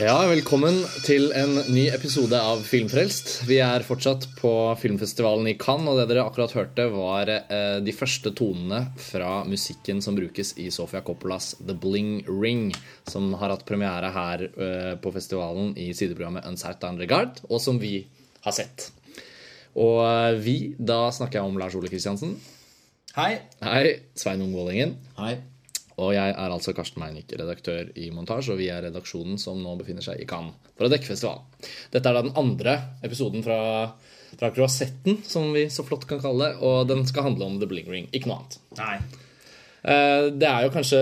Ja, 0.00 0.14
velkommen 0.24 0.78
til 1.04 1.26
en 1.36 1.58
ny 1.74 1.82
episode 1.92 2.38
av 2.40 2.62
Filmfrelst. 2.64 3.42
Vi 3.44 3.58
er 3.60 3.82
fortsatt 3.84 4.22
på 4.38 4.52
filmfestivalen 4.80 5.50
i 5.50 5.58
Cannes, 5.60 5.90
og 5.92 5.98
det 5.98 6.06
dere 6.08 6.22
akkurat 6.24 6.54
hørte, 6.56 6.86
var 6.94 7.28
eh, 7.28 7.82
de 7.84 7.92
første 7.92 8.32
tonene 8.32 8.78
fra 8.96 9.42
musikken 9.44 10.00
som 10.00 10.16
brukes 10.16 10.54
i 10.56 10.70
Sofia 10.72 11.02
Coppolas 11.04 11.50
The 11.58 11.76
Bling 11.76 12.22
Ring, 12.30 12.70
som 13.12 13.28
har 13.42 13.52
hatt 13.52 13.66
premiere 13.68 14.08
her 14.14 14.46
eh, 14.48 14.94
på 15.04 15.12
festivalen 15.12 15.74
i 15.76 15.90
sideprogrammet 15.92 16.48
Uncertain 16.48 16.96
Regard, 17.02 17.44
og 17.50 17.60
som 17.60 17.76
vi 17.82 18.06
har 18.46 18.56
sett. 18.56 18.88
Og 19.76 20.00
eh, 20.06 20.40
vi, 20.40 20.58
da 20.80 21.10
snakker 21.12 21.42
jeg 21.42 21.52
om 21.52 21.60
Lars 21.60 21.76
Ole 21.76 21.92
Kristiansen. 21.92 22.38
Hei. 23.20 23.34
Hei, 23.60 23.98
Svein 24.16 24.48
Ung 24.48 24.56
Vålingen. 24.56 24.96
Hei. 25.20 25.42
Og 26.00 26.14
jeg 26.16 26.32
er 26.32 26.54
altså 26.54 26.72
Karsten 26.76 27.02
Meinick, 27.02 27.32
redaktør 27.36 27.90
i 28.00 28.08
Montasj, 28.14 28.52
og 28.54 28.60
vi 28.60 28.70
er 28.72 28.86
redaksjonen 28.86 29.36
som 29.40 29.60
nå 29.60 29.74
befinner 29.80 30.04
seg 30.04 30.22
i 30.22 30.28
Cannes 30.28 30.56
for 30.72 30.88
å 30.88 30.92
dekke 30.92 31.10
festivalen. 31.10 31.44
Dette 31.92 32.08
er 32.08 32.16
da 32.16 32.22
den 32.24 32.36
andre 32.40 32.76
episoden 33.04 33.44
fra, 33.44 33.58
fra 34.40 34.52
Croisetten, 34.56 35.20
som 35.28 35.50
vi 35.52 35.66
så 35.72 35.84
flott 35.84 36.06
kan 36.08 36.22
kalle 36.22 36.48
det, 36.52 36.60
og 36.64 36.86
den 36.88 37.04
skal 37.08 37.28
handle 37.28 37.50
om 37.50 37.58
The 37.60 37.68
Bling 37.68 37.90
Ring, 37.92 38.08
ikke 38.16 38.30
noe 38.30 38.40
annet. 38.40 38.62
Nei. 38.80 38.94
Eh, 39.82 40.26
Det 40.36 40.44
er 40.44 40.66
jo 40.66 40.72
kanskje 40.74 40.98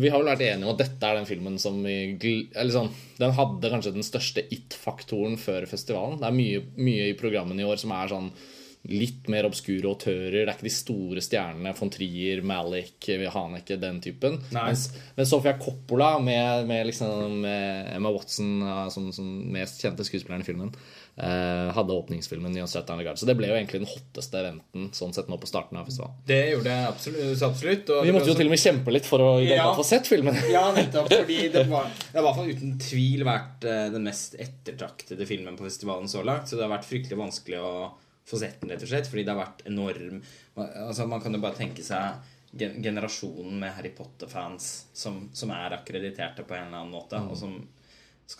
Vi 0.00 0.08
har 0.08 0.22
vel 0.22 0.30
vært 0.30 0.40
enige 0.46 0.64
om 0.64 0.72
at 0.72 0.78
dette 0.80 1.04
er 1.04 1.18
den 1.18 1.26
filmen 1.28 1.58
som 1.60 1.82
vi 1.84 2.16
Eller 2.56 2.72
sånn 2.72 2.88
Den 3.18 3.34
hadde 3.36 3.68
kanskje 3.68 3.92
den 3.92 4.06
største 4.06 4.46
it-faktoren 4.48 5.36
før 5.36 5.66
festivalen. 5.68 6.16
Det 6.16 6.30
er 6.30 6.38
mye, 6.38 6.62
mye 6.80 7.10
i 7.10 7.18
programmene 7.18 7.60
i 7.60 7.68
år 7.68 7.76
som 7.82 7.92
er 7.92 8.08
sånn 8.08 8.30
litt 8.90 9.28
mer 9.30 9.46
obskure 9.46 9.86
autører. 9.92 10.40
Det 10.40 10.46
er 10.48 10.56
ikke 10.56 10.66
de 10.66 10.74
store 10.74 11.22
stjernene. 11.22 11.74
Von 11.78 11.90
Trier, 11.94 12.40
Malick, 12.46 13.06
Haneke, 13.30 13.76
den 13.78 14.00
typen. 14.02 14.40
Mens, 14.50 14.88
men 15.14 15.28
Sofia 15.28 15.54
Coppola 15.60 16.16
med, 16.18 16.66
med 16.66 16.88
liksom 16.90 17.40
med 17.44 17.92
Emma 17.94 18.10
Watson 18.10 18.58
som, 18.90 19.12
som 19.14 19.28
mest 19.54 19.84
kjente 19.84 20.02
skuespilleren 20.06 20.42
i 20.42 20.48
filmen, 20.48 20.72
eh, 21.14 21.70
hadde 21.76 21.94
åpningsfilmen 21.94 22.58
i 22.58 22.66
Så 22.66 23.26
det 23.28 23.36
ble 23.38 23.52
jo 23.52 23.54
egentlig 23.54 23.84
den 23.84 23.90
hotteste 23.92 24.42
eventen 24.42 24.90
sånn 24.96 25.14
sett 25.14 25.30
nå 25.30 25.38
på 25.38 25.46
starten 25.46 25.78
av 25.78 25.86
festivalen. 25.86 26.18
Det 26.26 26.42
gjorde 26.50 26.74
jeg 26.74 26.90
absolutt. 26.90 27.42
absolutt 27.52 27.94
Vi 28.02 28.12
måtte 28.18 28.32
jo 28.32 28.38
til 28.38 28.50
og 28.50 28.56
med 28.56 28.64
kjempe 28.66 28.98
litt 28.98 29.06
for 29.06 29.22
å 29.22 29.32
i 29.40 29.46
det 29.46 29.60
Ja. 29.62 29.70
få 29.78 29.86
sett 29.86 30.10
filmen. 30.10 30.34
Ja, 30.50 30.72
nettopp. 30.74 31.06
Fordi 31.22 31.48
det 31.54 31.68
var 31.70 31.86
Det 31.86 32.18
har 32.18 32.22
i 32.22 32.26
hvert 32.26 32.40
fall 32.42 32.50
uten 32.50 32.78
tvil 32.82 33.22
vært 33.30 33.64
eh, 33.64 33.88
den 33.94 34.10
mest 34.10 34.34
ettertraktede 34.42 35.26
filmen 35.30 35.54
på 35.56 35.70
festivalen 35.70 36.10
så 36.10 36.26
langt. 36.26 36.50
Så 36.50 36.58
det 36.58 36.66
har 36.66 36.74
vært 36.80 36.88
fryktelig 36.90 37.20
vanskelig 37.22 37.62
å 37.62 37.74
få 38.28 38.38
sett 38.38 38.60
den, 38.60 38.70
rett 38.72 38.84
og 38.84 38.92
slett. 38.92 39.10
Fordi 39.10 39.24
det 39.26 39.34
har 39.34 39.42
vært 39.42 39.66
enorm 39.70 40.22
Altså 40.54 41.06
Man 41.08 41.22
kan 41.24 41.32
jo 41.32 41.40
bare 41.42 41.56
tenke 41.58 41.84
seg 41.86 42.20
generasjonen 42.52 43.54
med 43.62 43.72
Harry 43.72 43.88
Potter-fans 43.96 44.66
som, 44.92 45.22
som 45.32 45.52
er 45.56 45.78
akkrediterte 45.78 46.44
på 46.44 46.52
en 46.52 46.66
eller 46.66 46.82
annen 46.82 46.92
måte, 46.92 47.16
og 47.16 47.38
som 47.38 47.54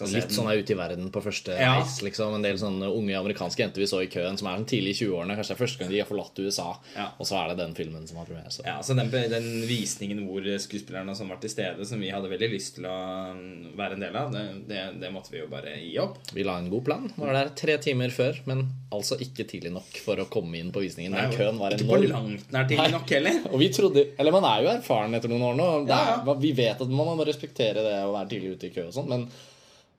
Litt 0.00 0.30
sånn 0.32 0.48
er 0.50 0.58
ute 0.62 0.72
i 0.72 0.76
verden 0.78 1.10
på 1.12 1.22
første 1.22 1.52
Ja. 1.58 1.78
reis. 1.80 2.00
liksom 2.02 2.34
En 2.34 2.42
del 2.42 2.56
sånne 2.56 2.88
unge 2.90 3.14
amerikanske 3.18 3.58
jenter 3.62 3.80
vi 3.82 3.86
så 3.86 4.02
i 4.02 4.06
køen, 4.08 4.38
som 4.38 4.48
er 4.48 4.56
sånn 4.58 4.66
tidlig 4.66 4.94
i 4.96 5.04
20-årene. 5.04 5.36
Kanskje 5.36 5.52
det 5.52 5.60
er 5.60 5.64
første 5.66 5.78
gang 5.78 5.90
de 5.90 5.98
har 6.00 6.06
forlatt 6.08 6.38
USA. 6.38 6.76
Ja. 6.96 7.08
Og 7.18 7.26
så 7.26 7.36
er 7.44 7.48
det 7.54 7.58
den 7.58 7.74
filmen 7.74 8.06
som 8.08 8.16
har 8.18 8.26
premiere. 8.26 8.50
Så. 8.50 8.62
Ja, 8.64 8.78
så 8.82 8.94
den, 8.96 9.10
den 9.10 9.66
visningen 9.68 10.26
hvor 10.26 10.42
skuespillerne 10.58 11.14
som 11.16 11.28
var 11.28 11.36
til 11.42 11.50
stede, 11.50 11.84
som 11.86 12.00
vi 12.00 12.10
hadde 12.10 12.28
veldig 12.30 12.50
lyst 12.50 12.74
til 12.76 12.84
å 12.88 12.96
mm, 13.34 13.76
være 13.76 13.92
en 13.98 14.00
del 14.00 14.16
av, 14.16 14.32
det, 14.32 14.44
det, 14.68 15.00
det 15.00 15.12
måtte 15.12 15.30
vi 15.30 15.38
jo 15.42 15.46
bare 15.52 15.76
gi 15.78 15.98
opp. 16.02 16.18
Vi 16.32 16.42
la 16.44 16.58
en 16.58 16.70
god 16.70 16.84
plan. 16.84 17.10
Var 17.16 17.32
der 17.32 17.52
tre 17.58 17.76
timer 17.78 18.10
før, 18.10 18.40
men 18.46 18.66
altså 18.92 19.16
ikke 19.20 19.46
tidlig 19.48 19.72
nok 19.72 20.00
for 20.04 20.16
å 20.16 20.28
komme 20.28 20.58
inn 20.58 20.72
på 20.72 20.82
visningen. 20.84 21.12
Den 21.12 21.32
køen 21.36 21.58
var 21.60 21.72
Ikke 21.76 21.88
på 21.88 21.96
enorm. 22.02 22.12
langt 22.32 22.52
nær 22.52 22.68
tidlig 22.68 22.90
nok 22.92 23.08
heller. 23.10 23.40
Og 23.52 23.58
vi 23.60 23.68
trodde 23.72 24.06
Eller 24.18 24.32
man 24.32 24.44
er 24.44 24.62
jo 24.64 24.68
erfaren 24.74 25.14
etter 25.14 25.28
noen 25.32 25.42
år 25.50 25.56
nå. 25.56 25.68
Er, 25.88 26.34
Vi 26.42 26.52
vet 26.52 26.80
at 26.80 26.88
man 26.88 27.16
må 27.16 27.24
respektere 27.26 27.82
det 27.84 27.96
å 28.04 28.12
være 28.12 28.28
tidlig 28.28 28.56
ute 28.56 28.66
i 28.68 28.70
kø 28.74 28.86
og 28.88 28.92
sånn, 28.96 29.08
men, 29.08 29.26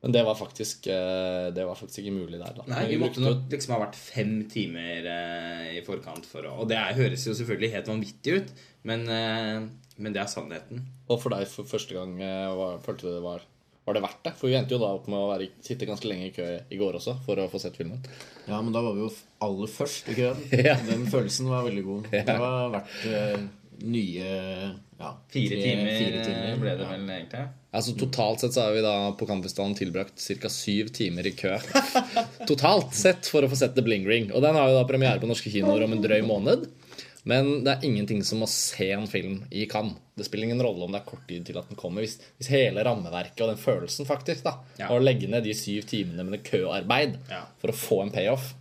men 0.04 0.12
det 0.12 0.24
var 0.28 0.36
faktisk 0.36 0.88
eh, 0.92 1.46
Det 1.56 1.64
var 1.64 1.78
faktisk 1.80 2.02
ikke 2.02 2.16
mulig 2.18 2.40
der. 2.42 2.58
da 2.58 2.66
Nei, 2.68 2.82
Vi 2.92 3.00
måtte 3.00 3.24
nok 3.24 3.46
liksom 3.54 3.72
ha 3.78 3.80
vært 3.86 3.96
fem 3.96 4.34
timer 4.52 5.08
eh, 5.08 5.70
i 5.78 5.84
forkant 5.86 6.28
for 6.28 6.44
å 6.50 6.58
Og 6.60 6.68
det 6.68 6.76
er, 6.76 6.98
høres 6.98 7.24
jo 7.30 7.36
selvfølgelig 7.38 7.72
helt 7.78 7.92
vanvittig 7.94 8.36
ut, 8.36 8.52
men, 8.90 9.08
eh, 9.08 9.64
men 10.04 10.16
det 10.16 10.20
er 10.26 10.30
sannheten. 10.32 10.84
Og 11.08 11.22
for 11.24 11.32
deg 11.32 11.48
for 11.48 11.70
første 11.70 11.96
gang, 11.96 12.18
hva 12.20 12.52
var, 12.60 12.84
følte 12.84 13.08
du 13.08 13.16
det 13.16 13.24
var 13.24 13.50
var 13.84 13.98
det 13.98 14.04
verdt 14.06 14.22
det? 14.24 14.32
For 14.40 14.48
vi 14.48 14.56
endte 14.56 14.78
jo 14.78 14.80
da 14.80 14.94
opp 14.96 15.10
med 15.12 15.20
å 15.20 15.26
være, 15.28 15.50
sitte 15.64 15.88
ganske 15.88 16.08
lenge 16.08 16.30
i 16.30 16.36
kø 16.36 16.46
i 16.72 16.78
går 16.80 16.96
også 17.02 17.18
for 17.26 17.40
å 17.44 17.50
få 17.52 17.60
sett 17.60 17.76
filmen. 17.76 18.00
Ja, 18.48 18.62
men 18.64 18.72
da 18.72 18.80
var 18.84 18.96
vi 18.96 19.04
jo 19.04 19.10
aller 19.44 19.72
først 19.72 20.08
i 20.14 20.16
køen. 20.22 20.40
Ja. 20.70 20.78
Den 20.88 21.04
følelsen 21.12 21.52
var 21.52 21.66
veldig 21.68 21.84
god. 21.90 22.08
Det 22.14 22.38
var 22.40 22.72
verdt 22.78 23.04
nye 23.82 24.24
ja, 25.00 25.10
Fire 25.34 25.50
tre- 25.50 25.64
timer, 25.64 25.92
fire 26.00 26.24
timer. 26.26 26.58
ble 26.62 26.76
det 26.78 26.84
Ja. 26.86 26.90
vel 26.92 27.10
egentlig. 27.10 27.48
Altså 27.74 27.96
Totalt 27.98 28.40
sett 28.40 28.54
så 28.54 28.62
har 28.68 28.74
vi 28.74 28.82
da 28.82 29.12
på 29.18 29.26
Campusdalen 29.28 29.74
tilbrakt 29.76 30.20
ca. 30.42 30.50
syv 30.50 30.90
timer 30.94 31.26
i 31.28 31.32
kø. 31.32 31.58
Totalt 32.48 32.94
sett 32.94 33.26
for 33.32 33.44
å 33.46 33.50
få 33.50 33.56
sett 33.58 33.76
The 33.76 33.82
Bling 33.86 34.06
Ring. 34.08 34.32
Og 34.32 34.42
den 34.46 34.56
har 34.56 34.70
jo 34.70 34.78
da 34.80 34.86
premiere 34.90 35.20
på 35.22 35.28
norske 35.30 35.52
kinoer 35.54 35.84
om 35.84 35.94
en 35.96 36.04
drøy 36.04 36.22
måned. 36.28 36.68
Men 37.26 37.64
det 37.64 37.72
er 37.78 37.86
ingenting 37.88 38.20
som 38.28 38.42
å 38.44 38.48
se 38.52 38.90
en 38.92 39.08
film 39.08 39.46
i 39.52 39.66
Cannes. 39.72 39.96
Det 40.18 40.26
spiller 40.28 40.46
ingen 40.50 40.62
rolle 40.62 40.84
om 40.86 40.92
det 40.94 41.00
er 41.02 41.08
kort 41.10 41.24
tid 41.28 41.46
til 41.48 41.58
at 41.58 41.70
den 41.70 41.78
kommer. 41.80 42.04
Hvis, 42.04 42.18
hvis 42.38 42.50
hele 42.52 42.84
rammeverket 42.86 43.42
og 43.42 43.54
den 43.54 43.62
følelsen 43.64 44.06
faktisk 44.06 44.44
da 44.44 44.58
Ja. 44.78 44.90
Å 44.92 45.00
legge 45.02 45.30
ned 45.32 45.44
de 45.48 45.54
syv 45.58 45.88
timene 45.90 46.26
med 46.28 46.44
køarbeid 46.44 47.18
Ja. 47.32 47.46
for 47.64 47.72
å 47.72 47.78
få 47.80 48.02
en 48.04 48.12
payoff, 48.12 48.54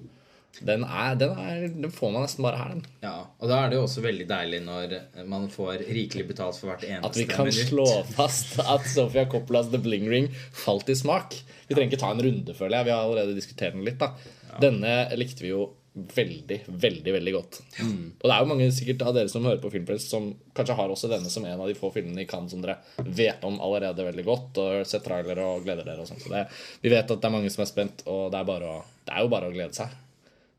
den, 0.60 0.84
er, 0.84 1.14
den, 1.16 1.32
er, 1.38 1.62
den 1.72 1.92
får 1.94 2.12
man 2.12 2.26
nesten 2.26 2.44
bare 2.44 2.60
her. 2.60 2.74
Den. 2.76 2.84
Ja, 3.02 3.14
Og 3.40 3.48
da 3.50 3.62
er 3.62 3.72
det 3.72 3.78
jo 3.78 3.86
også 3.86 4.04
veldig 4.04 4.26
deilig 4.30 4.60
når 4.66 4.94
man 5.30 5.48
får 5.52 5.86
rikelig 5.88 6.28
betalt 6.28 6.58
for 6.60 6.70
hvert 6.70 6.84
eneste 6.84 7.00
minutt. 7.00 7.08
At 7.08 7.20
vi 7.20 7.26
kan 7.30 7.48
minutt. 7.48 7.70
slå 7.72 7.86
fast 8.12 8.58
at 8.60 8.86
Sofia 8.92 9.24
Coppolas 9.32 9.72
The 9.72 9.80
Bling 9.82 10.08
Ring 10.12 10.28
falt 10.52 10.92
i 10.92 10.96
smak. 10.98 11.38
Vi 11.68 11.74
trenger 11.74 11.94
ikke 11.94 12.02
ta 12.04 12.12
en 12.12 12.24
runde, 12.24 12.56
føler 12.58 12.78
jeg. 12.78 12.90
Vi 12.90 12.94
har 12.96 13.06
allerede 13.06 13.38
diskutert 13.38 13.78
den 13.78 13.86
litt. 13.88 14.02
da 14.02 14.12
Denne 14.60 15.06
likte 15.16 15.46
vi 15.46 15.54
jo 15.54 15.70
veldig, 15.92 16.58
veldig 16.66 17.12
veldig 17.12 17.32
godt. 17.34 17.58
Og 17.82 18.24
det 18.24 18.32
er 18.32 18.40
jo 18.40 18.48
mange 18.48 18.68
sikkert 18.72 19.02
av 19.04 19.16
dere 19.16 19.28
som 19.28 19.44
hører 19.44 19.60
på 19.60 19.70
Filmpress, 19.74 20.06
som 20.08 20.30
kanskje 20.56 20.76
har 20.78 20.92
også 20.92 21.10
denne 21.10 21.28
som 21.32 21.44
en 21.44 21.60
av 21.60 21.68
de 21.68 21.76
få 21.76 21.90
filmene 21.92 22.24
i 22.24 22.28
Cannes 22.28 22.52
som 22.54 22.62
dere 22.64 22.78
vet 23.04 23.44
om 23.44 23.58
allerede 23.60 24.06
veldig 24.06 24.24
godt, 24.24 24.60
og 24.62 24.86
sett 24.88 25.04
trailere 25.04 25.44
og 25.44 25.66
gleder 25.66 25.84
dere 25.84 26.04
og 26.04 26.08
sånt. 26.08 26.24
Så 26.24 26.32
det, 26.32 26.46
vi 26.80 26.92
vet 26.92 27.04
at 27.12 27.20
det 27.20 27.28
er 27.28 27.34
mange 27.34 27.52
som 27.52 27.64
er 27.64 27.68
spent, 27.72 28.06
og 28.08 28.30
det 28.32 28.40
er, 28.40 28.48
bare 28.48 28.70
å, 28.72 28.78
det 29.04 29.16
er 29.16 29.26
jo 29.26 29.32
bare 29.34 29.50
å 29.50 29.54
glede 29.54 29.76
seg. 29.76 29.92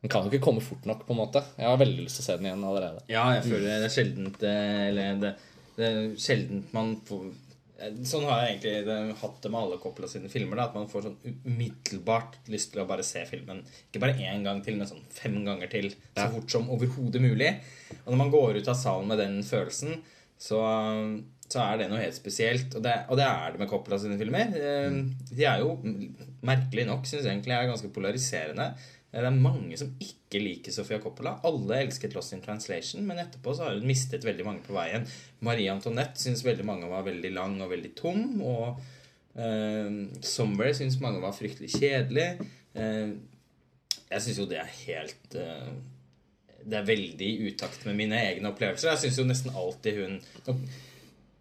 Den 0.04 0.12
kan 0.12 0.26
jo 0.26 0.34
ikke 0.34 0.44
komme 0.44 0.62
fort 0.62 0.84
nok, 0.90 1.06
på 1.08 1.16
en 1.16 1.22
måte. 1.22 1.40
Jeg 1.56 1.70
har 1.72 1.80
veldig 1.80 2.04
lyst 2.04 2.20
til 2.20 2.26
å 2.26 2.28
se 2.28 2.36
den 2.42 2.50
igjen 2.50 2.64
allerede. 2.68 3.06
Ja, 3.08 3.24
jeg 3.38 3.46
føler 3.48 3.70
det 3.70 3.88
er 3.88 3.94
sjeldent 3.96 4.42
eh, 4.50 4.82
Eller 4.90 5.22
det, 5.22 5.30
det 5.78 5.88
er 5.90 6.00
sjeldent 6.20 6.74
man 6.76 6.90
får 7.08 7.22
eh, 7.80 7.94
Sånn 8.10 8.26
har 8.28 8.42
jeg 8.44 8.58
egentlig 8.58 8.74
det, 8.90 8.98
hatt 9.22 9.38
det 9.46 9.52
med 9.54 9.62
alle 9.62 9.80
Coppola 9.80 10.10
sine 10.12 10.28
filmer. 10.34 10.60
Da, 10.60 10.66
at 10.68 10.76
man 10.76 10.90
får 10.92 11.08
sånn 11.08 11.38
umiddelbart 11.48 12.36
lyst 12.52 12.74
til 12.74 12.84
å 12.84 12.88
bare 12.90 13.06
se 13.08 13.24
filmen. 13.30 13.64
Ikke 13.88 14.02
bare 14.04 14.20
én 14.28 14.44
gang 14.44 14.60
til, 14.66 14.76
men 14.80 14.90
sånn 14.92 15.06
fem 15.14 15.40
ganger 15.48 15.72
til. 15.72 15.88
Så 16.20 16.28
fort 16.36 16.52
som 16.52 16.68
overhodet 16.76 17.24
mulig. 17.24 17.54
Og 18.04 18.10
når 18.12 18.20
man 18.26 18.34
går 18.36 18.60
ut 18.60 18.72
av 18.74 18.78
salen 18.80 19.08
med 19.08 19.24
den 19.24 19.40
følelsen, 19.48 20.02
så, 20.44 20.60
så 21.48 21.62
er 21.64 21.80
det 21.80 21.88
noe 21.92 22.02
helt 22.04 22.18
spesielt. 22.20 22.76
Og 22.76 22.84
det, 22.84 22.98
og 23.08 23.20
det 23.20 23.28
er 23.30 23.54
det 23.56 23.62
med 23.64 23.72
Coppola 23.72 24.00
sine 24.04 24.20
filmer. 24.20 24.52
Eh, 24.52 25.00
De 25.32 25.48
er 25.48 25.64
jo 25.64 25.78
merkelig 26.44 26.88
nok, 26.90 27.08
syns 27.08 27.24
jeg 27.24 27.32
egentlig 27.38 27.56
er 27.56 27.70
ganske 27.72 27.92
polariserende. 27.96 28.74
Det 29.14 29.22
er 29.22 29.36
mange 29.38 29.78
som 29.78 29.92
ikke 30.02 30.40
liker 30.42 30.74
Sofia 30.74 30.98
Coppola. 31.02 31.36
Alle 31.46 31.84
elsket 31.84 32.16
Lost 32.18 32.34
in 32.34 32.42
Translation, 32.42 33.04
men 33.06 33.22
etterpå 33.22 33.54
så 33.54 33.68
har 33.68 33.76
hun 33.78 33.86
mistet 33.86 34.26
veldig 34.26 34.46
mange 34.48 34.64
på 34.66 34.74
veien. 34.74 35.06
Marie 35.46 35.70
Antoinette 35.70 36.18
syns 36.22 36.42
veldig 36.46 36.66
mange 36.66 36.90
var 36.90 37.06
veldig 37.06 37.30
lang 37.36 37.60
og 37.62 37.70
veldig 37.76 37.92
tom. 38.00 38.24
Og 38.42 38.82
eh, 39.38 40.00
Somewhere 40.26 40.74
syns 40.80 40.98
mange 41.04 41.22
var 41.22 41.38
fryktelig 41.38 41.70
kjedelig. 41.76 42.26
Eh, 42.74 43.14
jeg 44.10 44.26
syns 44.26 44.42
jo 44.42 44.48
det 44.50 44.58
er 44.64 44.74
helt 44.80 45.38
eh, 45.38 45.70
Det 46.64 46.80
er 46.80 46.90
veldig 46.90 47.30
i 47.30 47.52
utakt 47.52 47.86
med 47.86 48.00
mine 48.02 48.18
egne 48.32 48.50
opplevelser. 48.50 48.96
Jeg 48.96 49.06
syns 49.06 49.22
jo 49.22 49.28
nesten 49.30 49.54
alltid 49.54 50.02
hun 50.02 50.18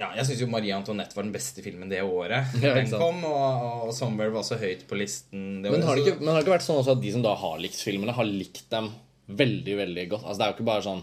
ja, 0.02 0.10
jeg 0.18 0.28
syns 0.28 0.42
jo 0.42 0.50
Marie 0.50 0.74
Antoinette 0.74 1.16
var 1.16 1.26
den 1.26 1.34
beste 1.34 1.62
filmen 1.64 1.90
det 1.90 2.02
året 2.02 2.58
Ja, 2.62 2.74
den 2.74 2.90
kom. 2.90 3.22
Og, 3.28 3.86
og 3.86 3.94
Somewhere 3.96 4.34
var 4.34 4.42
også 4.42 4.58
høyt 4.60 4.84
på 4.90 4.98
listen. 4.98 5.62
Det 5.62 5.72
Men 5.72 5.86
har 5.86 5.98
det 5.98 6.06
ikke, 6.06 6.18
men 6.20 6.32
har 6.32 6.40
det 6.40 6.46
ikke 6.46 6.56
vært 6.56 6.66
sånn 6.66 6.82
at 6.82 7.02
de 7.02 7.14
som 7.14 7.24
da 7.24 7.34
har 7.38 7.58
likt 7.62 7.80
filmene, 7.80 8.14
har 8.16 8.28
likt 8.28 8.64
dem 8.72 8.92
veldig, 9.30 9.74
veldig 9.78 10.06
godt? 10.14 10.24
Altså 10.26 10.38
Det 10.38 10.46
er 10.46 10.52
jo 10.52 10.56
ikke 10.58 10.68
bare 10.68 10.84
sånn 10.86 11.02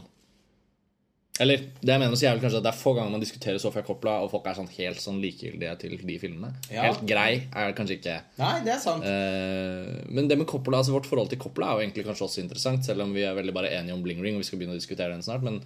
Eller 1.39 1.61
det 1.79 1.93
jeg 1.93 2.01
mener 2.01 2.19
så 2.19 2.27
er 2.27 2.41
kanskje 2.43 2.59
at 2.59 2.65
det 2.67 2.71
er 2.73 2.79
få 2.81 2.93
ganger 2.97 3.13
man 3.15 3.23
diskuterer 3.23 3.61
Sofia 3.63 3.85
Coppola, 3.87 4.17
og 4.25 4.33
folk 4.33 4.49
er 4.51 4.57
sånn 4.57 4.71
helt 4.73 4.99
sånn 4.99 5.21
likegyldige 5.23 5.75
til 5.85 5.93
de 6.03 6.17
filmene. 6.19 6.49
Ja. 6.67 6.89
Helt 6.89 7.05
grei 7.07 7.45
er 7.47 7.71
kanskje 7.77 7.95
ikke. 7.95 8.17
Nei, 8.41 8.57
det 8.65 8.73
er 8.75 8.81
sant. 8.83 9.07
Uh, 9.07 10.01
men 10.11 10.27
det 10.27 10.35
med 10.41 10.49
Coppola, 10.51 10.81
altså 10.81 10.97
vårt 10.97 11.07
forhold 11.07 11.31
til 11.31 11.39
Coppola 11.39 11.69
er 11.69 11.79
jo 11.79 11.85
egentlig 11.87 12.03
kanskje 12.09 12.27
også 12.27 12.43
interessant, 12.43 12.83
selv 12.83 13.05
om 13.05 13.15
vi 13.15 13.23
er 13.23 13.37
veldig 13.39 13.55
bare 13.55 13.71
enige 13.77 13.95
om 13.95 14.03
Bling 14.03 14.19
Ring, 14.25 14.35
og 14.35 14.43
vi 14.43 14.49
skal 14.49 14.59
begynne 14.59 14.75
å 14.75 14.81
diskutere 14.81 15.15
den 15.15 15.23
snart. 15.23 15.47
Men 15.47 15.61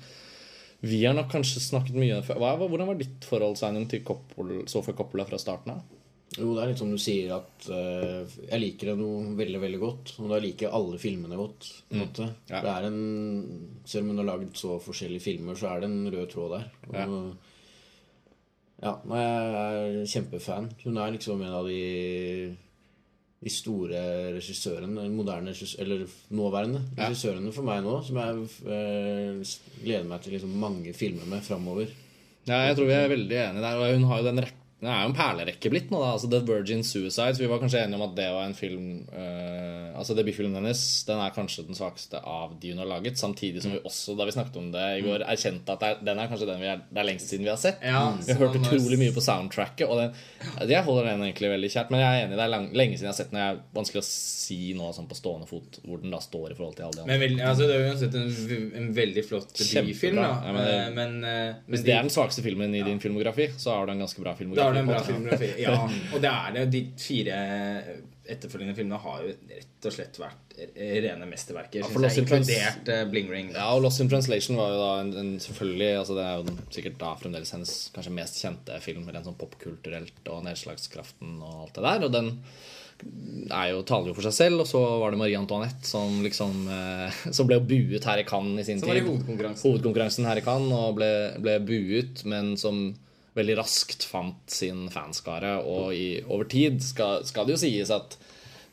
vi 0.83 1.01
har 1.06 1.15
nok 1.15 1.30
kanskje 1.31 1.62
snakket 1.63 1.95
mye 1.95 2.19
før. 2.27 2.41
Hva, 2.44 2.56
hvordan 2.59 2.89
var 2.89 2.97
ditt 3.00 3.27
forhold 3.27 3.56
Sveinung, 3.59 3.85
til 3.91 4.03
Coppola, 4.03 4.65
Sofia 4.68 4.95
Coppola 4.97 5.25
fra 5.30 5.39
starten 5.39 5.77
av? 5.77 6.00
Jo, 6.33 6.50
det 6.56 6.63
er 6.63 6.71
litt 6.71 6.81
som 6.81 6.89
du 6.89 6.97
sier 6.97 7.30
at 7.35 7.68
uh, 7.69 8.25
jeg 8.47 8.59
liker 8.59 8.89
det 8.89 8.95
noe 8.97 9.35
veldig, 9.38 9.59
veldig 9.62 9.80
godt. 9.80 10.13
Og 10.19 10.31
da 10.33 10.41
liker 10.44 10.68
jeg 10.68 10.75
alle 10.75 11.00
filmene 11.00 11.38
godt. 11.39 11.69
måte. 11.94 12.27
Ja. 12.50 12.59
Det 12.65 12.74
er 12.74 12.88
en, 12.89 13.01
selv 13.85 14.03
om 14.03 14.12
hun 14.12 14.24
har 14.24 14.30
laget 14.33 14.59
så 14.59 14.80
forskjellige 14.81 15.24
filmer, 15.24 15.59
så 15.59 15.69
er 15.69 15.83
det 15.83 15.91
en 15.91 16.09
rød 16.09 16.30
tråd 16.33 16.56
der. 16.57 16.69
Og, 16.89 16.95
ja, 16.97 17.07
Ja, 18.83 18.97
jeg 19.07 19.56
er 19.63 20.07
kjempefan. 20.12 20.65
Hun 20.83 20.97
er 21.00 21.13
liksom 21.15 21.41
en 21.41 21.56
av 21.56 21.68
de 21.69 21.77
de 23.44 23.51
store 23.51 24.01
regissørene, 24.38 25.07
moderne 25.12 25.54
eller 25.84 26.06
nåværende 26.34 26.81
regissørene 26.98 27.51
for 27.56 27.68
meg 27.68 27.84
nå, 27.86 28.00
som 28.07 28.19
jeg 28.22 28.48
eh, 28.66 29.54
gleder 29.84 30.10
meg 30.10 30.24
til 30.24 30.38
liksom 30.38 30.57
mange 30.63 30.95
filmer 30.98 31.28
med 31.30 31.45
framover. 31.45 31.92
Ja, 32.48 32.66
jeg 32.68 32.75
tror 32.78 32.90
vi 32.90 32.95
er 32.98 33.12
veldig 33.12 33.40
enige 33.40 33.63
der. 33.63 33.80
Og 33.80 33.95
hun 33.98 34.10
har 34.10 34.22
jo 34.22 34.28
den 34.30 34.44
rekke 34.44 34.62
det 34.83 34.91
er 34.91 35.03
jo 35.03 35.09
en 35.12 35.15
perlerekke 35.18 35.71
blitt 35.71 35.91
nå, 35.94 36.00
da. 36.01 36.12
Altså 36.15 36.30
The 36.31 36.41
Virgin 36.47 36.83
Suicides. 36.83 37.39
Vi 37.41 37.50
var 37.50 37.62
kanskje 37.62 37.83
enige 37.83 38.00
om 38.00 38.06
at 38.07 38.15
det 38.18 38.27
var 38.35 38.47
en 38.47 38.57
film 38.57 38.88
uh, 39.13 39.94
Altså 39.94 40.15
Debutfilmen 40.18 40.57
hennes 40.57 40.81
Den 41.07 41.21
er 41.21 41.33
kanskje 41.35 41.65
den 41.68 41.77
svakeste 41.77 42.19
av 42.19 42.56
de 42.59 42.74
hun 42.74 42.81
har 42.81 42.89
laget. 42.89 43.19
Samtidig 43.21 43.63
som 43.63 43.75
vi 43.75 43.81
også, 43.85 44.18
da 44.19 44.27
vi 44.27 44.35
snakket 44.35 44.59
om 44.59 44.71
det 44.74 44.88
i 44.97 45.03
går, 45.06 45.25
erkjente 45.30 45.75
at 45.75 45.83
det 45.83 45.91
er, 45.94 46.01
den 46.09 46.21
er 46.21 46.31
kanskje 46.31 46.50
den 46.50 46.63
vi 46.63 46.69
er, 46.74 46.81
det 46.89 47.03
er 47.03 47.09
lengst 47.09 47.31
siden 47.31 47.45
vi 47.45 47.53
har 47.53 47.62
sett. 47.62 47.83
Ja, 47.85 48.01
vi 48.18 48.33
har 48.33 48.41
hørt 48.41 48.59
utrolig 48.59 49.00
mye 49.00 49.13
på 49.15 49.24
soundtracket, 49.24 49.85
og 49.88 50.01
den, 50.01 50.18
jeg 50.71 50.83
holder 50.88 51.12
den 51.12 51.25
egentlig 51.27 51.53
veldig 51.53 51.71
kjært. 51.75 51.94
Men 51.94 52.03
jeg 52.03 52.09
er 52.09 52.25
enig, 52.25 52.39
det 52.39 52.45
er 52.47 52.53
lang, 52.56 52.68
lenge 52.74 52.97
siden 52.97 53.09
jeg 53.09 53.13
har 53.13 53.19
sett 53.21 53.31
den. 53.31 53.39
Det 53.39 53.45
er 53.45 53.62
vanskelig 53.77 54.03
å 54.03 54.07
si 54.09 54.59
nå 54.77 54.89
sånn 54.97 55.09
på 55.12 55.19
stående 55.19 55.50
fot 55.50 55.80
hvor 55.85 56.01
den 56.01 56.13
da 56.13 56.21
står 56.24 56.51
i 56.51 56.57
forhold 56.59 56.80
til 56.80 56.89
alle 56.89 56.97
de 56.97 57.06
andre. 57.06 57.13
Men 57.13 57.24
vel, 57.24 57.39
altså, 57.53 57.69
det 57.69 57.77
er 57.77 57.88
uansett 57.91 58.19
en, 58.19 58.74
en 58.81 58.91
veldig 58.97 59.25
flott 59.30 59.53
debutfilm, 59.62 60.19
da. 60.19 60.31
Ja, 60.44 60.56
men 60.57 60.74
Eh, 60.74 60.91
men, 60.94 61.24
eh, 61.24 61.30
men 61.30 61.75
hvis 61.75 61.85
det 61.85 61.94
er 61.95 62.06
den 62.06 62.13
svakeste 62.13 62.44
filmen 62.45 62.74
i 62.75 62.83
din 62.85 63.00
filmografi, 63.03 63.50
så 63.57 63.75
har 63.75 63.88
du 63.88 63.94
en 63.94 64.03
ganske 64.03 64.21
bra 64.21 64.35
filmografi. 64.38 64.73
Har 64.74 64.81
en 64.81 64.90
bra 64.90 65.04
filmografi. 65.06 65.54
Ja, 65.64 65.78
og 65.86 66.24
det 66.24 66.34
er 66.34 66.58
det. 66.58 66.66
De 66.74 66.84
fire 67.00 67.38
etterfølgende 68.24 68.75
filmene 68.78 69.00
har 69.04 69.24
jo 69.25 69.31
rett 69.50 69.88
og 69.88 69.94
slett 69.94 70.20
vært 70.22 70.54
rene 71.04 71.25
mesterverker. 71.28 71.88
for 71.92 72.04
Lost 72.04 72.22
inkludert 72.22 72.92
uh, 72.92 73.02
Bling 73.12 73.31
Ring. 73.31 73.50
Ja, 73.56 73.68
og 73.75 73.84
Lost 73.84 74.04
in 74.04 74.12
Translation 74.12 74.60
var 74.60 74.72
jo 74.72 74.78
da 74.80 74.92
en, 75.02 75.12
en 75.20 75.34
selvfølgelig 75.44 75.90
altså 76.00 76.16
Det 76.18 76.28
er 76.28 76.38
jo 76.38 76.46
den, 76.48 76.62
sikkert 76.78 77.02
da 77.02 77.16
fremdeles 77.20 77.52
hennes 77.56 77.74
kanskje 77.96 78.16
mest 78.16 78.40
kjente 78.40 78.80
film, 78.86 79.10
rent 79.10 79.28
sånn 79.28 79.40
popkulturelt 79.40 80.31
og 80.31 80.46
nedslagskraften 80.48 81.36
og 81.42 81.66
alt 81.66 81.76
det 81.76 81.86
der. 81.90 82.08
Og 82.08 82.16
den 82.16 82.31
jo, 83.04 83.84
taler 83.84 84.12
jo 84.12 84.16
for 84.16 84.28
seg 84.30 84.36
selv. 84.38 84.64
Og 84.64 84.69
så 84.69 84.81
var 85.02 85.12
det 85.12 85.19
Marie 85.19 85.40
Antoinette 85.40 85.88
som 85.90 86.22
liksom 86.24 86.68
eh, 86.72 87.24
Som 87.38 87.50
ble 87.50 87.60
buet 87.60 88.08
her 88.08 88.22
i 88.22 88.28
Cannes 88.28 88.64
i 88.64 88.69
sin 88.69 88.80
Som 88.80 88.94
var 88.94 89.02
i 89.02 89.06
hovedkonkurransen. 89.08 89.68
Hovedkonkurransen 89.68 90.30
her 90.30 90.40
i 90.40 90.46
Cannes 90.46 90.78
og 90.78 91.00
ble, 91.02 91.12
ble 91.44 91.58
buet, 91.68 92.24
men 92.30 92.56
som 92.62 92.86
veldig 93.38 93.57
raskt 93.59 94.06
fant 94.07 94.44
sin 94.51 94.88
fanskare. 94.94 95.57
Og 95.65 95.94
i, 95.97 96.07
over 96.27 96.50
tid 96.50 96.81
skal, 96.85 97.25
skal 97.27 97.47
det 97.47 97.57
jo 97.57 97.63
sies 97.65 97.94
at 97.94 98.18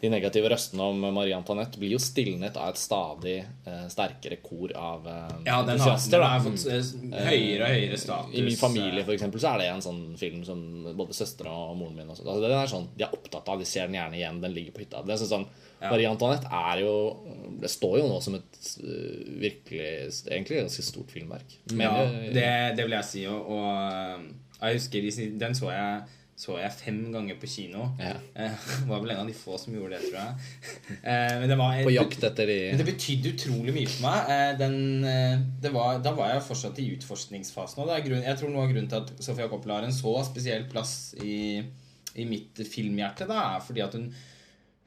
de 0.01 0.09
negative 0.09 0.49
røstene 0.49 0.85
om 0.95 1.03
Marie 1.13 1.37
Antoinette 1.37 1.77
blir 1.81 1.93
jo 1.93 2.01
stilnet 2.01 2.57
av 2.57 2.71
et 2.73 2.81
stadig 2.81 3.35
eh, 3.43 3.83
sterkere 3.93 4.39
kor 4.41 4.73
av 4.73 5.05
eh, 5.05 5.35
Ja, 5.45 5.59
den 5.67 5.81
har, 5.83 5.99
den 6.13 6.25
har 6.25 6.45
fått 6.45 6.65
eh, 6.73 6.93
høyere 7.27 7.67
og 7.67 7.75
høyere 7.75 7.99
status. 8.01 8.33
I 8.33 8.45
min 8.47 8.57
familie 8.57 9.03
eh, 9.03 9.05
for 9.05 9.17
eksempel, 9.17 9.43
så 9.43 9.53
er 9.53 9.61
det 9.61 9.69
en 9.75 9.85
sånn 9.85 10.01
film 10.21 10.41
som 10.49 10.63
både 10.97 11.17
søstera 11.17 11.53
og 11.53 11.77
moren 11.83 11.99
min 11.99 12.15
også, 12.15 12.25
altså, 12.25 12.49
er 12.49 12.73
sånn, 12.73 12.89
De 12.97 13.05
er 13.05 13.17
opptatt 13.19 13.53
av, 13.53 13.61
de 13.61 13.69
ser 13.69 13.91
den 13.91 13.99
gjerne 14.01 14.17
igjen, 14.23 14.41
den 14.41 14.57
ligger 14.57 14.79
på 14.79 14.87
hytta. 14.87 15.05
Det 15.05 15.17
er 15.17 15.21
sånn, 15.21 15.45
sånn 15.45 15.69
Marie 15.81 16.09
Antoinette 16.09 16.49
er 16.53 16.83
jo 16.83 16.95
Det 17.61 17.71
står 17.73 17.95
jo 18.03 18.09
nå 18.11 18.19
som 18.21 18.35
et 18.37 18.59
virkelig 19.41 19.87
Egentlig 20.29 20.61
ganske 20.61 20.85
stort 20.85 21.13
filmverk. 21.13 21.57
Ja, 21.73 21.95
det, 22.09 22.51
det 22.77 22.85
vil 22.85 22.97
jeg 22.99 23.09
si. 23.09 23.27
Og, 23.29 23.53
og 23.53 23.69
eh, 23.85 24.50
jeg 24.61 24.81
husker 24.81 25.37
Den 25.41 25.55
så 25.57 25.71
jeg, 25.73 26.17
så 26.41 26.57
jeg 26.57 26.73
fem 26.73 27.01
ganger 27.13 27.37
på 27.41 27.49
kino. 27.51 27.91
Ja. 28.01 28.15
Eh, 28.35 28.69
var 28.89 29.03
vel 29.03 29.13
en 29.13 29.23
av 29.23 29.29
de 29.29 29.37
få 29.37 29.59
som 29.61 29.75
gjorde 29.77 29.99
det, 29.99 30.09
tror 30.09 30.21
jeg. 30.23 30.97
Eh, 31.03 31.35
men 31.43 31.53
det 31.53 31.59
var 31.61 31.83
På 31.85 31.93
jakt 31.93 32.25
etter 32.31 32.49
de 32.49 32.59
Men 32.71 32.81
det 32.81 32.89
betydde 32.89 33.35
utrolig 33.35 33.77
mye 33.77 33.91
for 33.91 34.07
meg. 34.07 34.33
Eh, 34.33 34.55
Den, 34.61 34.79
det 35.61 35.75
var, 35.75 36.01
da 36.05 36.15
var 36.17 36.33
jeg 36.33 36.47
fortsatt 36.49 36.81
i 36.81 36.89
utforskningsfasen. 36.97 37.83
Og 37.83 37.91
det 37.91 37.99
er 37.99 38.09
grunn, 38.09 38.25
jeg 38.25 38.41
tror 38.41 38.55
noe 38.55 38.65
av 38.65 38.73
grunnen 38.73 38.91
til 38.93 39.05
at 39.05 39.15
Sofia 39.21 39.51
Coppola 39.53 39.81
har 39.81 39.89
en 39.89 39.97
så 39.97 40.15
spesiell 40.31 40.65
plass 40.73 41.15
i, 41.21 41.61
i 42.17 42.29
mitt 42.29 42.61
filmhjerte, 42.69 43.29
da, 43.29 43.55
er 43.55 43.65
fordi 43.65 43.85
at 43.85 43.97
hun, 43.99 44.09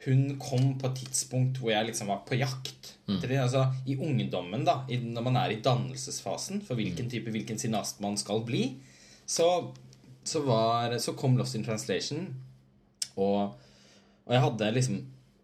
hun 0.07 0.23
kom 0.41 0.73
på 0.79 0.89
et 0.89 0.97
tidspunkt 1.03 1.61
hvor 1.61 1.71
jeg 1.71 1.91
liksom 1.91 2.09
var 2.11 2.23
på 2.27 2.39
jakt. 2.41 2.95
Mm. 3.07 3.19
det. 3.19 3.37
Altså, 3.43 3.67
I 3.85 3.97
ungdommen, 3.99 4.65
da, 4.65 4.81
når 4.87 5.29
man 5.29 5.37
er 5.43 5.53
i 5.53 5.61
dannelsesfasen 5.63 6.63
for 6.65 6.79
hvilken 6.79 7.09
type 7.11 7.31
hvilken 7.31 7.61
cineast 7.61 8.01
man 8.03 8.17
skal 8.19 8.41
bli, 8.47 8.65
så, 9.25 9.47
så, 10.23 10.43
var, 10.47 10.97
så 10.99 11.15
kom 11.17 11.37
Lost 11.37 11.55
in 11.57 11.65
Translation. 11.65 12.27
Og, 13.15 13.53
og 14.25 14.33
jeg 14.35 14.43
hadde 14.45 14.71
liksom 14.75 15.01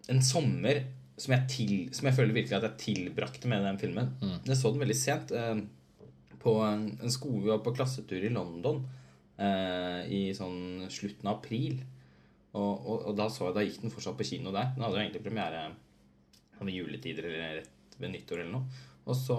en 0.09 0.23
sommer 0.25 0.83
som 1.19 1.35
jeg, 1.35 1.47
til, 1.51 1.73
som 1.95 2.07
jeg 2.07 2.15
føler 2.15 2.37
virkelig 2.37 2.57
at 2.57 2.67
jeg 2.69 2.83
tilbrakte 2.85 3.51
med 3.51 3.65
den 3.67 3.79
filmen. 3.81 4.13
Jeg 4.47 4.57
så 4.57 4.71
den 4.71 4.83
veldig 4.83 4.97
sent. 4.97 5.33
Eh, 5.35 5.61
på 6.39 6.55
en, 6.63 6.85
en 7.03 7.11
skole 7.11 7.51
og 7.51 7.63
på 7.65 7.73
klassetur 7.75 8.23
i 8.23 8.31
London 8.31 8.85
eh, 9.35 10.05
i 10.07 10.21
sånn 10.35 10.87
slutten 10.91 11.27
av 11.27 11.41
april. 11.41 11.81
Og, 12.55 12.73
og, 12.73 13.09
og 13.09 13.17
da, 13.19 13.27
så 13.31 13.49
jeg, 13.49 13.57
da 13.57 13.65
gikk 13.65 13.83
den 13.83 13.93
fortsatt 13.93 14.17
på 14.19 14.27
kino 14.31 14.53
der. 14.55 14.71
Den 14.75 14.85
hadde 14.85 14.95
jo 14.95 15.03
egentlig 15.03 15.25
premiere 15.25 15.65
ved 16.59 16.75
juletider 16.75 17.27
eller 17.29 17.59
rett 17.59 17.99
ved 17.99 18.13
nyttår 18.15 18.43
eller 18.43 18.55
noe. 18.55 18.85
Og 19.09 19.17
så 19.17 19.37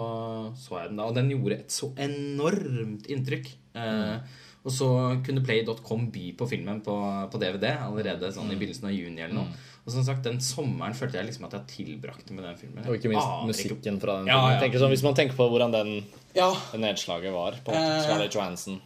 så 0.58 0.80
jeg 0.80 0.90
den 0.90 1.00
da, 1.00 1.08
og 1.08 1.16
den 1.16 1.30
gjorde 1.32 1.58
et 1.60 1.74
så 1.74 1.90
enormt 2.00 3.08
inntrykk. 3.12 3.50
Eh, 3.74 4.38
og 4.60 4.72
så 4.74 4.88
kunne 5.24 5.42
Play.com 5.44 6.10
by 6.12 6.26
på 6.36 6.46
filmen 6.50 6.82
på, 6.84 6.94
på 7.32 7.40
DVD 7.40 7.70
allerede 7.80 8.28
sånn 8.34 8.50
i 8.52 8.58
begynnelsen 8.60 8.90
av 8.90 8.92
juni 8.92 9.22
eller 9.24 9.36
noe. 9.38 9.60
Og 9.80 9.94
som 9.94 10.04
sagt, 10.04 10.26
den 10.26 10.36
sommeren 10.44 10.92
følte 10.96 11.16
jeg 11.16 11.30
liksom 11.30 11.46
at 11.48 11.54
jeg 11.56 11.70
tilbrakte 11.72 12.36
med 12.36 12.44
den 12.44 12.58
filmen. 12.60 12.84
Og 12.84 12.98
ikke 12.98 13.08
minst 13.12 13.24
ah, 13.24 13.46
musikken 13.48 13.96
fra 14.02 14.18
den 14.18 14.28
Ja, 14.28 14.42
ja. 14.52 14.68
Sånn, 14.76 14.92
Hvis 14.92 15.04
man 15.06 15.16
tenker 15.16 15.38
på 15.38 15.46
hvordan 15.48 15.72
den, 15.72 15.94
Ja, 16.36 16.50
det 16.74 16.82
nedslaget 16.82 17.32
var 17.32 17.56
på 17.64 17.72
Eh. 17.72 18.02
Scarlett 18.04 18.36
Johansson, 18.36 18.80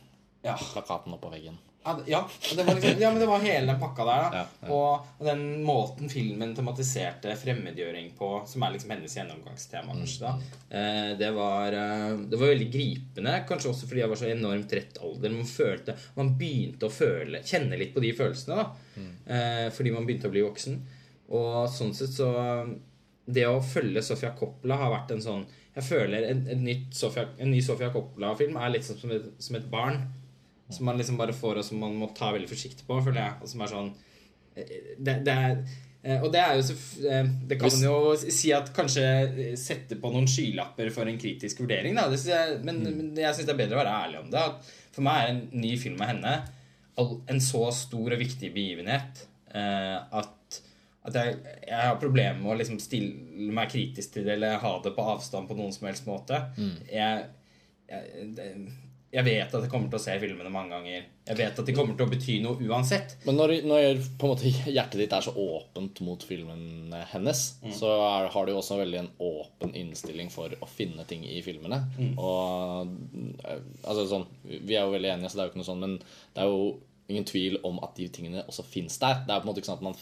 ja. 0.44 0.56
plakaten 0.72 1.14
oppå 1.16 1.30
veggen 1.32 1.56
Ja, 1.84 1.98
ja, 2.06 2.20
det 2.56 2.64
var 2.64 2.78
liksom, 2.78 3.00
ja, 3.02 3.10
men 3.10 3.20
det 3.20 3.26
var 3.28 3.42
hele 3.44 3.68
den 3.68 3.80
pakka 3.80 4.04
der. 4.08 4.22
Da. 4.22 4.38
Ja, 4.38 4.44
ja. 4.60 4.68
Og, 4.72 5.24
den 5.26 5.42
måten 5.66 6.08
filmen 6.08 6.54
tematiserte 6.56 7.34
fremmedgjøring 7.36 8.14
på, 8.16 8.30
som 8.48 8.64
er 8.64 8.72
liksom 8.72 8.94
hennes 8.94 9.16
gjennomgangstema, 9.18 9.92
kanskje, 9.98 10.30
da, 10.30 10.62
eh, 10.78 11.10
det, 11.20 11.28
var, 11.36 11.76
eh, 11.76 12.06
det 12.30 12.40
var 12.40 12.54
veldig 12.54 12.70
gripende. 12.72 13.36
Kanskje 13.48 13.74
også 13.74 13.90
fordi 13.90 14.00
jeg 14.00 14.12
var 14.14 14.22
så 14.22 14.30
enormt 14.32 14.72
rett 14.78 14.96
alder. 15.04 15.36
Man, 15.36 15.50
følte, 15.50 15.96
man 16.16 16.32
begynte 16.40 16.88
å 16.88 16.94
føle, 17.02 17.44
kjenne 17.44 17.80
litt 17.80 17.92
på 17.92 18.04
de 18.04 18.14
følelsene, 18.16 18.64
da. 18.64 19.06
Eh, 19.26 19.68
fordi 19.76 19.92
man 19.92 20.08
begynte 20.08 20.32
å 20.32 20.34
bli 20.34 20.44
voksen. 20.46 20.80
Og 21.34 21.68
sånn 21.72 21.94
sett 21.96 22.12
så 22.12 22.28
Det 23.24 23.46
å 23.48 23.62
følge 23.64 24.02
Sofia 24.04 24.34
Coppola 24.36 24.76
har 24.76 24.90
vært 24.92 25.14
en 25.14 25.22
sånn 25.24 25.46
Jeg 25.72 25.86
føler 25.86 26.26
en, 26.28 26.42
en, 26.52 26.60
nytt 26.60 26.92
Sofia, 26.92 27.30
en 27.40 27.48
ny 27.50 27.62
Sofia 27.64 27.88
Coppola-film 27.94 28.58
er 28.60 28.74
litt 28.74 28.84
som 28.84 29.10
et, 29.10 29.30
som 29.40 29.56
et 29.56 29.64
barn. 29.72 30.02
Som 30.72 30.88
man 30.88 30.96
liksom 30.96 31.18
bare 31.20 31.34
får, 31.36 31.60
og 31.60 31.66
som 31.66 31.80
man 31.82 31.96
må 31.98 32.08
ta 32.16 32.30
veldig 32.32 32.48
forsiktig 32.48 32.86
på, 32.88 33.00
føler 33.04 33.20
jeg. 33.20 33.40
Og 33.42 33.50
som 33.50 33.64
er 33.64 33.72
sånn 33.72 33.90
eh, 34.56 34.70
det, 34.96 35.18
det 35.26 35.34
er 35.34 35.58
eh, 35.58 36.22
og 36.24 36.30
det 36.32 36.40
er 36.40 36.56
jo 36.56 36.64
så 36.70 36.76
eh, 37.10 37.28
Det 37.50 37.58
kan 37.60 37.74
man 37.74 37.84
jo 37.84 37.98
si 38.22 38.52
at 38.56 38.72
kanskje 38.76 39.04
sette 39.60 39.98
på 40.00 40.12
noen 40.14 40.28
skylapper 40.30 40.88
for 40.94 41.10
en 41.10 41.20
kritisk 41.20 41.64
vurdering. 41.64 41.98
Da. 42.00 42.08
Jeg, 42.16 42.60
men, 42.64 42.80
men 42.86 43.12
jeg 43.20 43.36
syns 43.36 43.50
det 43.50 43.56
er 43.56 43.60
bedre 43.60 43.78
å 43.78 43.82
være 43.82 43.96
ærlig 44.06 44.22
om 44.22 44.30
det. 44.32 44.44
For 44.94 45.04
meg 45.04 45.20
er 45.20 45.34
en 45.34 45.44
ny 45.64 45.74
film 45.80 46.00
av 46.00 46.12
henne 46.14 46.36
en 46.94 47.40
så 47.42 47.64
stor 47.74 48.14
og 48.14 48.20
viktig 48.20 48.52
begivenhet 48.54 49.24
at, 49.50 50.58
at 51.02 51.16
jeg, 51.18 51.32
jeg 51.66 51.80
har 51.88 51.96
problemer 51.98 52.38
med 52.38 52.52
å 52.52 52.56
liksom 52.60 52.78
stille 52.78 53.50
meg 53.50 53.72
kritisk 53.72 54.14
til 54.14 54.28
det 54.28 54.36
eller 54.36 54.60
ha 54.62 54.70
det 54.84 54.92
på 54.94 55.06
avstand 55.16 55.50
på 55.50 55.56
noen 55.58 55.74
som 55.74 55.88
helst 55.88 56.06
måte. 56.06 56.38
Jeg, 56.86 57.24
jeg, 57.90 58.28
det, 58.38 58.46
jeg 59.14 59.26
vet 59.26 59.52
at 59.54 59.62
jeg 59.62 59.70
kommer 59.70 59.90
til 59.92 59.98
å 60.00 60.02
se 60.02 60.14
filmene 60.18 60.50
mange 60.50 60.74
ganger. 60.74 61.04
Jeg 61.28 61.38
vet 61.38 61.58
at 61.60 61.68
de 61.68 61.74
kommer 61.76 61.94
til 61.94 62.06
å 62.06 62.10
bety 62.10 62.38
noe 62.42 62.58
uansett. 62.66 63.14
Men 63.28 63.38
når, 63.38 63.52
når 63.66 64.00
måte 64.18 64.50
hjertet 64.50 64.98
ditt 64.98 65.14
er 65.14 65.24
så 65.24 65.34
åpent 65.38 66.00
mot 66.06 66.26
filmen 66.26 66.94
hennes, 67.12 67.44
så 67.76 67.92
er, 67.94 68.28
har 68.34 68.46
du 68.46 68.52
jo 68.54 68.58
også 68.58 68.80
veldig 68.80 69.00
en 69.04 69.12
åpen 69.22 69.76
innstilling 69.78 70.32
for 70.34 70.52
å 70.58 70.70
finne 70.70 71.06
ting 71.10 71.22
i 71.30 71.38
filmene. 71.46 71.78
Og 72.18 72.90
eh, 73.46 73.62
altså 73.84 74.08
sånn 74.10 74.26
Vi 74.42 74.74
er 74.74 74.82
jo 74.82 74.94
veldig 74.96 75.14
enige, 75.14 75.30
så 75.30 75.38
det 75.38 75.44
er 75.44 75.48
jo 75.48 75.54
ikke 75.54 75.62
noe 75.62 75.70
sånn, 75.70 75.86
men 75.86 75.96
det 76.02 76.42
er 76.42 76.50
jo 76.50 76.68
ingen 77.12 77.26
tvil 77.28 77.58
om 77.68 77.78
at 77.84 77.94
de 77.98 78.10
tingene 78.12 78.46
også 78.48 78.66
fins 78.66 78.98
der. 79.02 79.22
Det 79.24 79.30
er 79.30 79.42
på 79.42 79.46
en 79.46 79.52
måte 79.52 79.62
ikke 79.62 79.70
sånn 79.70 79.82
at 79.82 79.88
man 79.92 79.98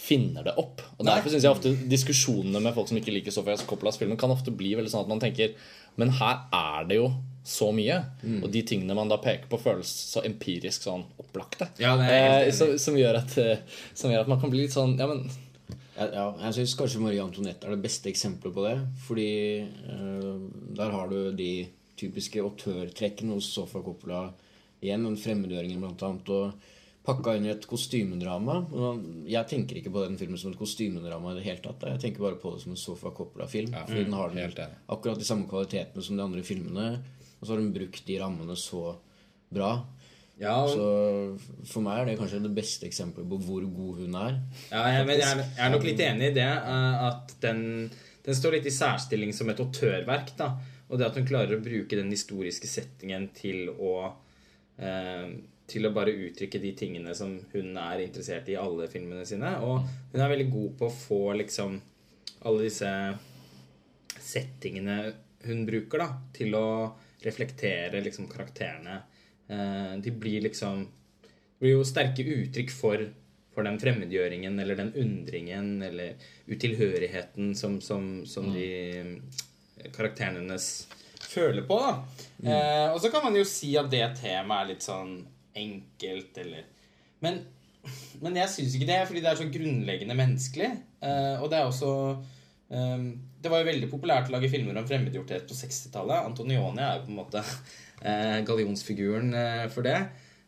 finner 0.00 0.46
det 0.46 0.54
opp. 0.60 0.80
Og 0.96 1.04
Nei. 1.04 1.12
Derfor 1.12 1.34
syns 1.34 1.44
jeg 1.44 1.52
ofte 1.52 1.74
diskusjonene 1.90 2.62
med 2.64 2.74
folk 2.76 2.88
som 2.88 2.98
ikke 2.98 3.12
liker 3.12 3.34
Sofia 3.34 3.58
Coppolas 3.68 4.00
filmer, 4.00 4.18
kan 4.20 4.32
ofte 4.32 4.54
bli 4.54 4.72
veldig 4.78 4.92
sånn 4.92 5.04
at 5.04 5.12
man 5.12 5.20
tenker 5.22 5.52
Men 6.00 6.14
her 6.16 6.46
er 6.56 6.88
det 6.88 6.96
jo 7.02 7.10
så 7.50 7.70
mye. 7.74 7.98
Og 8.40 8.48
de 8.52 8.62
tingene 8.66 8.96
man 8.96 9.10
da 9.10 9.18
peker 9.22 9.50
på, 9.50 9.58
føles 9.60 9.90
så 10.12 10.22
empirisk 10.26 10.86
sånn 10.86 11.04
opplagte. 11.20 11.70
Ja, 11.82 11.94
eh, 12.06 12.50
som, 12.54 12.76
som, 12.78 12.98
gjør 12.98 13.20
at, 13.22 13.36
eh, 13.42 13.62
som 13.94 14.12
gjør 14.12 14.24
at 14.24 14.30
man 14.30 14.40
kan 14.42 14.52
bli 14.52 14.64
litt 14.64 14.76
sånn 14.76 14.96
Ja, 15.00 15.08
men 15.10 15.26
Ja, 16.00 16.06
ja, 16.14 16.26
jeg 16.46 16.60
syns 16.60 16.76
kanskje 16.78 17.02
Marie 17.02 17.20
Antoinette 17.20 17.66
er 17.66 17.74
det 17.74 17.84
beste 17.84 18.08
eksempelet 18.08 18.56
på 18.56 18.66
det. 18.66 18.76
Fordi 19.06 19.30
eh, 19.60 20.32
der 20.78 20.96
har 20.96 21.10
du 21.10 21.32
de 21.36 21.52
typiske 22.00 22.40
autørtrekkene 22.40 23.36
hos 23.36 23.50
Sofa 23.52 23.82
Coppola 23.84 24.28
igjen. 24.80 25.04
Den 25.04 25.18
fremmedgjøringen, 25.20 25.82
blant 25.82 26.06
annet. 26.06 26.30
Og 26.32 26.78
pakka 27.04 27.34
inn 27.36 27.46
i 27.48 27.52
et 27.52 27.66
kostymedrama. 27.68 28.58
Jeg 29.28 29.48
tenker 29.50 29.80
ikke 29.80 29.92
på 29.94 30.04
den 30.04 30.18
filmen 30.20 30.40
som 30.40 30.52
et 30.52 30.60
kostymedrama 30.60 31.32
i 31.32 31.38
det 31.38 31.46
hele 31.46 31.62
tatt. 31.64 31.86
Jeg 31.94 32.02
tenker 32.02 32.26
bare 32.26 32.40
på 32.40 32.54
det 32.54 32.64
som 32.64 32.74
en 32.74 32.80
Sofa 32.80 33.12
Coppola-film. 33.16 33.72
Ja, 33.76 33.86
fordi 33.88 34.04
den 34.06 34.16
har 34.16 34.34
den, 34.34 34.76
akkurat 34.86 35.20
de 35.20 35.28
samme 35.28 35.48
kvalitetene 35.50 36.04
som 36.04 36.18
de 36.18 36.26
andre 36.26 36.44
filmene. 36.46 36.90
Og 37.40 37.46
så 37.46 37.54
har 37.54 37.62
hun 37.62 37.72
brukt 37.74 38.04
de 38.06 38.18
rammene 38.20 38.56
så 38.58 38.96
bra. 39.50 39.72
Ja, 40.40 40.54
Så 40.68 40.84
for 41.68 41.84
meg 41.84 41.98
er 42.00 42.06
det 42.08 42.18
kanskje 42.20 42.38
det 42.40 42.54
beste 42.56 42.86
eksempelet 42.88 43.28
på 43.28 43.38
hvor 43.44 43.64
god 43.76 43.98
hun 44.00 44.14
er. 44.16 44.38
ja 44.70 44.86
jeg, 44.94 45.06
men 45.08 45.18
jeg, 45.20 45.42
jeg 45.56 45.64
er 45.66 45.72
nok 45.74 45.84
litt 45.84 46.00
enig 46.00 46.30
i 46.30 46.36
det. 46.38 46.46
eh, 46.48 47.02
At 47.10 47.34
den, 47.44 47.90
den 48.24 48.38
står 48.38 48.56
litt 48.56 48.68
i 48.70 48.72
særstilling 48.72 49.34
som 49.36 49.50
et 49.52 49.60
autørverk. 49.60 50.32
da 50.38 50.54
Og 50.88 50.96
det 50.98 51.06
at 51.10 51.16
hun 51.20 51.28
klarer 51.28 51.58
å 51.58 51.64
bruke 51.64 51.96
den 51.98 52.08
historiske 52.12 52.66
settingen 52.70 53.28
til 53.36 53.68
å 53.76 53.92
eh, 54.80 55.28
Til 55.70 55.86
å 55.86 55.92
bare 55.94 56.16
uttrykke 56.16 56.58
de 56.58 56.72
tingene 56.74 57.12
som 57.14 57.36
hun 57.52 57.76
er 57.78 58.00
interessert 58.06 58.48
i 58.48 58.56
i 58.56 58.60
alle 58.60 58.88
filmene 58.90 59.26
sine. 59.28 59.52
Og 59.60 59.84
hun 60.12 60.20
er 60.24 60.32
veldig 60.32 60.48
god 60.50 60.72
på 60.80 60.88
å 60.88 60.96
få 61.04 61.20
liksom 61.38 61.76
alle 62.48 62.64
disse 62.64 62.88
settingene 64.20 65.12
hun 65.46 65.62
bruker 65.68 66.02
da 66.02 66.08
til 66.36 66.56
å 66.58 66.64
reflektere 67.24 68.00
liksom 68.04 68.28
karakterene. 68.30 69.00
Eh, 69.48 69.96
de 70.02 70.10
blir 70.10 70.40
liksom 70.48 70.86
Det 71.20 71.66
blir 71.66 71.74
jo 71.76 71.84
sterke 71.84 72.24
uttrykk 72.24 72.70
for, 72.72 73.02
for 73.52 73.66
den 73.68 73.76
fremmedgjøringen 73.80 74.54
eller 74.62 74.78
den 74.78 74.94
undringen 74.96 75.82
eller 75.84 76.14
utilhørigheten 76.48 77.54
som, 77.54 77.80
som, 77.84 78.24
som 78.24 78.46
de 78.54 78.70
eh, 78.96 79.90
karakterene 79.92 80.56
føler 81.30 81.66
på. 81.68 81.76
da. 81.84 81.92
Eh, 82.40 82.88
og 82.94 83.00
så 83.02 83.10
kan 83.12 83.24
man 83.26 83.36
jo 83.36 83.44
si 83.44 83.74
at 83.76 83.90
det 83.92 84.06
temaet 84.22 84.64
er 84.64 84.70
litt 84.72 84.86
sånn 84.86 85.18
enkelt, 85.60 86.38
eller 86.38 86.64
Men, 87.20 87.42
men 88.22 88.36
jeg 88.40 88.48
syns 88.54 88.74
ikke 88.76 88.88
det, 88.88 89.00
fordi 89.08 89.20
det 89.20 89.28
er 89.30 89.40
så 89.42 89.50
grunnleggende 89.52 90.16
menneskelig. 90.16 90.70
Eh, 91.04 91.36
og 91.42 91.50
det 91.52 91.58
er 91.58 91.68
også 91.68 91.92
eh, 92.72 93.04
Det 93.42 93.52
var 93.52 93.62
jo 93.62 93.68
veldig 93.70 93.90
populært 93.92 94.28
å 94.30 94.34
lage 94.36 94.50
filmer 94.52 94.76
om 94.80 94.88
fremmedgjorthet 94.88 95.46
på 95.48 95.56
60-tallet. 95.56 96.26
Antonioni 96.28 96.82
er 96.84 96.98
jo 96.98 97.06
på 97.06 97.14
en 97.14 97.20
måte 97.20 97.44
eh, 98.02 98.40
gallionsfiguren 98.48 99.32
eh, 99.34 99.62
for 99.72 99.86
det. 99.86 99.96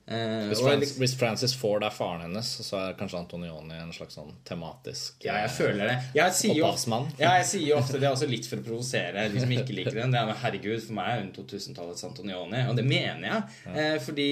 Eh, 0.03 0.49
Hvis, 0.51 0.61
Francis, 0.61 0.93
hvis 0.99 1.15
Francis 1.17 1.53
Ford 1.55 1.85
er 1.87 1.95
faren 1.95 2.25
hennes, 2.27 2.49
så 2.67 2.79
er 2.81 2.97
kanskje 2.99 3.21
Antonioni 3.21 3.77
en 3.79 3.93
slags 3.95 4.17
sånn 4.19 4.33
tematisk 4.45 5.23
Ja, 5.25 5.37
jeg 5.45 5.53
føler 5.55 5.93
det. 5.93 5.97
Jeg 6.19 6.35
sier 6.35 6.59
jo, 6.59 6.67
ja, 7.21 7.37
jeg 7.39 7.47
sier 7.53 7.67
jo 7.69 7.79
ofte 7.83 8.01
det 8.03 8.09
er 8.11 8.17
også 8.17 8.29
litt 8.31 8.49
for 8.51 8.59
å 8.59 8.67
provosere 8.67 9.29
de 9.31 9.45
som 9.45 9.55
ikke 9.55 9.77
liker 9.79 10.01
den. 10.03 10.13
Det 10.13 10.21
er, 10.21 10.35
herregud, 10.43 10.83
for 10.83 10.99
meg 10.99 11.13
er 11.15 11.23
hun 11.23 11.33
2000-tallets 11.39 12.07
Antonioni. 12.11 12.65
Og 12.69 12.77
det 12.79 12.87
mener 12.89 13.29
jeg. 13.31 13.59
Eh, 13.73 13.99
fordi 14.05 14.31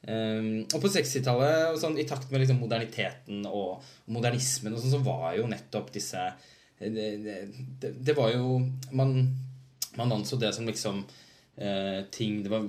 Um, 0.00 0.62
Og 0.72 0.80
på 0.80 0.88
60-tallet, 0.88 1.74
sånn, 1.76 1.98
i 2.00 2.06
takt 2.08 2.30
med 2.32 2.40
liksom 2.40 2.56
moderniteten 2.62 3.42
og 3.44 3.82
modernismen, 4.08 4.72
og 4.72 4.80
sånn, 4.80 4.94
så 4.94 5.00
var 5.04 5.34
jo 5.36 5.44
nettopp 5.50 5.90
disse 5.92 6.22
det, 6.80 7.92
det, 8.00 8.14
var 8.16 8.30
jo 8.32 8.56
Man, 8.96 9.18
man 10.00 10.12
anså 10.16 10.38
det 10.40 10.54
som 10.56 10.66
liksom 10.66 11.02
eh, 11.56 12.06
ting 12.10 12.42
det 12.42 12.52
var 12.52 12.64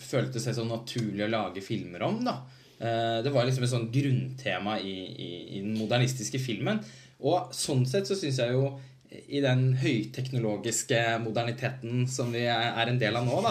føltes 0.00 0.48
helt 0.48 0.56
så 0.58 0.64
naturlig 0.66 1.26
å 1.26 1.30
lage 1.30 1.62
filmer 1.62 2.02
om. 2.02 2.24
da 2.24 2.40
Eh, 2.80 3.22
Det 3.22 3.30
var 3.30 3.44
liksom 3.44 3.64
et 3.64 3.72
sånn 3.74 3.90
grunntema 3.92 4.78
i, 4.80 4.94
i, 5.12 5.30
i 5.58 5.64
den 5.64 5.76
modernistiske 5.76 6.40
filmen. 6.40 6.80
Og 7.20 7.52
sånn 7.52 7.84
sett 7.88 8.08
så 8.08 8.16
syns 8.16 8.40
jeg 8.40 8.56
jo 8.56 8.70
i 9.10 9.40
den 9.42 9.72
høyteknologiske 9.74 10.98
moderniteten 11.24 12.04
som 12.08 12.30
vi 12.32 12.44
er 12.46 12.86
en 12.86 13.00
del 13.00 13.18
av 13.18 13.24
nå, 13.26 13.40
da, 13.42 13.50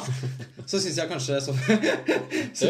så 0.63 0.79
syns 0.79 1.01
jeg 1.01 1.09
kanskje 1.09 1.41
så, 1.43 1.55
så, 2.61 2.69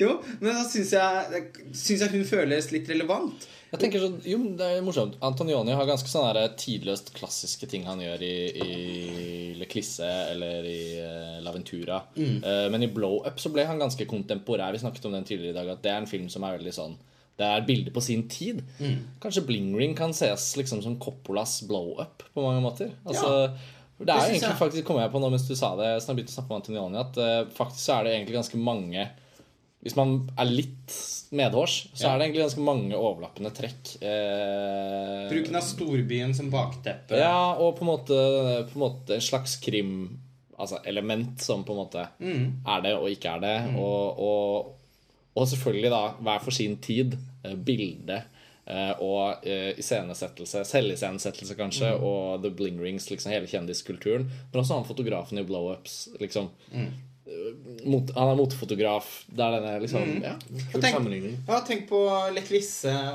Jo, 0.00 0.14
men 0.40 0.56
da 0.56 0.64
syns 0.64 0.94
jeg, 0.96 1.42
syns 1.68 2.06
jeg 2.06 2.14
hun 2.14 2.24
føles 2.26 2.70
litt 2.72 2.88
relevant. 2.90 3.44
Jeg 3.70 3.78
tenker 3.78 4.02
sånn, 4.02 4.16
jo, 4.26 4.38
det 4.58 4.66
er 4.66 4.80
morsomt 4.82 5.14
Antonioni 5.22 5.74
har 5.78 5.86
ganske 5.86 6.10
sånne 6.10 6.32
der 6.34 6.54
tidløst 6.58 7.12
klassiske 7.14 7.68
ting 7.70 7.84
han 7.86 8.00
gjør 8.02 8.24
i, 8.26 8.34
i 8.50 8.70
Le 9.60 9.68
Clisse 9.70 10.08
eller 10.32 10.66
i 10.66 10.80
uh, 10.98 11.36
Laventura. 11.44 12.00
Eh, 12.18 12.66
men 12.72 12.82
i 12.82 12.90
Blow 12.90 13.20
Up 13.22 13.38
så 13.38 13.52
ble 13.54 13.68
han 13.68 13.78
ganske 13.78 14.08
kontemporær. 14.10 14.74
Vi 14.74 14.82
snakket 14.82 15.06
om 15.06 15.14
den 15.14 15.28
tidligere 15.28 15.54
i 15.54 15.58
dag. 15.60 15.70
At 15.76 15.84
det 15.86 15.92
er 15.92 16.02
en 16.02 16.10
film 16.10 16.26
som 16.32 16.46
er 16.48 16.56
veldig 16.58 16.74
sånn 16.74 16.98
Det 17.38 17.46
er 17.46 17.62
bilder 17.68 17.94
på 17.94 18.02
sin 18.04 18.26
tid. 18.28 18.64
Kanskje 19.22 19.46
Bling 19.46 19.70
Ring 19.78 19.94
kan 19.96 20.16
ses 20.18 20.50
liksom 20.58 20.82
som 20.82 20.98
Coppolas 21.00 21.60
Blow 21.70 21.94
Up 22.02 22.26
på 22.34 22.42
mange 22.42 22.64
måter. 22.66 22.90
Altså, 23.06 23.54
Det 24.00 24.10
er 24.10 24.18
synes 24.18 24.34
egentlig 24.34 24.50
jeg. 24.50 24.60
faktisk 24.64 24.86
kom 24.90 24.98
jeg 24.98 25.14
på 25.14 25.22
nå 25.22 25.30
mens 25.30 25.46
du 25.46 25.54
sa 25.54 25.76
det, 25.78 25.94
jeg 25.94 26.16
begynte 26.16 26.34
å 26.34 26.38
snakke 26.40 26.50
om 26.50 26.58
Antonioni, 26.58 27.00
at 27.00 27.18
uh, 27.20 27.50
faktisk 27.54 27.86
så 27.86 28.00
er 28.00 28.06
det 28.08 28.14
egentlig 28.18 28.38
ganske 28.40 28.60
mange 28.60 29.08
Hvis 29.82 29.96
man 29.96 30.30
er 30.38 30.44
litt 30.44 30.92
medhårs, 31.32 31.86
så 31.94 32.04
Ja. 32.04 32.14
er 32.14 32.18
det 32.18 32.26
egentlig 32.28 32.42
ganske 32.44 32.64
mange 32.66 32.92
overlappende 32.98 33.50
trekk. 33.56 33.94
Eh, 34.02 35.28
Bruken 35.30 35.56
av 35.56 35.62
storbyen 35.64 36.34
som 36.36 36.50
bakteppe. 36.50 37.16
ja, 37.16 37.54
og 37.54 37.78
på 37.78 37.82
en 37.86 37.90
måte, 37.92 38.18
på 38.68 38.76
en 38.76 38.84
måte 38.84 39.14
en 39.14 39.20
slags 39.20 39.56
krim 39.62 40.18
Altså 40.60 40.76
element 40.84 41.40
som 41.40 41.62
på 41.64 41.72
en 41.72 41.78
måte 41.86 42.02
er 42.20 42.82
det 42.84 42.90
og 42.98 43.06
ikke 43.08 43.30
er 43.32 43.40
det. 43.40 43.76
Og, 43.80 44.18
og, 44.20 44.74
og 45.34 45.46
selvfølgelig, 45.48 45.88
da, 45.90 46.00
hver 46.20 46.42
for 46.44 46.50
sin 46.52 46.76
tid. 46.76 47.16
eh, 47.42 47.54
Bilde 47.54 48.18
eh, 48.66 48.92
og 49.00 49.40
eh, 49.46 49.72
iscenesettelse, 49.80 50.60
selviscenesettelse 50.68 51.56
kanskje, 51.56 51.94
og 51.98 52.42
The 52.42 52.50
Bling 52.50 52.76
Rings, 52.78 53.08
liksom 53.08 53.32
hele 53.32 53.46
kjendiskulturen. 53.48 54.28
Men 54.52 54.60
også 54.60 54.74
han 54.76 54.84
fotografen 54.84 55.38
i 55.40 55.42
Blow-ups, 55.48 56.10
liksom. 56.20 56.50
Eh, 56.74 56.90
Mot, 57.84 58.10
han 58.16 58.28
er 58.32 58.38
motefotograf. 58.38 59.10
Det 59.30 59.44
er 59.44 59.54
denne 59.58 59.74
liksom 59.84 60.08
ja. 60.24 60.34
Kul 60.72 60.82
tenk- 60.82 60.96
sammenligning. 60.96 61.36
Ja, 61.48 61.60
tenk 61.66 61.86
på 61.90 62.00
Le 62.34 62.42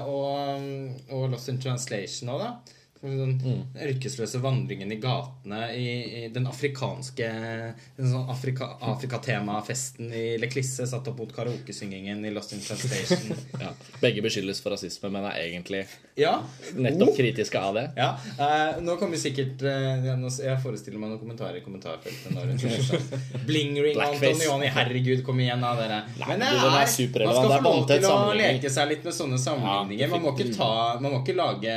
og, 0.08 0.66
og 1.12 1.28
Lost 1.34 1.52
in 1.52 1.60
Translation 1.62 2.32
òg, 2.36 2.46
da. 2.46 2.76
Den 3.06 3.66
yrkesløse 3.76 4.40
vandringen 4.44 4.92
i 4.92 4.98
gatene 5.02 5.62
i, 5.78 5.86
i 6.26 6.28
den 6.34 6.48
afrikanske 6.50 7.28
Den 7.98 8.10
sånn 8.12 8.30
Afrika, 8.32 8.72
Afrikatemafesten 8.94 10.12
i 10.14 10.24
Le 10.42 10.50
Clisse 10.52 10.88
satt 10.90 11.08
opp 11.12 11.20
mot 11.22 11.34
karaokesyngingen 11.36 12.26
i 12.26 12.34
Lost 12.36 12.56
in 12.56 12.64
Translation. 12.64 13.36
Ja. 13.66 13.72
Begge 14.02 14.22
beskyldes 14.26 14.60
for 14.62 14.74
rasisme, 14.76 15.10
men 15.14 15.24
er 15.30 15.38
egentlig 15.46 15.86
ja. 16.20 16.38
nettopp 16.76 17.14
Oh. 17.16 17.16
kritiske 17.16 17.60
av 17.60 17.76
det. 17.78 17.84
Ja, 17.96 18.18
eh, 18.40 18.82
Nå 18.84 18.96
kommer 19.00 19.18
sikkert 19.18 19.62
eh, 19.62 20.06
Jeg 20.06 20.58
forestiller 20.64 21.00
meg 21.00 21.12
noen 21.14 21.22
kommentarer 21.22 21.60
i 21.60 21.64
kommentarfeltet. 21.64 22.34
Når 22.34 22.56
sånn, 22.60 23.06
Blingring. 23.48 24.00
Antonioni, 24.02 24.68
herregud, 24.74 25.24
kom 25.26 25.40
igjen, 25.40 25.64
da, 25.64 25.74
dere. 25.80 26.02
Men 26.26 26.42
det 26.44 26.50
er 26.52 26.76
man 26.76 26.88
skal 26.90 27.54
få 27.56 27.62
lov 27.64 27.88
til 27.90 28.08
å 28.10 28.34
leke 28.38 28.72
seg 28.72 28.90
litt 28.92 29.06
med 29.08 29.16
sånne 29.16 29.40
sammenligninger. 29.42 30.12
Man 30.12 30.24
må 30.26 30.34
ikke, 30.36 30.52
ta, 30.56 30.72
man 31.02 31.14
må 31.14 31.22
ikke 31.24 31.38
lage 31.38 31.76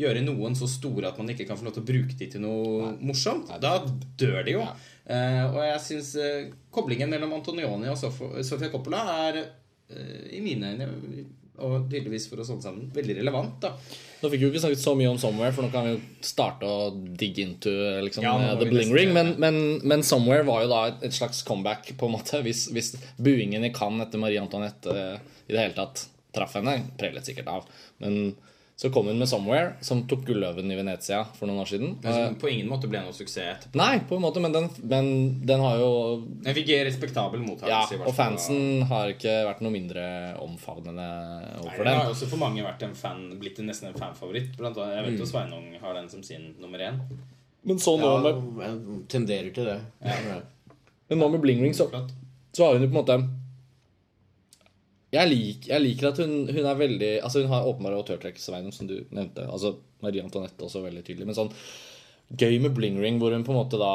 gjøre 0.00 0.22
noen 0.24 0.49
så 0.58 0.68
store 0.70 1.10
at 1.10 1.18
man 1.20 1.32
ikke 1.32 1.46
kan 1.48 1.58
få 1.58 1.66
lov 1.66 1.74
til 1.76 1.84
å 1.84 1.90
bruke 1.90 2.16
de 2.18 2.28
til 2.32 2.42
noe 2.44 2.92
morsomt. 3.00 3.50
Da 3.62 3.78
dør 4.20 4.40
de 4.46 4.56
jo. 4.58 4.64
Eh, 5.10 5.42
og 5.48 5.60
jeg 5.64 5.82
syns 5.86 6.12
uh, 6.20 6.52
koblingen 6.70 7.10
mellom 7.10 7.32
Antonioni 7.40 7.90
og 7.90 7.98
Sof- 7.98 8.38
Sofia 8.46 8.70
Coppola 8.70 9.02
er 9.26 9.40
uh, 9.42 10.26
i 10.30 10.42
mine 10.44 10.74
øyne, 10.74 10.88
og 11.60 11.90
tydeligvis 11.90 12.28
for 12.30 12.40
å 12.40 12.46
sånne 12.46 12.64
sammen, 12.64 12.86
veldig 12.94 13.18
relevant. 13.18 13.56
da 13.60 13.74
Nå 14.20 14.28
fikk 14.28 14.38
vi 14.38 14.46
jo 14.46 14.50
ikke 14.52 14.62
snakket 14.62 14.82
så 14.82 14.94
mye 14.96 15.10
om 15.10 15.18
Somewhere, 15.20 15.52
for 15.56 15.66
nå 15.66 15.72
kan 15.72 15.88
vi 15.88 15.94
jo 15.94 15.98
starte 16.24 16.68
å 16.68 16.90
digge 16.94 17.42
into 17.44 17.72
liksom, 18.04 18.24
Ja, 18.24 18.54
The 18.60 18.68
Bling 18.68 18.94
Ring. 18.94 19.12
Men, 19.16 19.34
men, 19.42 19.58
men 19.82 20.04
Somewhere 20.06 20.46
var 20.48 20.64
jo 20.64 20.70
da 20.72 20.80
et, 20.92 21.16
slags 21.16 21.42
comeback, 21.48 21.90
på 22.00 22.08
en 22.08 22.14
måte. 22.16 22.40
Hvis, 22.44 22.66
hvis 22.72 22.94
buingen 23.20 23.66
i 23.66 23.72
Cannes 23.76 24.06
etter 24.06 24.22
Marie 24.22 24.40
Antoinette 24.40 24.94
i 24.94 25.52
det 25.52 25.58
hele 25.58 25.76
tatt 25.76 26.06
traff 26.36 26.54
henne, 26.58 26.76
prelet 27.00 27.26
sikkert 27.26 27.50
av. 27.50 27.68
Men 28.04 28.34
så 28.80 28.88
kom 28.92 29.06
hun 29.10 29.18
med 29.20 29.28
Somewhere, 29.28 29.74
som 29.84 30.06
tok 30.08 30.22
Gulløven 30.24 30.70
i 30.72 30.76
Venezia 30.78 31.18
for 31.36 31.44
noen 31.50 31.60
år 31.60 31.68
siden. 31.68 31.90
Men 32.00 32.14
som 32.16 32.36
på 32.40 32.48
ingen 32.48 32.68
måte 32.70 32.88
ble 32.88 33.02
noe 33.04 33.12
suksess 33.12 33.42
etterpå. 33.50 33.76
Nei, 33.76 33.98
på 34.08 34.16
en 34.16 34.22
måte, 34.24 34.40
men 34.40 34.54
den, 34.54 34.68
men 34.88 35.10
den 35.44 35.60
har 35.60 35.74
jo 35.82 35.90
Den 36.46 36.56
fikk 36.56 36.70
respektabel 36.88 37.42
Ja, 37.42 37.46
mottakelse. 37.50 37.98
i 37.98 38.00
hvert 38.00 38.08
og 38.08 38.16
fansen 38.16 38.86
har 38.88 39.12
ikke 39.12 39.34
vært 39.50 39.60
noe 39.66 39.74
mindre 39.74 40.04
omfavnende 40.40 41.08
overfor 41.58 41.84
Den 41.84 41.90
den. 41.90 42.00
har 42.00 42.14
også 42.14 42.30
for 42.30 42.40
mange 42.40 42.64
vært 42.64 42.86
en 42.88 42.96
fan, 42.96 43.20
blitt 43.42 43.60
nesten 43.68 43.90
en 43.90 43.98
fanfavoritt. 44.00 44.56
Blant 44.56 44.80
annet, 44.80 44.96
jeg 44.96 45.06
vet 45.10 45.20
jo 45.20 45.28
Sveinung 45.28 45.68
har 45.82 46.00
den 46.00 46.08
som 46.08 46.22
sin 46.24 46.54
nummer 46.62 46.78
én. 46.88 47.02
Men 47.68 47.76
så 47.84 47.98
nå 48.00 48.14
Ja, 48.14 48.22
med, 48.24 48.64
jeg 48.64 49.04
tenderer 49.12 49.52
til 49.60 49.68
det. 49.68 49.76
Ja. 50.00 50.40
men 51.10 51.18
nå 51.20 51.28
med 51.36 51.44
Bling 51.44 51.60
Ring, 51.60 51.74
så 51.76 51.90
så 52.56 52.64
har 52.64 52.72
hun 52.78 52.82
jo 52.82 52.88
på 52.88 52.96
en 52.96 53.04
måte 53.04 53.20
jeg, 55.10 55.30
lik, 55.30 55.68
jeg 55.70 55.82
liker 55.82 56.10
at 56.12 56.20
hun, 56.22 56.34
hun 56.46 56.66
er 56.66 56.76
veldig 56.78 57.12
Altså 57.26 57.42
Hun 57.42 57.50
har 57.50 57.66
åpenbare 57.66 57.98
autørtrekk, 57.98 58.36
Sveinung, 58.38 58.74
som 58.74 58.86
du 58.90 59.00
nevnte. 59.10 59.46
Altså 59.50 59.74
Marie 60.04 60.22
Antoinette 60.22 60.66
også 60.66 60.84
veldig 60.84 61.02
tydelig. 61.06 61.26
Men 61.28 61.38
sånn 61.38 61.54
gøy 62.38 62.60
med 62.62 62.76
Bling 62.76 63.00
Ring, 63.02 63.18
hvor 63.18 63.34
hun 63.34 63.42
på 63.46 63.50
en 63.50 63.58
måte 63.58 63.80
da 63.80 63.94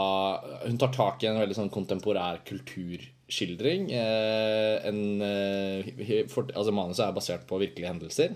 Hun 0.65 0.79
tar 0.81 0.91
tak 0.95 1.23
i 1.23 1.29
en 1.31 1.39
veldig 1.39 1.55
sånn 1.55 1.71
kontemporær 1.73 2.41
kulturskildring. 2.47 3.87
Eh, 3.95 4.89
en, 4.89 4.99
eh, 5.23 6.25
for, 6.31 6.51
altså 6.51 6.75
Manuset 6.75 7.07
er 7.07 7.15
basert 7.15 7.47
på 7.47 7.61
virkelige 7.63 7.93
hendelser. 7.93 8.35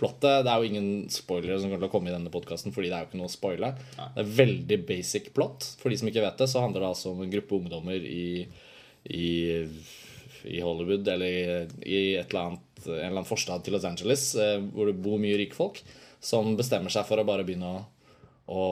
Plottet, 0.00 0.46
Det 0.46 0.48
er 0.48 0.62
jo 0.62 0.70
ingen 0.70 1.08
spoilere 1.12 1.58
som 1.60 1.68
kommer 1.68 1.82
til 1.82 1.90
å 1.90 1.92
komme 1.92 2.08
i 2.08 2.14
denne 2.14 2.32
podkasten, 2.32 2.72
fordi 2.72 2.88
det 2.88 2.96
er 2.96 3.02
jo 3.04 3.10
ikke 3.10 3.18
noe 3.20 3.28
å 3.28 3.34
spoile. 3.34 3.74
Det 4.14 4.22
er 4.22 4.36
veldig 4.38 4.78
basic 4.88 5.34
plot. 5.36 5.66
For 5.82 5.92
de 5.92 5.98
som 6.00 6.08
ikke 6.08 6.22
vet 6.24 6.38
det, 6.40 6.48
så 6.48 6.62
handler 6.62 6.80
det 6.86 6.92
altså 6.94 7.10
om 7.10 7.20
en 7.20 7.34
gruppe 7.34 7.58
ungdommer 7.58 8.00
i, 8.00 8.46
i 9.12 9.28
i 10.48 10.60
Hollywood 10.64 11.08
eller 11.08 11.70
i, 11.84 12.16
et 12.16 12.30
eller 12.30 12.42
annet, 12.42 12.82
en 12.86 12.92
eller 12.94 13.14
annen 13.14 13.28
forstad 13.28 13.64
til 13.64 13.76
Los 13.76 13.86
Angeles 13.88 14.30
eh, 14.40 14.58
hvor 14.72 14.90
det 14.90 15.00
bor 15.02 15.20
mye 15.22 15.38
rikfolk, 15.40 15.82
som 16.20 16.54
bestemmer 16.58 16.92
seg 16.92 17.06
for 17.08 17.20
å 17.20 17.26
bare 17.28 17.46
begynne 17.48 17.70
å, 17.70 17.82
å 18.50 18.64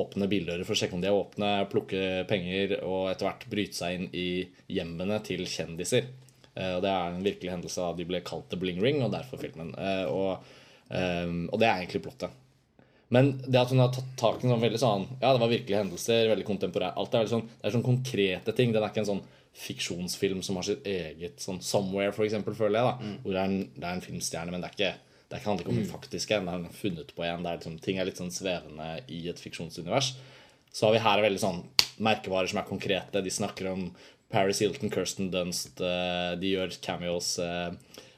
åpne 0.00 0.28
bildører 0.30 0.66
for 0.66 0.76
å 0.76 0.80
sjekke 0.80 0.96
om 0.96 1.04
de 1.04 1.10
er 1.10 1.16
åpne, 1.16 1.52
plukke 1.72 2.02
penger 2.30 2.78
og 2.80 3.10
etter 3.12 3.28
hvert 3.28 3.46
bryte 3.52 3.78
seg 3.78 3.96
inn 3.96 4.10
i 4.16 4.28
hjemmene 4.72 5.20
til 5.26 5.46
kjendiser. 5.48 6.10
Eh, 6.54 6.76
og 6.76 6.84
det 6.84 6.92
er 6.92 7.08
en 7.14 7.24
virkelig 7.24 7.54
hendelse 7.54 7.84
da 7.84 7.96
de 7.96 8.08
ble 8.08 8.22
kalt 8.26 8.50
The 8.50 8.58
Bling 8.60 8.80
Ring, 8.82 9.02
og 9.04 9.12
derfor 9.14 9.40
filmen. 9.42 9.72
Eh, 9.78 10.06
og, 10.10 10.54
eh, 10.90 11.26
og 11.48 11.60
det 11.60 11.68
er 11.68 11.82
egentlig 11.82 12.04
plottet. 12.08 12.38
Men 13.10 13.32
det 13.42 13.58
at 13.58 13.72
hun 13.72 13.82
har 13.82 13.90
tatt 13.90 14.10
tak 14.18 14.42
i 14.44 14.46
sånn 14.46 14.62
veldig 14.62 14.78
sånn 14.78 15.04
Ja, 15.16 15.32
det 15.32 15.40
var 15.42 15.50
virkelige 15.50 15.80
hendelser, 15.80 16.28
veldig 16.30 16.44
kontemporær 16.46 16.92
Alt 16.94 17.14
er 17.16 17.24
veldig 17.24 17.32
sånn, 17.32 17.48
Det 17.48 17.66
er 17.66 17.74
sånn 17.74 17.82
konkrete 17.82 18.54
ting. 18.54 18.70
Den 18.70 18.84
er 18.84 18.92
ikke 18.92 19.02
en 19.02 19.08
sånn 19.08 19.24
fiksjonsfilm 19.56 20.42
som 20.46 20.56
har 20.56 20.66
sitt 20.66 20.86
eget 20.86 21.42
sånn 21.42 21.60
Somewhere, 21.64 22.12
for 22.16 22.24
eksempel, 22.24 22.54
føler 22.54 22.78
jeg. 22.80 22.84
da 22.86 23.22
Hvor 23.24 23.32
det 23.34 23.40
er, 23.40 23.44
en, 23.50 23.70
det 23.76 23.86
er 23.86 23.96
en 23.96 24.04
filmstjerne, 24.04 24.50
men 24.54 24.60
det 24.62 24.70
er 24.70 24.76
ikke 24.78 24.92
det 25.30 25.38
er 25.38 25.44
handler 25.46 25.62
ikke 25.62 25.70
om 25.70 25.76
den 25.78 25.86
faktiske 25.86 26.34
en. 26.34 26.46
Det 26.46 26.54
er 26.72 26.74
funnet 26.74 27.10
på 27.14 27.22
en. 27.22 27.42
Det 27.44 27.50
er 27.50 27.58
liksom, 27.60 27.76
ting 27.78 27.98
er 27.98 28.08
litt 28.08 28.18
sånn 28.18 28.32
svevende 28.34 28.86
i 29.14 29.28
et 29.30 29.38
fiksjonsunivers. 29.38 30.16
Så 30.74 30.88
har 30.88 30.96
vi 30.96 31.02
her 31.04 31.22
veldig 31.22 31.38
sånn 31.42 31.60
merkevarer 32.02 32.50
som 32.50 32.58
er 32.58 32.66
konkrete. 32.66 33.22
De 33.22 33.30
snakker 33.30 33.68
om 33.70 33.84
Paris 34.30 34.58
Hilton, 34.58 34.90
Kirsten 34.90 35.30
Dunst, 35.30 35.78
eh, 35.78 36.34
de 36.40 36.50
gjør 36.56 36.74
cameos. 36.82 37.38
eh, 37.38 37.70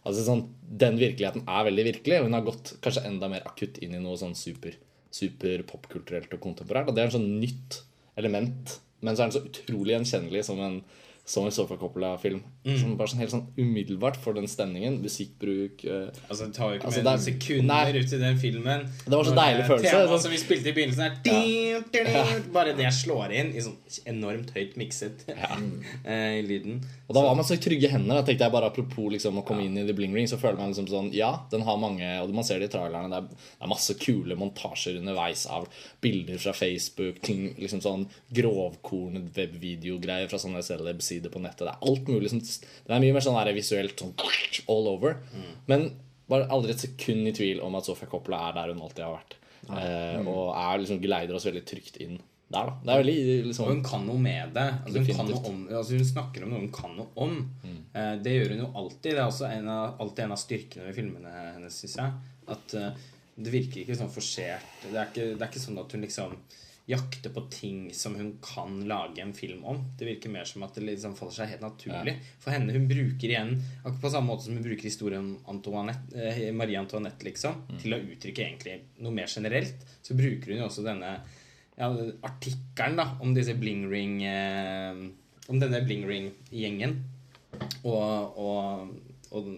Altså 0.02 0.24
sånn, 0.26 0.48
Den 0.66 0.96
virkeligheten 0.98 1.44
er 1.46 1.66
veldig 1.68 1.84
virkelig, 1.84 2.18
og 2.18 2.24
hun 2.26 2.32
har 2.32 2.46
gått 2.46 2.72
kanskje 2.82 3.04
enda 3.06 3.28
mer 3.30 3.44
akutt 3.46 3.78
inn 3.78 3.94
i 3.94 4.00
noe 4.02 4.16
sånn 4.18 4.34
super, 4.34 4.74
super 5.14 5.62
popkulturelt 5.68 6.32
og 6.34 6.40
kontemporært. 6.40 6.88
Og 6.88 6.96
det 6.96 7.02
er 7.04 7.10
en 7.10 7.14
sånn 7.20 7.40
nytt 7.40 7.82
element, 8.18 8.80
men 9.00 9.14
så 9.14 9.22
er 9.22 9.30
den 9.30 9.36
så 9.36 9.44
utrolig 9.46 9.94
gjenkjennelig 9.94 10.44
som 10.48 10.58
en 10.64 10.80
som 11.25 11.45
en 11.45 11.52
Sofia 11.52 11.76
Coppola-film. 11.76 12.43
Som 12.62 12.92
bare 12.97 13.11
sånn 13.11 13.19
helt 13.19 13.33
sånn 13.33 13.47
umiddelbart 13.59 14.16
for 14.23 14.37
den 14.38 14.47
stemningen. 14.47 15.00
Musikkbruk 15.02 15.81
uh, 15.83 16.11
Altså, 16.31 16.47
det 16.47 16.54
tar 16.54 16.71
jo 16.71 16.78
ikke 16.78 16.87
Altså, 16.87 17.02
mer 17.02 17.09
enn 17.11 17.19
er- 17.19 17.25
sekunder 17.25 17.66
nei. 17.66 18.02
ut 18.04 18.12
i 18.12 18.21
den 18.21 18.37
filmen. 18.38 18.85
Det 19.02 19.16
var 19.19 19.25
så 19.26 19.35
deilig 19.35 19.64
følelse, 19.66 19.90
Temaet 19.90 20.12
sånn- 20.12 20.23
som 20.23 20.31
vi 20.31 20.38
spilte 20.38 20.69
i 20.71 20.75
begynnelsen, 20.76 21.02
er 21.02 21.16
ja. 21.26 22.23
ding. 22.31 22.45
Bare 22.54 22.76
det 22.78 22.92
slår 22.95 23.35
inn 23.35 23.50
i 23.57 23.64
sånn 23.64 23.75
enormt 24.07 24.52
høyt 24.54 24.76
mikset 24.78 25.25
eh, 26.07 26.38
i 26.38 26.42
lyden. 26.47 26.78
Og 27.09 27.16
da 27.19 27.25
var 27.26 27.35
man 27.35 27.45
så 27.45 27.57
i 27.59 27.62
trygge 27.62 27.90
hender. 27.90 28.21
Da 28.21 28.23
tenkte 28.28 28.47
jeg 28.47 28.54
bare 28.54 28.71
Apropos 28.71 29.11
liksom 29.12 29.40
å 29.42 29.45
komme 29.45 29.66
inn 29.66 29.76
i 29.83 29.85
The 29.88 29.92
Bling 29.99 30.14
Ring, 30.14 30.28
så 30.31 30.38
føler 30.40 30.57
man 30.62 30.71
liksom 30.73 30.87
sånn 30.88 31.11
Ja, 31.12 31.33
den 31.50 31.64
har 31.66 31.76
mange 31.83 32.07
Og 32.23 32.31
man 32.33 32.45
ser 32.47 32.62
det 32.62 32.71
i 32.71 32.76
trailerne. 32.76 33.11
Det 33.11 33.19
er, 33.19 33.26
det 33.59 33.66
er 33.66 33.73
masse 33.75 33.97
kule 34.00 34.38
montasjer 34.38 34.97
underveis 35.02 35.45
av 35.50 35.66
bilder 36.00 36.38
fra 36.38 36.54
Facebook, 36.57 37.19
ting 37.26 37.50
liksom 37.59 37.83
sånn 37.85 38.07
grovkornet 38.33 39.28
webvideogreier 39.37 40.31
fra 40.31 40.38
sånne 40.40 40.62
celeb-sider 40.64 41.33
på 41.33 41.42
nettet. 41.42 41.66
Det 41.66 41.75
er 41.75 41.90
alt 41.90 42.09
mulig 42.09 42.31
som 42.33 42.40
Det 42.61 42.92
er 42.92 43.02
mye 43.02 43.16
mer 43.16 43.25
sånn 43.25 43.38
der 43.38 43.56
visuelt 43.56 44.02
sånn 44.02 44.14
all 44.73 44.90
over. 44.92 45.16
Men 45.71 45.88
bare 46.32 46.49
aldri 46.54 46.75
et 46.75 46.85
sekund 46.85 47.28
i 47.28 47.35
tvil 47.37 47.62
om 47.64 47.75
at 47.78 47.88
Sofia 47.88 48.09
Coppola 48.11 48.49
er 48.49 48.59
der 48.59 48.73
hun 48.73 48.82
alltid 48.85 49.04
har 49.04 49.16
vært. 49.16 49.38
Eh, 49.71 50.18
og 50.26 50.52
er 50.59 50.82
liksom 50.82 51.00
geleider 51.02 51.38
oss 51.38 51.47
veldig 51.47 51.64
trygt 51.68 51.99
inn 52.02 52.18
der, 52.52 52.68
da. 52.68 52.75
Det 52.82 52.92
er 52.92 53.00
veldig 53.00 53.16
Og 53.23 53.47
liksom 53.49 53.68
hun 53.71 53.85
kan 53.87 54.02
noe 54.06 54.21
med 54.21 54.50
det. 54.56 54.66
Altså, 54.85 54.99
hun, 54.99 55.06
kan 55.16 55.30
noe 55.30 55.42
om, 55.49 55.61
altså, 55.71 55.97
hun 55.97 56.09
snakker 56.09 56.44
om 56.44 56.52
noe 56.52 56.64
hun 56.64 56.75
kan 56.75 56.97
noe 56.99 57.09
om. 57.25 57.38
Eh, 57.94 58.14
det 58.25 58.35
gjør 58.37 58.52
hun 58.54 58.64
jo 58.64 58.68
alltid. 58.82 59.09
Det 59.12 59.23
er 59.23 59.25
også 59.28 59.49
en 59.49 59.71
av, 59.73 59.94
alltid 60.02 60.26
en 60.26 60.37
av 60.37 60.42
styrkene 60.42 60.88
ved 60.88 60.99
filmene 60.99 61.32
hennes, 61.54 61.78
syns 61.80 61.97
jeg. 62.02 62.35
At 62.52 62.76
eh, 62.78 63.06
det 63.38 63.54
virker 63.54 63.82
ikke 63.82 63.97
sånn 63.97 64.12
forsert. 64.12 64.76
Det 64.85 64.92
er 64.92 65.09
ikke, 65.09 65.30
det 65.32 65.40
er 65.40 65.49
ikke 65.49 65.64
sånn 65.64 65.80
at 65.80 65.97
hun 65.97 66.04
liksom 66.04 66.37
jakter 66.86 67.30
på 67.30 67.40
ting 67.50 67.95
som 67.95 68.14
hun 68.14 68.38
kan 68.42 68.80
lage 68.88 69.23
en 69.23 69.34
film 69.34 69.64
om. 69.64 69.84
Det 69.99 70.06
virker 70.06 70.32
mer 70.34 70.45
som 70.45 70.64
at 70.66 70.75
det 70.75 70.82
liksom 70.86 71.14
faller 71.16 71.36
seg 71.36 71.52
helt 71.52 71.62
naturlig. 71.62 72.16
For 72.42 72.50
henne, 72.54 72.75
hun 72.75 72.88
bruker 72.90 73.28
igjen 73.30 73.52
akkurat 73.84 74.00
på 74.02 74.10
samme 74.10 74.32
måte 74.32 74.49
som 74.49 74.56
hun 74.58 74.64
bruker 74.66 74.88
historien 74.88 75.23
om 75.23 75.54
Antoinette, 75.54 76.16
eh, 76.18 76.50
Marie 76.52 76.80
Antoinette, 76.80 77.23
liksom, 77.25 77.62
til 77.78 77.95
å 77.95 78.00
uttrykke 78.02 78.42
egentlig 78.49 78.80
noe 78.99 79.14
mer 79.14 79.30
generelt. 79.30 79.86
Så 80.02 80.18
bruker 80.18 80.52
hun 80.52 80.64
jo 80.64 80.66
også 80.66 80.84
denne 80.86 81.14
ja, 81.78 81.88
artikkelen 82.26 82.99
da, 82.99 83.06
om 83.23 83.34
disse 83.34 83.54
bling 83.58 83.86
ring 83.90 84.23
eh, 84.26 85.02
Om 85.50 85.58
denne 85.58 85.80
bling 85.84 86.04
ring-gjengen. 86.06 86.99
Og, 87.84 88.38
og, 88.38 88.92
og 89.34 89.49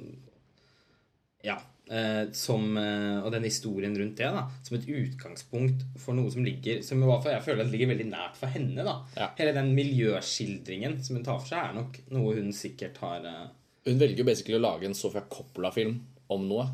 Ja. 1.45 1.59
Eh, 1.85 2.31
som, 2.33 2.77
eh, 2.81 3.19
og 3.21 3.29
den 3.35 3.45
historien 3.45 3.93
rundt 3.93 4.17
det 4.17 4.31
da 4.33 4.47
som 4.65 4.77
et 4.79 4.87
utgangspunkt 4.89 5.83
for 6.01 6.17
noe 6.17 6.31
som 6.33 6.41
ligger 6.41 6.79
Som 6.81 7.03
i 7.03 7.09
hvert 7.11 7.21
fall 7.21 7.35
jeg 7.35 7.45
føler 7.45 7.67
at 7.67 7.75
ligger 7.75 7.91
veldig 7.91 8.07
nært 8.09 8.39
for 8.41 8.49
henne. 8.49 8.81
da 8.87 8.95
Ja. 9.19 9.29
Hele 9.37 9.53
den 9.53 9.75
miljøskildringen 9.77 11.03
som 11.05 11.19
hun 11.19 11.27
tar 11.27 11.43
for 11.43 11.51
seg, 11.51 11.61
er 11.61 11.77
nok 11.77 12.01
noe 12.17 12.39
hun 12.39 12.57
sikkert 12.57 12.97
har 13.05 13.29
eh, 13.29 13.53
Hun 13.85 14.01
velger 14.01 14.25
jo 14.25 14.25
basically 14.31 14.57
å 14.57 14.65
lage 14.65 14.89
en 14.89 14.97
Sofia 14.97 15.21
Coppola-film 15.29 16.01
om 16.33 16.49
noe. 16.49 16.67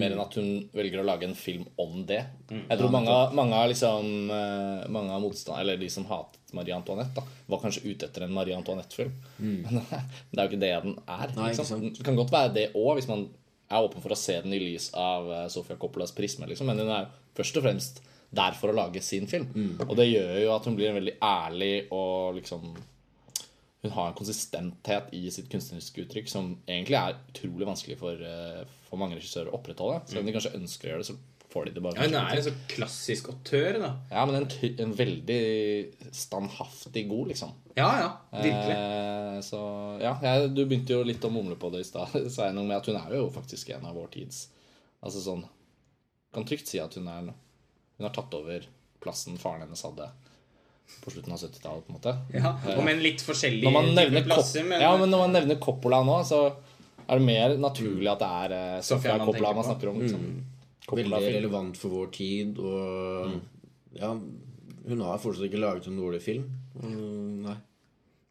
Mer 0.00 0.10
enn 0.10 0.24
at 0.24 0.34
hun 0.40 0.48
velger 0.74 1.02
å 1.02 1.06
lage 1.06 1.28
en 1.28 1.36
film 1.38 1.68
om 1.78 2.00
det. 2.08 2.24
Jeg 2.48 2.78
tror 2.80 2.90
mange, 2.90 3.12
mange 3.36 3.60
liksom 3.70 4.30
eh, 4.32 4.88
Mange 4.90 5.12
av 5.12 5.22
motstand, 5.22 5.60
eller 5.60 5.76
de 5.78 5.92
som 5.92 6.08
hatet 6.08 6.40
Marie 6.56 6.74
Antoinette, 6.74 7.12
da, 7.14 7.22
var 7.52 7.60
kanskje 7.60 7.84
ute 7.84 8.08
etter 8.08 8.24
en 8.24 8.32
Marie 8.32 8.56
Antoinette-film. 8.56 9.12
Men 9.44 9.84
det 9.84 10.40
er 10.40 10.44
jo 10.46 10.50
ikke 10.50 10.64
det 10.64 10.74
den 10.88 10.98
er. 11.04 11.30
Nei, 11.36 11.52
ikke 11.52 11.52
liksom. 11.52 11.68
sant. 11.68 11.98
Det 11.98 12.06
kan 12.06 12.16
godt 12.16 12.32
være 12.32 12.54
det 12.56 12.70
òg, 12.72 12.94
hvis 12.96 13.12
man 13.12 13.28
er 13.74 13.86
åpen 13.86 14.02
for 14.04 14.14
å 14.14 14.18
se 14.18 14.38
den 14.44 14.54
i 14.56 14.62
lys 14.62 14.90
av 14.98 15.30
eh, 15.32 15.46
Sofia 15.52 15.78
Coppolas 15.80 16.14
prisme. 16.16 16.48
Liksom. 16.50 16.70
Men 16.70 16.82
hun 16.84 16.92
er 16.94 17.12
først 17.36 17.60
og 17.60 17.66
fremst 17.66 18.02
der 18.34 18.56
for 18.58 18.72
å 18.72 18.76
lage 18.76 19.02
sin 19.04 19.28
film. 19.30 19.46
Og 19.86 19.94
det 19.98 20.08
gjør 20.08 20.34
jo 20.42 20.54
at 20.54 20.66
hun 20.66 20.76
blir 20.78 20.90
en 20.90 20.98
veldig 20.98 21.16
ærlig 21.22 21.74
og 21.94 22.40
liksom 22.40 22.74
hun 23.84 23.92
har 23.92 24.08
en 24.08 24.16
konsistenthet 24.16 25.10
i 25.12 25.26
sitt 25.28 25.50
kunstneriske 25.52 26.06
uttrykk 26.06 26.30
som 26.32 26.54
egentlig 26.64 26.96
er 26.96 27.18
utrolig 27.28 27.66
vanskelig 27.68 27.98
for, 28.00 28.16
eh, 28.16 28.62
for 28.88 28.96
mange 28.96 29.18
regissører 29.18 29.50
å 29.52 29.58
opprettholde. 29.58 30.00
Selv 30.08 30.22
om 30.22 30.26
de 30.30 30.32
kanskje 30.32 30.54
ønsker 30.56 30.88
å 30.88 30.90
gjøre 30.94 31.04
det, 31.04 31.08
så 31.10 31.18
får 31.54 31.68
de 31.68 31.74
det 31.76 31.82
bare 31.84 31.98
ja, 32.00 32.08
Hun 32.08 32.16
er 32.18 32.38
en 32.40 32.46
så 32.46 32.52
klassisk 32.70 33.28
autør, 33.30 33.78
da. 33.78 33.90
Ja, 34.10 34.24
men 34.26 34.40
en, 34.40 34.48
en 34.84 34.94
veldig 34.98 35.40
standhaftig 36.14 37.06
god, 37.10 37.30
liksom. 37.30 37.54
Ja, 37.78 37.88
ja. 38.00 38.10
Virkelig. 38.42 38.74
Eh, 38.74 39.38
så 39.46 39.60
ja, 40.02 40.16
jeg, 40.22 40.50
du 40.54 40.64
begynte 40.64 40.96
jo 40.96 41.06
litt 41.06 41.24
å 41.24 41.30
mumle 41.34 41.56
på 41.60 41.70
det 41.74 41.84
i 41.84 41.88
stad. 41.88 42.10
Sa 42.34 42.48
jeg 42.48 42.56
noe 42.58 42.66
med 42.66 42.80
at 42.80 42.90
hun 42.90 42.98
er 42.98 43.16
jo 43.20 43.30
faktisk 43.34 43.70
en 43.76 43.86
av 43.86 43.96
vår 43.98 44.10
tids 44.18 44.44
Altså 45.04 45.20
sånn 45.20 45.42
Kan 46.32 46.46
trygt 46.48 46.70
si 46.70 46.78
at 46.80 46.94
hun 46.96 47.08
er 47.12 47.26
Hun 47.28 48.06
har 48.06 48.14
tatt 48.14 48.32
over 48.38 48.64
plassen 49.04 49.36
faren 49.38 49.66
hennes 49.66 49.84
hadde 49.84 50.08
på 51.04 51.10
slutten 51.12 51.32
av 51.32 51.40
70-tallet, 51.40 51.84
på 51.86 51.92
en 51.92 51.96
måte. 51.96 52.12
Ja, 52.36 52.50
og 52.76 52.82
med 52.84 52.98
en 52.98 53.02
litt 53.04 53.22
forskjellig 53.24 53.70
type 53.96 54.22
plasser, 54.26 54.66
men, 54.68 54.82
ja, 54.84 54.90
men 55.00 55.08
når 55.12 55.22
man 55.22 55.32
nevner 55.36 55.56
Coppola 55.60 56.02
nå, 56.04 56.18
så 56.28 56.40
er 57.04 57.20
det 57.20 57.24
mer 57.24 57.54
naturlig 57.60 58.08
at 58.12 58.20
det 58.20 58.28
er 58.40 58.54
eh, 58.56 58.74
Sofia 58.80 58.98
Sofia 58.98 59.16
man 59.16 59.28
Coppola 59.28 59.52
man 59.56 59.66
snakker 59.66 59.90
om. 59.90 60.02
Liksom. 60.04 60.26
Veldig 60.90 61.20
relevant 61.38 61.78
for 61.80 61.94
vår 61.96 62.10
tid, 62.12 62.58
og 62.60 63.38
ja, 63.96 64.10
hun 64.84 65.04
har 65.06 65.22
fortsatt 65.22 65.46
ikke 65.48 65.62
laget 65.62 65.88
en 65.88 66.00
dårlig 66.00 66.20
film. 66.22 66.50
Mm, 66.82 67.46
Nei. 67.46 67.56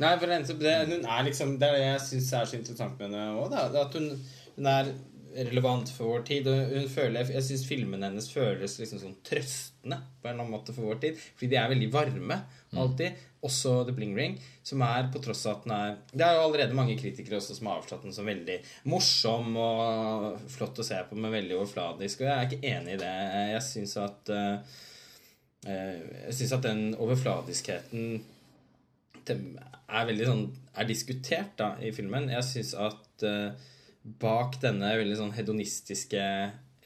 Nei, 0.03 0.11
for 0.19 0.27
det, 0.59 0.73
hun 0.89 1.05
er 1.05 1.23
liksom 1.23 1.53
Det 1.61 1.67
er 1.69 1.75
det 1.77 1.83
jeg 1.83 1.99
syns 2.09 2.31
er 2.35 2.47
så 2.49 2.57
interessant 2.57 2.99
med 2.99 3.13
henne 3.13 3.39
òg. 3.39 3.53
At 3.55 3.93
hun, 3.95 4.09
hun 4.57 4.69
er 4.69 4.89
relevant 5.37 5.89
for 5.95 6.11
vår 6.13 6.25
tid. 6.27 6.49
Og 6.49 6.73
hun 6.73 6.89
føler, 6.91 7.29
jeg 7.37 7.45
syns 7.47 7.65
filmene 7.69 8.09
hennes 8.09 8.29
føles 8.33 8.77
liksom 8.81 9.01
sånn 9.01 9.15
trøstende 9.25 10.01
på 10.19 10.27
en 10.27 10.33
eller 10.33 10.43
annen 10.45 10.55
måte 10.55 10.75
for 10.75 10.89
vår 10.89 10.99
tid. 11.05 11.21
Fordi 11.37 11.51
de 11.53 11.59
er 11.61 11.71
veldig 11.71 11.89
varme. 11.93 12.39
Alltid. 12.73 13.21
Også 13.43 13.75
The 13.88 13.95
Bling 13.95 14.15
Ring. 14.17 14.38
Som 14.63 14.84
er, 14.86 15.10
på 15.12 15.21
tross 15.23 15.43
av 15.49 15.58
at 15.58 15.65
den 15.67 15.75
er 15.75 15.97
Det 16.13 16.25
er 16.25 16.38
jo 16.38 16.45
allerede 16.47 16.77
mange 16.77 16.97
kritikere 16.99 17.39
også 17.39 17.58
som 17.58 17.69
har 17.69 17.82
avslått 17.82 18.06
den 18.08 18.15
som 18.15 18.29
veldig 18.29 18.58
morsom 18.91 19.58
og 19.60 20.47
flott 20.53 20.79
å 20.79 20.88
se 20.88 21.01
på, 21.10 21.19
men 21.19 21.36
veldig 21.36 21.58
overfladisk. 21.60 22.23
Og 22.23 22.29
jeg 22.29 22.36
er 22.36 22.49
ikke 22.49 22.73
enig 22.77 22.95
i 22.95 23.01
det. 23.03 23.13
Jeg 23.53 23.67
syns 23.67 23.97
at 24.03 24.34
eh, 24.38 24.79
Jeg 25.67 26.39
syns 26.39 26.58
at 26.58 26.65
den 26.67 26.88
overfladiskheten 26.99 28.21
er 29.23 30.08
veldig 30.10 30.25
sånn 30.27 30.43
er 30.73 30.89
diskutert 30.89 31.53
da 31.60 31.73
i 31.84 31.91
filmen. 31.95 32.32
Jeg 32.34 32.45
syns 32.47 32.73
at 32.79 33.25
uh, 33.27 33.69
bak 34.03 34.60
denne 34.63 34.93
veldig 34.99 35.19
sånn 35.19 35.36
hedonistiske 35.36 36.23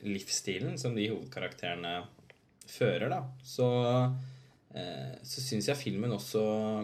livsstilen 0.05 0.77
som 0.77 0.95
de 0.97 1.07
hovedkarakterene 1.09 1.95
fører, 2.67 3.07
da, 3.09 3.21
så 3.47 3.67
så 5.23 5.43
syns 5.43 5.67
jeg 5.69 5.79
filmen 5.79 6.11
også 6.15 6.41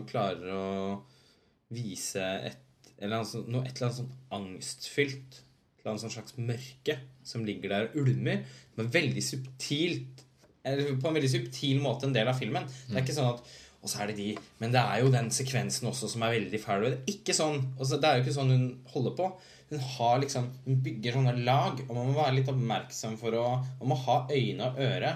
klarer 0.10 0.52
å 0.54 0.68
vise 1.74 2.22
et 2.50 2.60
eller 3.00 3.18
annet, 3.20 3.32
sånn- 3.32 3.48
noe, 3.52 3.64
et 3.66 3.76
eller 3.78 3.90
annet 3.90 4.00
sånn 4.02 4.14
angstfylt. 4.38 5.40
Et 5.74 5.82
eller 5.84 5.92
annet 5.94 6.04
sånn 6.06 6.16
slags 6.16 6.38
mørke 6.40 6.98
som 7.28 7.44
ligger 7.48 7.70
der 7.74 7.90
og 7.90 7.98
ulmer. 8.06 8.44
Men 8.78 8.92
veldig 8.94 9.24
subtilt 9.24 10.24
eller 10.64 10.94
på 10.96 11.10
en 11.10 11.18
veldig 11.18 11.30
subtil 11.34 11.82
måte 11.84 12.08
en 12.08 12.14
del 12.16 12.30
av 12.32 12.38
filmen. 12.40 12.64
Det 12.88 12.96
er 12.96 13.04
ikke 13.04 13.18
sånn 13.20 13.34
at 13.34 13.44
Og 13.84 13.90
så 13.92 14.00
er 14.00 14.08
det 14.08 14.16
de 14.16 14.38
Men 14.62 14.72
det 14.72 14.80
er 14.80 15.02
jo 15.02 15.10
den 15.12 15.26
sekvensen 15.30 15.90
også 15.90 16.08
som 16.08 16.24
er 16.24 16.40
veldig 16.40 16.60
fæl. 16.64 16.86
Det 16.86 16.94
er 17.02 17.18
ikke 17.18 17.34
sånn 17.36 17.58
også, 17.78 18.00
Det 18.00 18.08
er 18.08 18.16
jo 18.16 18.24
ikke 18.24 18.36
sånn 18.38 18.54
hun 18.54 18.80
holder 18.94 19.12
på. 19.18 19.26
Hun 19.74 19.80
har 19.80 20.20
liksom 20.22 20.48
Hun 20.66 20.78
bygger 20.86 21.14
sånne 21.18 21.44
lag, 21.44 21.82
og 21.90 21.94
man 21.96 22.08
må 22.08 22.14
være 22.16 22.36
litt 22.38 22.48
oppmerksom 22.48 23.18
for 23.20 23.32
å 23.36 23.44
Man 23.82 23.90
må 23.90 23.96
ha 24.06 24.28
øyne 24.32 24.70
og 24.70 24.80
øre. 24.80 25.12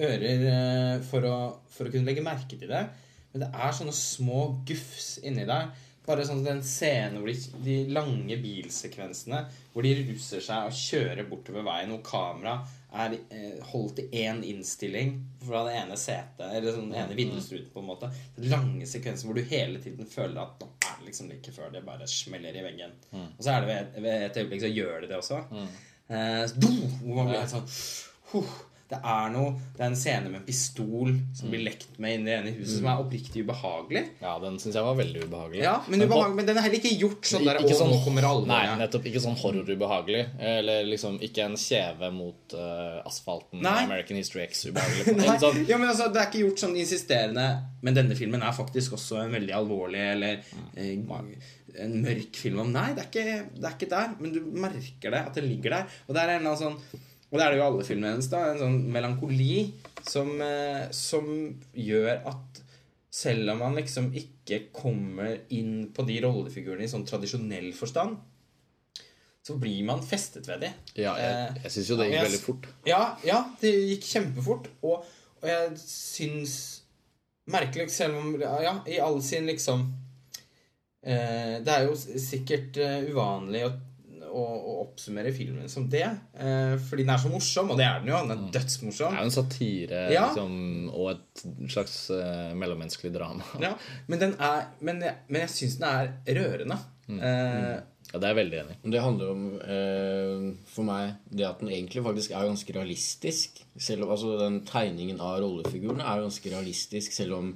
Ører 0.00 0.44
eh, 0.48 0.98
for 1.04 1.28
å, 1.28 1.38
for 1.68 1.88
å 1.88 1.92
kunne 1.92 2.08
legge 2.08 2.24
merke 2.24 2.56
til 2.56 2.70
det. 2.70 2.84
Men 3.32 3.46
det 3.46 3.48
er 3.52 3.74
sånne 3.76 3.94
små 3.96 4.44
gufs 4.68 5.18
inni 5.24 5.44
der. 5.48 5.72
Bare 6.02 6.24
sånn 6.26 6.42
den 6.42 6.64
scenen 6.66 7.20
hvor 7.20 7.30
de, 7.30 7.58
de 7.62 7.74
lange 7.94 8.36
bilsekvensene 8.42 9.44
hvor 9.72 9.86
de 9.86 9.92
ruser 10.00 10.42
seg 10.42 10.66
og 10.66 10.74
kjører 10.74 11.28
bortover 11.30 11.62
veien, 11.64 11.92
og 11.94 12.02
kamera 12.04 12.56
er 12.92 13.14
eh, 13.32 13.60
holdt 13.70 14.02
i 14.02 14.24
én 14.24 14.42
innstilling 14.44 15.14
fra 15.46 15.62
det 15.68 15.76
ene 15.78 15.96
setet, 15.96 16.42
eller 16.48 16.74
sånn 16.74 16.90
den 16.90 16.98
ene 17.04 17.16
vindusruten, 17.16 17.70
på 17.72 17.80
en 17.80 17.88
måte. 17.88 18.10
Den 18.36 18.50
lange 18.52 18.88
sekvensen 18.90 19.30
hvor 19.30 19.38
du 19.38 19.46
hele 19.48 19.80
tiden 19.80 20.08
føler 20.10 20.42
at 20.42 20.58
nå 20.60 20.68
er 20.90 20.98
det 20.98 21.06
liksom 21.08 21.30
like 21.30 21.54
før 21.54 21.70
det 21.72 21.84
bare 21.86 22.08
smeller 22.10 22.58
i 22.58 22.66
veggen. 22.66 22.92
Og 23.38 23.40
så 23.46 23.54
er 23.54 23.64
det 23.64 23.70
ved, 23.70 24.02
ved 24.04 24.26
et 24.26 24.42
øyeblikk 24.42 24.64
så 24.66 24.72
gjør 24.74 25.00
det 25.06 25.12
det 25.14 25.20
også. 25.22 25.40
Eh, 26.12 26.42
så, 26.50 26.60
boom, 26.60 26.82
hvor 27.06 27.22
man 27.22 27.30
blir 27.30 27.40
helt 27.40 27.54
sånn 27.54 27.72
huh, 28.34 28.52
Det 28.92 28.98
er 29.08 29.30
noe 29.32 29.52
Det 29.72 29.80
er 29.80 29.88
en 29.88 29.96
scene 29.96 30.28
med 30.28 30.42
en 30.42 30.44
pistol 30.46 31.14
som 31.36 31.52
blir 31.52 31.64
lekt 31.64 31.96
med 32.02 32.18
inn 32.18 32.26
i 32.26 32.30
det 32.30 32.34
ene 32.38 32.52
huset, 32.58 32.74
som 32.78 32.88
er 32.92 33.00
oppriktig 33.00 33.44
ubehagelig. 33.46 34.02
Ja, 34.20 34.34
den 34.42 34.58
syns 34.60 34.76
jeg 34.76 34.84
var 34.84 34.98
veldig 34.98 35.24
ubehagelig. 35.24 35.62
Ja, 35.64 35.74
men, 35.86 36.02
men, 36.02 36.08
ubehagelig, 36.10 36.36
men 36.40 36.48
den 36.50 36.60
er 36.60 36.66
heller 36.66 36.80
ikke 36.82 36.92
gjort 37.00 37.28
sånn 37.30 37.46
der 37.46 37.60
ikke 37.62 37.78
«Å, 37.78 37.88
nå 37.88 38.00
kommer 38.04 38.26
alle, 38.28 38.48
Nei, 38.50 38.60
nettopp. 38.82 39.08
Ikke 39.08 39.22
sånn 39.24 39.38
horrorubehagelig. 39.40 40.22
Eller 40.52 40.88
liksom 40.90 41.16
ikke 41.24 41.46
en 41.48 41.56
kjeve 41.60 42.10
mot 42.14 42.56
uh, 42.58 43.00
asfalten. 43.08 43.62
Nei. 43.64 43.78
American 43.86 44.20
History 44.20 44.44
X-ubehagelig. 44.50 45.16
Nei, 45.22 45.38
sånn, 45.40 45.62
ja, 45.70 45.78
men 45.80 45.88
altså, 45.88 46.10
Det 46.12 46.20
er 46.20 46.28
ikke 46.28 46.42
gjort 46.44 46.64
sånn 46.64 46.76
insisterende 46.78 47.46
Men 47.84 47.96
denne 47.96 48.16
filmen 48.18 48.44
er 48.44 48.52
faktisk 48.56 48.98
også 48.98 49.22
en 49.22 49.32
veldig 49.34 49.54
alvorlig 49.56 50.02
eller 50.12 50.42
eh, 50.76 50.92
en 50.92 51.96
mørk 52.04 52.36
film 52.36 52.60
om 52.66 52.74
Nei, 52.74 52.90
det 52.96 53.06
er, 53.06 53.08
ikke, 53.08 53.38
det 53.56 53.70
er 53.70 53.78
ikke 53.78 53.90
der. 53.94 54.12
Men 54.20 54.36
du 54.36 54.44
merker 54.52 55.16
det, 55.16 55.24
at 55.24 55.40
det 55.40 55.46
ligger 55.46 55.78
der. 55.78 55.98
Og 56.06 56.14
det 56.14 56.22
er 56.22 56.34
en 56.34 56.42
eller 56.42 56.52
annen 56.52 56.62
sånn 56.62 57.08
Og 57.32 57.38
det 57.38 57.44
er 57.46 57.54
det 57.54 57.58
jo 57.62 57.64
alle 57.66 57.84
filmene 57.88 58.10
hennes. 58.12 58.28
da 58.28 58.42
En 58.52 58.58
sånn 58.60 58.74
melankoli 58.92 59.72
som, 60.04 60.34
eh, 60.44 60.90
som 60.92 61.30
gjør 61.72 62.26
at 62.28 62.60
selv 63.12 63.50
om 63.54 63.58
man 63.64 63.74
liksom 63.76 64.10
ikke 64.16 64.66
kommer 64.72 65.38
inn 65.52 65.88
på 65.92 66.04
de 66.08 66.18
rollefigurene 66.24 66.84
i 66.84 66.92
sånn 66.92 67.06
tradisjonell 67.08 67.72
forstand, 67.76 68.18
så 69.42 69.56
blir 69.58 69.82
man 69.84 70.00
festet 70.06 70.46
ved 70.48 70.60
dem. 70.60 70.72
ja, 70.94 71.16
jeg, 71.18 71.62
jeg 71.64 71.72
syns 71.74 71.88
jo 71.90 71.96
det 71.98 72.06
gikk 72.06 72.14
jeg- 72.14 72.28
veldig 72.28 72.44
fort. 72.44 72.68
Ja, 72.86 73.16
ja, 73.24 73.40
det 73.60 73.72
gikk 73.72 74.04
kjempefort. 74.12 74.68
Og, 74.82 75.04
og 75.42 75.48
jeg 75.48 75.72
syns 75.78 76.78
Merkelig, 77.50 77.88
selv 77.90 78.14
om 78.20 78.36
Ja, 78.40 78.76
i 78.86 79.00
all 79.02 79.20
sin 79.20 79.46
liksom 79.46 79.80
eh, 81.02 81.58
Det 81.58 81.72
er 81.74 81.88
jo 81.88 81.96
sikkert 81.96 82.76
uh, 82.78 83.00
uvanlig 83.10 83.64
å, 83.66 83.72
å, 84.32 84.42
å 84.42 84.72
oppsummere 84.86 85.32
filmen 85.36 85.68
som 85.70 85.84
det. 85.92 86.06
Eh, 86.34 86.74
fordi 86.88 87.04
den 87.04 87.12
er 87.14 87.20
så 87.22 87.30
morsom, 87.32 87.70
og 87.74 87.78
det 87.80 87.86
er 87.86 88.00
den 88.02 88.10
jo. 88.12 88.18
Den 88.26 88.34
er 88.48 88.50
dødsmorsom. 88.56 89.12
Det 89.14 89.20
er 89.20 89.26
jo 89.26 89.30
en 89.30 89.36
satire 89.36 90.02
Ja. 90.14 90.26
liksom, 90.30 90.56
og 90.92 91.12
et 91.14 91.44
slags 91.76 91.96
eh, 92.16 92.50
mellommenneskelig 92.58 93.12
drama. 93.14 93.46
Ja, 93.62 93.74
men, 94.08 94.18
den 94.22 94.36
er, 94.40 94.66
men, 94.80 95.00
jeg, 95.04 95.16
men 95.28 95.44
jeg 95.44 95.54
syns 95.58 95.78
den 95.80 95.88
er 95.92 96.12
rørende. 96.40 96.80
Eh, 97.12 97.80
Ja, 98.12 98.18
det 98.20 98.26
er 98.28 98.32
jeg 98.34 98.36
veldig 98.42 98.56
enig 98.60 98.74
i. 98.74 98.90
Det 98.92 99.00
handler 99.00 99.28
om, 99.32 99.42
eh, 99.62 100.42
for 100.68 100.84
meg, 100.84 101.14
det 101.32 101.46
at 101.48 101.62
den 101.62 101.70
egentlig 101.72 102.02
faktisk 102.04 102.34
er 102.36 102.48
ganske 102.50 102.74
realistisk. 102.76 103.62
Selv 103.80 104.04
om, 104.04 104.10
altså 104.12 104.34
Den 104.40 104.58
tegningen 104.68 105.20
av 105.22 105.38
rollefigurene 105.40 106.04
er 106.04 106.20
ganske 106.26 106.50
realistisk, 106.52 107.14
selv 107.16 107.38
om 107.38 107.52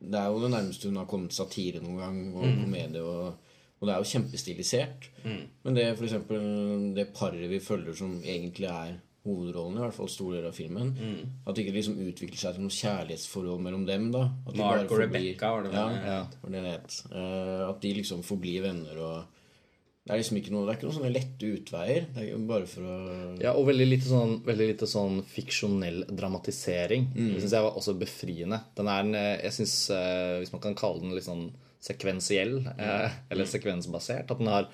det 0.00 0.18
er 0.18 0.26
jo 0.32 0.40
det 0.42 0.50
nærmeste 0.52 0.90
hun 0.90 0.98
har 1.00 1.06
kommet 1.08 1.32
satire 1.36 1.80
noen 1.84 2.00
gang, 2.02 2.18
og 2.34 2.48
komedie, 2.64 3.02
og, 3.02 3.36
og 3.80 3.88
det 3.88 3.94
er 3.94 4.00
jo 4.00 4.10
kjempestilisert. 4.12 5.10
Men 5.26 5.74
det 5.76 5.90
for 5.98 6.06
eksempel, 6.08 6.46
det 6.96 7.10
paret 7.16 7.50
vi 7.50 7.60
følger 7.60 7.96
som 7.98 8.14
egentlig 8.22 8.70
er 8.70 8.94
hovedrollen, 9.26 9.76
i 9.78 9.82
hvert 9.82 9.96
fall 9.96 10.08
stor 10.10 10.34
del 10.36 10.44
av 10.48 10.54
filmen, 10.54 10.92
at 11.44 11.54
det 11.54 11.64
ikke 11.64 11.74
liksom 11.76 11.96
utvikler 12.06 12.38
seg 12.40 12.56
til 12.56 12.66
noe 12.66 12.76
kjærlighetsforhold 12.76 13.62
mellom 13.64 13.86
dem. 13.88 14.10
da 14.14 14.28
At 14.46 14.54
de 14.54 14.60
Mark 14.62 14.92
og 14.92 15.00
Rebecca, 15.02 15.50
var 15.56 15.66
det 15.66 15.72
vel? 15.74 15.96
ja, 15.96 16.04
Ja. 16.12 16.20
det 16.46 16.52
det 16.52 16.74
het. 16.76 17.00
Uh, 17.10 17.68
at 17.70 17.80
de 17.82 17.94
liksom 18.00 18.22
forblir 18.22 18.62
venner 18.62 18.98
og 19.02 19.24
det 20.06 20.14
er 20.14 20.20
liksom 20.20 20.36
ikke 20.38 20.52
noe 20.54 20.62
Det 20.62 20.70
er 20.70 20.76
ikke 20.78 20.86
noen 20.86 20.94
sånne 21.00 21.14
lette 21.16 21.48
utveier. 21.50 22.04
Det 22.14 22.22
er 22.30 22.42
bare 22.46 22.66
for 22.70 22.82
å 22.86 22.96
Ja, 23.42 23.54
og 23.58 23.66
veldig 23.66 23.86
lite 23.88 24.06
sånn, 24.06 24.36
veldig 24.46 24.68
lite 24.70 24.86
sånn 24.86 25.16
fiksjonell 25.26 26.04
dramatisering. 26.06 27.08
Mm. 27.10 27.32
Det 27.34 27.40
syns 27.42 27.56
jeg 27.56 27.64
var 27.66 27.74
også 27.80 27.96
befriende. 27.98 28.60
Den 28.78 28.86
er 28.86 29.00
en, 29.00 29.14
eh, 29.16 29.40
jeg 29.42 29.52
synes, 29.58 29.90
eh, 29.90 30.38
Hvis 30.38 30.52
man 30.52 30.60
kan 30.62 30.76
kalle 30.76 31.00
den 31.00 31.10
litt 31.10 31.24
sånn 31.26 31.50
sekvensiell, 31.86 32.58
eh, 32.76 33.10
eller 33.30 33.46
Mm. 33.46 33.52
sekvensbasert 33.54 34.30
at 34.30 34.38
den 34.38 34.46
har 34.52 34.68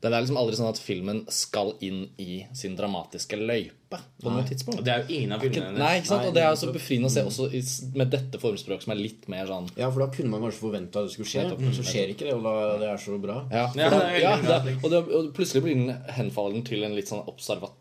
den 0.00 0.12
er 0.14 0.20
liksom 0.22 0.36
aldri 0.38 0.54
sånn 0.54 0.68
at 0.70 0.78
filmen 0.78 1.24
skal 1.34 1.72
inn 1.82 2.04
i 2.22 2.44
sin 2.54 2.76
dramatiske 2.78 3.34
løype 3.34 3.98
på 4.22 4.30
noe 4.30 4.44
tidspunkt. 4.46 4.78
og 4.78 4.84
det 4.86 4.92
er 4.94 5.00
jo 5.02 5.16
ingen 5.16 5.32
av 5.34 5.40
filmene 5.42 5.64
hennes. 5.72 5.78
Nei, 5.82 5.94
ikke 5.98 6.06
sant? 6.06 6.20
Nei, 6.22 6.28
Og 6.28 6.34
det 6.36 6.42
er 6.44 6.52
jo 6.52 6.60
så 6.60 6.68
befriende 6.76 7.08
å 7.08 7.10
se 7.10 7.24
også 7.26 7.48
i 7.50 7.62
med 7.98 8.10
dette 8.12 8.38
formspråket 8.38 8.84
som 8.86 8.92
er 8.94 9.00
litt 9.00 9.26
mer 9.28 9.46
sånn 9.50 9.66
Ja, 9.76 9.90
for 9.90 10.04
da 10.04 10.06
kunne 10.14 10.30
man 10.30 10.44
kanskje 10.46 10.62
forventa 10.62 11.02
at 11.02 11.08
det 11.08 11.14
skulle 11.16 11.26
skje, 11.32 11.58
men 11.58 11.74
så 11.74 11.82
skjer 11.82 12.12
ikke 12.14 12.28
det, 12.28 12.34
og 12.38 12.44
da 12.46 12.78
det 12.78 12.88
er 12.92 13.02
så 13.02 13.18
bra. 13.20 13.40
Ja, 13.50 13.64
Ja, 13.74 13.90
da, 13.90 13.98
det 13.98 14.12
er 14.12 14.20
ja, 14.22 14.36
det, 14.62 14.76
og, 14.84 14.90
det, 14.92 15.02
og 15.18 15.32
plutselig 15.34 15.62
blir 15.66 15.74
den 15.74 15.90
henfallen 16.14 16.62
til 16.64 16.84
en 16.84 16.94
litt 16.94 17.08
sånn 17.10 17.26
observat, 17.26 17.74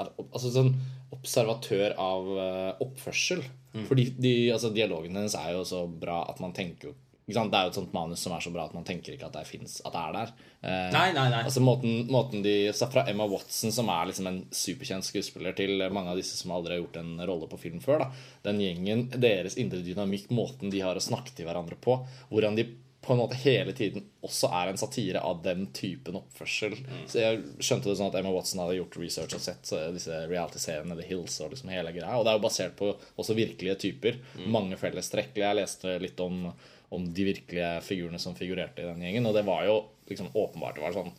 altså 0.00 0.48
sånn 0.54 0.72
observatør 1.12 1.94
av 2.00 2.32
eh, 2.38 2.72
oppførsel. 2.80 3.42
Mm. 3.74 3.84
Fordi 3.90 4.04
de, 4.18 4.32
altså, 4.54 4.72
dialogen 4.72 5.12
hennes 5.20 5.34
er 5.36 5.52
jo 5.52 5.64
så 5.68 5.82
bra 6.00 6.22
at 6.30 6.40
man 6.40 6.54
tenker 6.56 6.88
jo? 6.90 6.94
Det 7.28 7.58
er 7.58 7.66
jo 7.68 7.72
et 7.74 7.76
sånt 7.76 7.92
manus 7.92 8.22
som 8.24 8.32
er 8.32 8.40
så 8.40 8.50
bra 8.54 8.64
at 8.64 8.72
man 8.74 8.86
tenker 8.88 9.12
ikke 9.12 9.26
at 9.28 9.36
det, 9.36 9.44
finnes, 9.46 9.78
at 9.84 9.92
det 9.92 10.00
er 10.00 10.16
der. 10.16 10.32
Eh, 10.62 10.88
Nei, 10.94 11.12
nei, 11.12 11.26
nei. 11.34 11.42
Altså 11.44 11.60
måten, 11.60 12.06
måten 12.08 12.42
de 12.42 12.72
Fra 12.72 13.04
Emma 13.10 13.26
Watson, 13.28 13.70
som 13.74 13.88
er 13.92 14.08
liksom 14.08 14.26
en 14.30 14.40
superkjent 14.50 15.04
skuespiller, 15.04 15.52
til 15.58 15.84
mange 15.92 16.10
av 16.14 16.16
disse 16.16 16.40
som 16.40 16.56
aldri 16.56 16.74
har 16.78 16.82
gjort 16.82 16.96
en 17.02 17.14
rolle 17.28 17.46
på 17.52 17.60
film 17.60 17.80
før. 17.84 18.06
da 18.06 18.10
Den 18.50 18.60
gjengen, 18.64 19.08
deres 19.20 19.56
indre 19.60 19.84
dynamikk, 19.84 20.30
måten 20.34 20.70
de 20.72 20.80
har 20.80 20.96
å 20.96 21.04
snakke 21.04 21.36
til 21.36 21.46
hverandre 21.46 21.76
på, 21.76 22.00
hvordan 22.32 22.56
de 22.56 22.66
på 23.08 23.12
en 23.14 23.20
måte 23.22 23.36
hele 23.40 23.72
tiden 23.72 24.02
også 24.26 24.48
er 24.52 24.68
en 24.72 24.76
satire 24.76 25.20
av 25.24 25.38
den 25.44 25.68
typen 25.72 26.16
oppførsel. 26.18 26.74
Så 27.08 27.20
jeg 27.22 27.38
skjønte 27.62 27.88
det 27.88 27.94
sånn 27.96 28.10
at 28.10 28.16
Emma 28.18 28.32
Watson 28.34 28.58
hadde 28.60 28.74
gjort 28.80 28.98
research 29.00 29.36
og 29.38 29.40
sett 29.40 29.70
eh, 29.72 29.86
disse 29.94 30.18
reality-seriene 30.28 30.96
The 30.98 31.06
Hills 31.06 31.38
og 31.40 31.54
liksom 31.54 31.70
hele 31.72 31.92
greia. 31.94 32.18
Og 32.18 32.26
det 32.26 32.32
er 32.34 32.40
jo 32.40 32.42
basert 32.48 32.74
på 32.76 32.90
også 33.16 33.36
virkelige 33.38 33.78
typer. 33.86 34.18
Mange 34.50 34.76
felles 34.76 35.08
trekk. 35.14 35.38
Jeg 35.40 35.56
leste 35.60 35.94
litt 36.02 36.20
om, 36.20 36.48
om 36.90 37.06
de 37.14 37.24
virkelige 37.32 37.72
figurene 37.84 38.18
som 38.22 38.34
figurerte 38.38 38.82
i 38.82 38.88
den 38.88 39.02
gjengen, 39.04 39.26
og 39.28 39.34
det 39.36 39.44
var 39.48 39.64
jo 39.68 39.80
liksom 40.08 40.30
åpenbart 40.34 40.78
det 40.80 40.86
var 40.88 40.92
sånn 41.02 41.12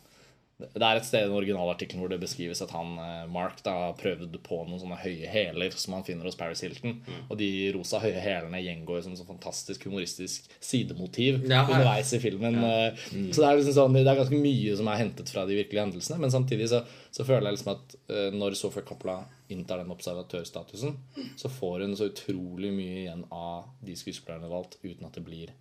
det 0.60 0.82
er 0.84 0.98
et 0.98 1.06
sted 1.08 1.22
i 1.22 1.24
den 1.24 1.32
originalartikkelen 1.38 2.02
hvor 2.02 2.10
det 2.12 2.18
beskrives 2.20 2.60
at 2.60 2.72
han, 2.76 2.90
eh, 3.00 3.22
Mark 3.32 3.62
da 3.64 3.94
prøvde 3.96 4.28
på 4.44 4.58
noen 4.68 4.76
sånne 4.82 4.98
høye 5.00 5.24
hæler 5.32 5.72
som 5.72 5.94
han 5.96 6.04
finner 6.04 6.28
hos 6.28 6.36
Paris 6.36 6.60
Hilton. 6.60 6.98
Mm. 7.00 7.22
Og 7.32 7.38
de 7.40 7.48
rosa 7.72 7.96
høye 8.02 8.20
hælene 8.20 8.60
gjengår 8.60 9.00
som 9.06 9.14
sånn 9.16 9.30
fantastisk 9.30 9.86
humoristisk 9.88 10.50
sidemotiv 10.60 11.46
Ja, 11.48 11.62
ja. 11.62 11.64
underveis 11.64 12.12
i 12.12 12.20
filmen. 12.20 12.60
eh, 12.60 12.92
Så 13.32 13.40
det 13.40 13.48
er 13.48 13.56
liksom 13.56 13.72
sånn, 13.78 13.96
det 13.96 14.04
er 14.04 14.20
ganske 14.20 14.36
mye 14.42 14.76
som 14.76 14.92
er 14.92 15.00
hentet 15.00 15.32
fra 15.32 15.46
de 15.48 15.56
virkelige 15.62 15.80
hendelsene. 15.86 16.20
Men 16.20 16.30
samtidig 16.30 16.68
så, 16.68 16.84
så 17.10 17.24
føler 17.24 17.48
jeg 17.48 17.56
liksom 17.56 17.72
at 17.78 17.96
eh, 18.12 18.30
når 18.36 18.60
Sofia 18.60 18.82
Coppola 18.84 19.22
inntar 19.54 19.80
den 19.82 19.90
observatørstatusen, 19.94 20.96
så 21.40 21.50
får 21.52 21.84
hun 21.86 21.96
så 21.98 22.10
utrolig 22.10 22.70
mye 22.74 23.00
igjen 23.04 23.24
av 23.34 23.70
de 23.84 23.96
skuespillerne 23.98 24.50
valgt, 24.50 24.78
uten 24.84 25.06
at 25.08 25.18
det 25.18 25.24
blir 25.26 25.56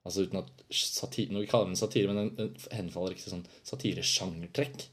Altså 0.00 0.22
uten 0.24 0.38
at 0.40 0.48
satire, 0.72 1.28
vi 1.42 1.46
kaller 1.46 1.66
den 1.68 1.76
satire, 1.76 2.08
men 2.08 2.30
den, 2.38 2.54
henfaller 2.72 3.12
ikke 3.12 3.20
til 3.26 3.34
sånn 3.34 3.42
satiresjangertrekk. 3.68 4.86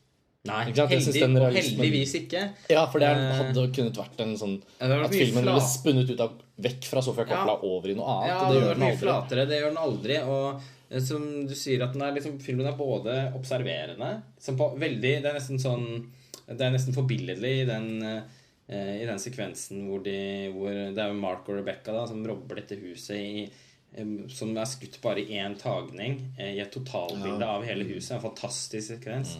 Nei, 0.47 0.65
heldig, 0.67 1.23
og 1.39 1.55
heldigvis 1.55 2.13
ikke. 2.21 2.41
Ja, 2.71 2.85
for 2.91 2.99
det 2.99 3.07
Eh, 3.15 3.37
hadde 3.39 3.63
kunnet 3.75 3.97
vært 3.99 4.19
en 4.23 4.35
sånn 4.39 4.57
At 4.79 5.11
filmen 5.15 5.43
ville 5.47 5.63
spunnet 5.63 6.11
ut 6.11 6.19
av 6.23 6.35
vekk 6.59 6.87
fra 6.91 7.01
Sofia 7.01 7.25
Coppola 7.27 7.55
Ja. 7.55 7.63
over 7.63 7.89
i 7.89 7.95
noe 7.95 8.05
annet. 8.17 8.29
Ja, 8.29 8.39
det, 8.39 8.53
det 8.53 8.61
gjør 8.61 8.73
den 8.75 8.87
aldri. 8.87 9.01
flatere. 9.01 9.45
Det 9.47 9.59
gjør 9.61 9.73
den 9.73 9.83
aldri. 9.87 10.19
Og 10.27 10.61
eh, 10.89 11.01
som 11.07 11.47
du 11.47 11.55
sier, 11.55 11.83
at 11.83 11.93
den 11.93 12.01
er 12.03 12.11
liksom, 12.15 12.39
filmen 12.43 12.67
er 12.67 12.77
både 12.79 13.17
observerende 13.35 14.11
som 14.39 14.57
på, 14.59 14.69
veldig, 14.79 15.13
Det 15.23 15.31
er 15.31 15.39
nesten 15.39 15.59
sånn 15.59 15.87
Det 16.47 16.63
er 16.63 16.73
nesten 16.73 16.95
forbilledlig 16.95 17.53
i 17.61 17.67
den 17.67 17.87
eh, 18.03 18.93
I 19.01 19.07
den 19.07 19.19
sekvensen 19.19 19.85
hvor, 19.87 20.03
de, 20.03 20.17
hvor 20.55 20.71
det 20.95 21.03
er 21.03 21.15
Mark 21.15 21.47
og 21.47 21.59
Rebecca 21.59 21.95
da, 21.95 22.05
som 22.07 22.23
robber 22.27 22.61
dette 22.61 22.79
huset 22.81 23.17
i 23.17 23.47
som 24.29 24.51
er 24.57 24.67
skutt 24.69 24.99
bare 25.01 25.23
i 25.23 25.37
én 25.39 25.55
tagning 25.57 26.19
eh, 26.37 26.57
i 26.57 26.59
et 26.61 26.73
totalbilde 26.73 27.45
av 27.47 27.63
hele 27.65 27.87
huset. 27.87 28.17
En 28.17 28.21
fantastisk 28.21 28.91
sekvens. 28.91 29.37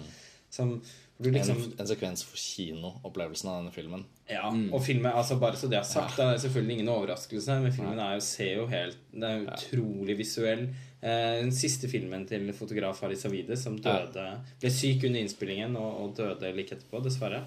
Som 0.49 0.77
hvor 0.79 0.79
du 0.79 1.06
liksom 1.17 1.57
en, 1.57 1.71
en 1.81 1.87
sekvens 1.89 2.23
for 2.27 2.37
kinoopplevelsen 2.37 3.49
av 3.49 3.61
denne 3.61 3.73
filmen. 3.73 4.03
Ja, 4.29 4.51
og 4.51 4.81
filmen, 4.85 5.09
altså 5.09 5.39
bare 5.41 5.57
så 5.57 5.69
det 5.71 5.79
er 5.79 5.87
sagt, 5.87 6.17
det 6.19 6.25
er 6.25 6.43
selvfølgelig 6.43 6.77
ingen 6.77 6.91
overraskelse, 6.93 7.59
men 7.63 7.73
filmen 7.73 8.01
er 8.03 8.17
jo, 8.17 8.25
ser 8.27 8.51
jo 8.59 8.67
helt 8.69 8.99
Den 9.13 9.25
er 9.25 9.47
utrolig 9.47 9.97
utrolig 10.07 10.17
visuell. 10.17 10.67
Eh, 11.01 11.39
den 11.41 11.51
siste 11.53 11.87
filmen 11.87 12.25
til 12.27 12.49
fotograf 12.53 13.01
Haris 13.01 13.21
Savide, 13.25 13.57
som 13.57 13.77
døde 13.77 14.27
ble 14.59 14.71
syk 14.73 15.05
under 15.07 15.21
innspillingen 15.21 15.75
og, 15.77 15.97
og 16.01 16.15
døde 16.17 16.53
like 16.55 16.75
etterpå, 16.75 17.01
dessverre. 17.03 17.43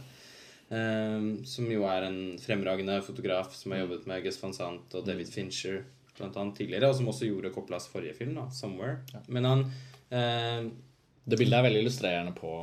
Eh, 0.71 1.31
som 1.45 1.71
jo 1.71 1.87
er 1.89 2.09
en 2.09 2.21
fremragende 2.41 3.01
fotograf 3.03 3.55
som 3.57 3.75
har 3.75 3.85
jobbet 3.85 4.07
med 4.11 4.23
Gus 4.25 4.39
van 4.43 4.55
Sant 4.55 4.95
og 4.95 5.07
David 5.07 5.33
Fincher 5.33 5.83
blant 6.19 6.37
annet 6.37 6.59
tidligere, 6.61 6.91
og 6.91 6.99
som 6.99 7.09
også 7.09 7.31
gjorde 7.31 7.53
Coppolas 7.55 7.89
forrige 7.89 8.15
film, 8.19 8.35
da, 8.37 8.49
'Somewhere'. 8.53 9.01
Men 9.29 9.45
han 9.49 9.67
eh, 10.11 10.71
Det 11.31 11.39
bildet 11.39 11.59
er 11.59 11.67
veldig 11.69 11.83
illustrerende 11.85 12.35
på 12.37 12.55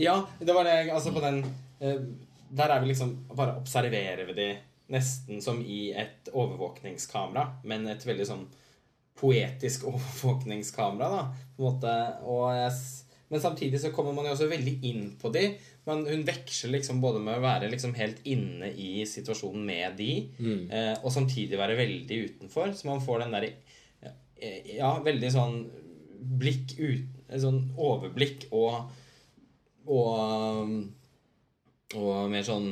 ja, 0.00 0.14
det 0.40 0.54
var 0.56 0.64
det 0.64 0.76
Altså 0.92 1.12
på 1.12 1.20
den 1.20 1.42
eh, 1.80 1.98
Der 2.48 2.72
er 2.72 2.80
vi 2.80 2.92
liksom 2.92 3.14
Bare 3.36 3.58
observerer 3.60 4.24
vi 4.30 4.36
de 4.38 4.50
nesten 4.92 5.38
som 5.40 5.62
i 5.64 5.86
et 5.96 6.26
overvåkningskamera, 6.36 7.46
men 7.64 7.86
et 7.88 8.02
veldig 8.04 8.26
sånn 8.28 8.42
poetisk 9.16 9.86
overvåkningskamera, 9.88 11.06
da, 11.08 11.46
på 11.56 11.62
en 11.62 11.68
måte. 11.70 11.94
Og 12.28 12.50
men 13.32 13.40
samtidig 13.40 13.80
så 13.80 13.88
kommer 13.96 14.12
man 14.12 14.26
jo 14.28 14.34
også 14.34 14.50
veldig 14.50 14.74
inn 14.84 15.06
på 15.16 15.30
de. 15.32 15.46
Men 15.88 16.02
hun 16.04 16.26
veksler 16.28 16.74
liksom 16.74 17.00
både 17.00 17.22
med 17.24 17.38
å 17.38 17.44
være 17.46 17.70
liksom 17.72 17.94
helt 17.96 18.20
inne 18.28 18.68
i 18.76 19.06
situasjonen 19.08 19.62
med 19.64 19.96
de, 19.96 20.10
eh, 20.68 20.92
og 20.98 21.08
samtidig 21.14 21.56
være 21.56 21.78
veldig 21.78 22.18
utenfor. 22.26 22.74
Så 22.76 22.90
man 22.90 23.00
får 23.00 23.24
den 23.24 23.38
derre 23.38 23.54
Ja, 24.76 24.98
veldig 25.00 25.28
sånn 25.32 25.56
blikk 26.42 26.74
ut, 26.76 27.08
et 27.21 27.21
sånn 27.40 27.62
overblikk 27.80 28.48
og 28.52 28.82
og 29.92 30.72
og 31.92 32.30
mer 32.32 32.44
sånn 32.46 32.68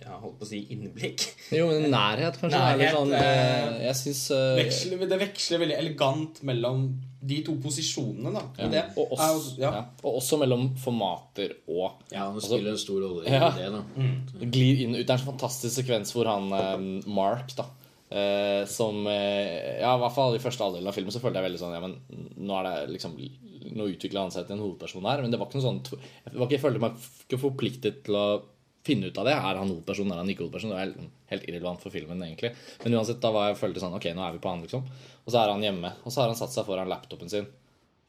ja, 0.00 0.16
holdt 0.18 0.40
på 0.40 0.46
å 0.46 0.48
si 0.48 0.60
innblikk. 0.74 1.22
Jo, 1.54 1.68
men 1.70 1.90
nærhet, 1.92 2.38
kanskje. 2.40 2.58
Nærhet, 2.58 2.94
sånn, 2.96 3.12
eh, 3.14 3.76
jeg 3.84 3.98
synes, 4.00 4.22
eh, 4.34 4.56
Veksler, 4.58 5.04
det 5.10 5.18
veksler 5.20 5.62
veldig 5.62 5.76
elegant 5.78 6.40
mellom 6.48 6.88
de 7.20 7.38
to 7.46 7.54
posisjonene, 7.60 8.32
da. 8.34 8.42
Og 8.64 8.72
det 8.72 8.82
og, 8.96 9.12
er 9.14 9.34
ja. 9.60 9.70
ja. 9.76 9.82
og 10.02 10.16
også 10.22 10.38
mellom 10.40 10.70
formater 10.80 11.52
og 11.68 12.00
Ja, 12.10 12.30
det 12.34 12.42
spiller 12.46 12.72
en 12.72 12.80
stor 12.80 13.02
rolle 13.04 13.26
i 13.28 13.34
Ja. 13.36 13.50
det, 13.54 13.68
da. 13.76 14.46
glir 14.56 14.86
inn 14.86 14.96
ut. 14.96 15.04
Det 15.04 15.10
er 15.10 15.18
en 15.18 15.22
sånn 15.26 15.34
fantastisk 15.34 15.82
sekvens 15.82 16.14
hvor 16.16 16.30
han 16.32 16.48
eh, 16.56 17.04
Mark, 17.12 17.52
da 17.58 17.68
eh, 18.10 18.66
som 18.66 19.06
eh, 19.06 19.80
Ja, 19.80 19.94
i 19.94 20.00
hvert 20.02 20.16
fall 20.16 20.36
i 20.36 20.42
første 20.42 20.64
halvdel 20.66 20.88
av 20.88 20.96
filmen 20.96 21.14
så 21.14 21.22
følte 21.22 21.40
jeg 21.40 21.50
veldig 21.50 21.60
sånn 21.62 21.76
Ja, 21.76 21.82
men 21.84 21.96
nå 22.40 22.56
er 22.58 22.68
det 22.68 22.96
liksom 22.96 23.16
Nå 23.76 23.90
utvikla 23.92 24.24
han 24.26 24.32
seg 24.34 24.46
til 24.46 24.56
en 24.56 24.64
hovedperson 24.64 25.06
her. 25.10 25.22
Men 25.24 25.32
det 25.32 25.40
var 25.40 25.50
ikke 25.50 25.60
noe 25.60 25.68
sånn 25.68 25.82
Jeg, 25.90 26.48
jeg 26.56 26.62
følte 26.62 26.82
meg 26.82 27.06
ikke 27.26 27.42
forpliktet 27.44 28.02
til 28.06 28.18
å 28.18 28.26
finne 28.86 29.10
ut 29.10 29.20
av 29.20 29.28
det. 29.28 29.36
Er 29.36 29.60
han 29.60 29.70
hovedperson, 29.70 30.12
er 30.12 30.22
han 30.22 30.32
ikke 30.32 30.46
hovedperson? 30.46 30.74
Det 30.74 30.82
er 30.82 31.10
helt 31.34 31.48
irrelevant 31.48 31.84
for 31.84 31.94
filmen, 31.94 32.22
egentlig. 32.26 32.54
Men 32.84 33.00
uansett, 33.00 33.20
da 33.22 33.32
var 33.34 33.50
jeg 33.50 33.60
følte 33.60 33.82
sånn 33.82 33.96
Ok, 33.98 34.10
nå 34.16 34.24
er 34.24 34.36
vi 34.36 34.42
på 34.42 34.52
han, 34.52 34.64
liksom. 34.64 34.86
Og 35.24 35.32
så 35.32 35.42
er 35.42 35.52
han 35.52 35.64
hjemme. 35.64 35.94
Og 36.04 36.14
så 36.14 36.22
har 36.22 36.32
han 36.32 36.38
satt 36.38 36.54
seg 36.56 36.68
foran 36.68 36.90
laptopen 36.90 37.32
sin 37.32 37.48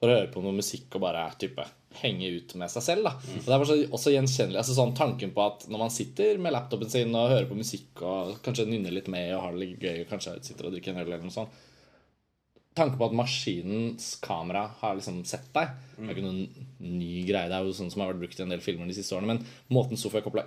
for 0.01 0.09
å 0.09 0.15
høre 0.17 0.31
på 0.33 0.41
noe 0.41 0.57
musikk 0.57 0.95
og 0.97 1.03
bare 1.03 1.27
type 1.37 1.63
henge 2.01 2.29
ut 2.33 2.55
med 2.57 2.71
seg 2.73 2.85
selv. 2.85 3.05
da 3.05 3.11
Og 3.19 3.43
Det 3.45 3.53
er 3.53 3.61
bare 3.61 3.75
også 3.93 4.13
gjenkjennelig. 4.15 4.57
Altså 4.57 4.73
sånn 4.73 4.95
Tanken 4.97 5.33
på 5.35 5.43
at 5.45 5.67
når 5.69 5.83
man 5.83 5.93
sitter 5.93 6.39
med 6.41 6.55
laptopen 6.55 6.89
sin 6.89 7.13
og 7.13 7.29
hører 7.29 7.49
på 7.49 7.57
musikk 7.59 8.01
og 8.01 8.39
kanskje 8.45 8.65
nynner 8.69 8.95
litt 8.95 9.11
med 9.13 9.29
og 9.35 9.43
har 9.45 9.53
det 9.53 9.61
litt 9.61 9.83
gøy 9.83 9.99
og 10.01 10.09
kanskje 10.09 10.39
sitter 10.47 10.67
og 10.67 10.73
drikker 10.73 10.95
en 10.95 11.03
øl 11.03 11.11
eller 11.11 11.27
noe 11.27 11.35
sånt 11.35 11.59
Tanken 12.77 12.95
på 12.97 13.07
at 13.09 13.15
maskinens 13.19 14.13
kamera 14.23 14.63
har 14.79 14.95
liksom 14.95 15.17
sett 15.27 15.49
deg 15.51 15.73
Det 15.97 16.05
er 16.05 16.13
ikke 16.13 16.23
noen 16.23 16.67
ny 16.79 17.25
greie. 17.27 17.49
Det 17.51 17.57
er 17.57 17.67
jo 17.67 17.75
sånn 17.75 17.91
som 17.91 18.03
har 18.03 18.13
vært 18.13 18.21
brukt 18.23 18.39
i 18.39 18.45
en 18.45 18.53
del 18.53 18.63
filmer 18.63 18.87
de 18.87 18.95
siste 18.95 19.17
årene. 19.17 19.35
Men 19.35 19.75
måten 19.75 19.99
Sofia 19.99 20.23
Coppola 20.23 20.45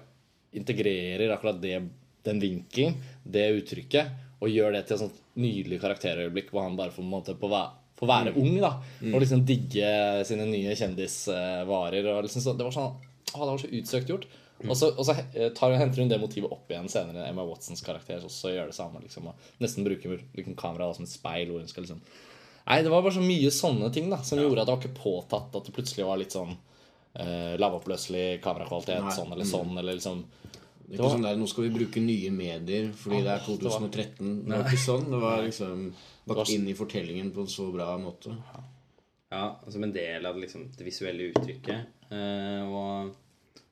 integrerer 0.57 1.35
akkurat 1.35 1.61
det, 1.61 1.77
den 2.25 2.41
vinkelen, 2.41 2.97
det 3.23 3.49
uttrykket, 3.59 4.15
og 4.41 4.53
gjør 4.53 4.77
det 4.77 4.85
til 4.87 4.97
et 4.97 5.03
sånt 5.05 5.21
nydelig 5.41 5.81
karakterøyeblikk 5.83 6.53
hvor 6.53 6.65
han 6.65 6.79
bare 6.79 6.95
får, 6.95 7.07
måte, 7.07 7.35
på 7.37 7.51
får 7.99 8.11
være 8.11 8.35
ung 8.41 8.57
da 8.63 8.73
og 9.13 9.21
liksom 9.23 9.45
digge 9.47 9.91
sine 10.27 10.47
nye 10.49 10.75
kjendisvarer. 10.79 12.09
Og 12.15 12.25
liksom 12.27 12.45
så, 12.45 12.57
det 12.57 12.67
var 12.67 12.75
sånn 12.75 12.91
å, 12.91 12.97
det 13.35 13.51
var 13.51 13.63
så 13.63 13.71
utsøkt 13.81 14.13
gjort. 14.13 14.27
Og 14.69 14.77
så, 14.79 14.89
og 14.95 15.05
så 15.05 15.17
eh, 15.35 15.51
tar, 15.53 15.75
henter 15.77 16.01
hun 16.01 16.09
det 16.09 16.21
motivet 16.23 16.53
opp 16.55 16.71
igjen 16.71 16.87
senere. 16.89 17.27
Emma 17.29 17.43
Watsons 17.45 17.83
karakter 17.85 18.23
også 18.25 18.53
gjør 18.55 18.71
det 18.71 18.77
samme. 18.77 19.01
Liksom, 19.03 19.27
og 19.29 19.35
nesten 19.61 19.85
bruker 19.85 20.15
liksom, 20.37 20.55
kameraet 20.57 20.97
som 20.97 21.05
et 21.09 21.11
speil. 21.13 21.51
Hvor 21.51 21.61
hun 21.65 21.69
skal 21.69 21.85
liksom 21.87 22.05
Nei, 22.65 22.79
det 22.81 22.89
var 22.89 23.03
bare 23.05 23.13
så 23.13 23.21
mye 23.21 23.51
sånne 23.53 23.91
ting 23.93 24.07
da 24.09 24.23
som 24.25 24.39
gjorde 24.41 24.63
at 24.63 24.69
det 24.71 24.73
var 24.73 24.81
ikke 24.81 24.97
påtatt 25.03 25.57
at 25.59 25.67
det 25.69 25.75
plutselig 25.77 26.07
var 26.09 26.17
litt 26.17 26.33
sånn 26.33 26.55
eh, 27.21 27.59
lavoppløselig 27.61 28.39
kamerakvalitet, 28.41 29.03
Nei. 29.05 29.13
sånn 29.13 29.35
eller 29.35 29.45
sånn, 29.51 29.75
eller 29.83 29.99
liksom 29.99 30.23
Det 30.87 30.95
er 30.95 31.03
ikke 31.03 31.11
sånn 31.13 31.27
der, 31.27 31.37
Nå 31.37 31.49
skal 31.51 31.67
vi 31.67 31.75
bruke 31.75 32.01
nye 32.01 32.31
medier 32.33 32.89
fordi 32.97 33.21
det 33.27 33.35
er 33.35 33.45
2013. 33.45 33.59
det 33.59 33.69
var- 33.69 33.85
2013. 33.85 34.33
Det 34.49 34.57
var 34.57 34.71
ikke 34.73 34.85
sånn. 34.87 35.05
Det 35.11 35.21
var 35.27 35.43
liksom 35.45 35.85
var- 36.25 36.37
bakt 36.41 36.55
inn 36.57 36.69
i 36.69 36.75
fortellingen 36.79 37.31
på 37.37 37.41
en 37.45 37.53
så 37.53 37.69
bra 37.75 37.99
måte. 38.01 38.33
Ja, 39.35 39.45
som 39.69 39.85
en 39.85 39.93
del 39.93 40.25
av 40.25 40.37
liksom, 40.41 40.71
det 40.79 40.85
visuelle 40.89 41.33
uttrykket. 41.35 41.87
Eh, 42.11 42.63
og 42.65 43.13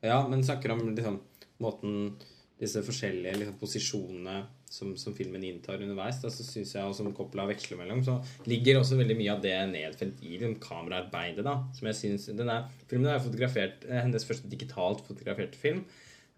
Ja, 0.03 0.21
men 0.29 0.45
snakker 0.45 0.75
om 0.75 0.87
liksom, 0.93 1.21
måten 1.63 2.15
Disse 2.63 2.79
forskjellige 2.87 3.41
liksom, 3.41 3.55
posisjonene 3.59 4.35
som, 4.71 4.93
som 4.97 5.15
filmen 5.17 5.43
inntar 5.45 5.81
underveis, 5.83 6.21
da, 6.23 6.31
så 6.33 6.45
syns 6.47 6.71
jeg, 6.77 6.85
og 6.87 6.95
som 6.97 7.11
Coppola 7.17 7.45
veksler 7.51 7.81
mellom, 7.81 8.05
så 8.07 8.15
ligger 8.49 8.79
også 8.79 8.97
veldig 9.01 9.17
mye 9.19 9.33
av 9.35 9.43
det 9.43 9.57
nedfelt 9.73 10.23
i 10.25 10.37
liksom, 10.37 10.55
kameraarbeidet. 10.63 11.43
da, 11.45 11.57
som 11.77 11.89
jeg 11.91 11.99
synes, 11.99 12.29
den 12.39 12.53
er, 12.53 12.71
Filmen 12.89 13.11
er 13.11 13.21
fotografert, 13.25 13.85
eh, 13.89 14.01
hennes 14.05 14.25
første 14.29 14.49
digitalt 14.53 15.03
fotograferte 15.09 15.61
film. 15.61 15.83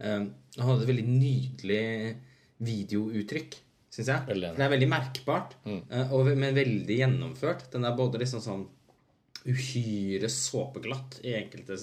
Um, 0.03 0.33
og 0.57 0.65
hadde 0.67 0.83
et 0.83 0.91
veldig 0.91 1.05
nydelig 1.07 1.85
videouttrykk, 2.67 3.55
syns 3.95 4.11
jeg. 4.11 4.27
Veldig. 4.33 4.55
Det 4.57 4.67
er 4.67 4.73
veldig 4.73 4.91
merkbart, 4.91 5.55
eh, 5.71 6.09
og, 6.09 6.33
men 6.35 6.57
veldig 6.57 6.99
gjennomført. 7.05 7.69
Den 7.77 7.87
er 7.87 7.95
både 8.01 8.25
liksom 8.25 8.43
sånn 8.43 8.67
uhyre 9.45 10.29
såpeglatt 10.33 11.19
i 11.25 11.35
enkelte, 11.37 11.77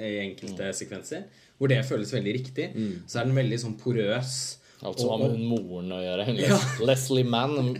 i 0.00 0.18
enkelte 0.24 0.70
sekvenser. 0.76 1.26
Hvor 1.58 1.70
det 1.70 1.82
føles 1.86 2.12
veldig 2.14 2.32
riktig. 2.38 2.68
Så 3.06 3.20
er 3.20 3.28
den 3.28 3.36
veldig 3.36 3.58
sånn 3.62 3.78
porøs. 3.80 4.36
Alt 4.84 5.00
som 5.00 5.12
har 5.14 5.22
med 5.22 5.36
hun 5.36 5.48
moren 5.48 5.92
å 5.96 6.02
gjøre. 6.02 6.28
Ja. 6.44 6.56
Leslie 6.84 7.24
Mann, 7.24 7.74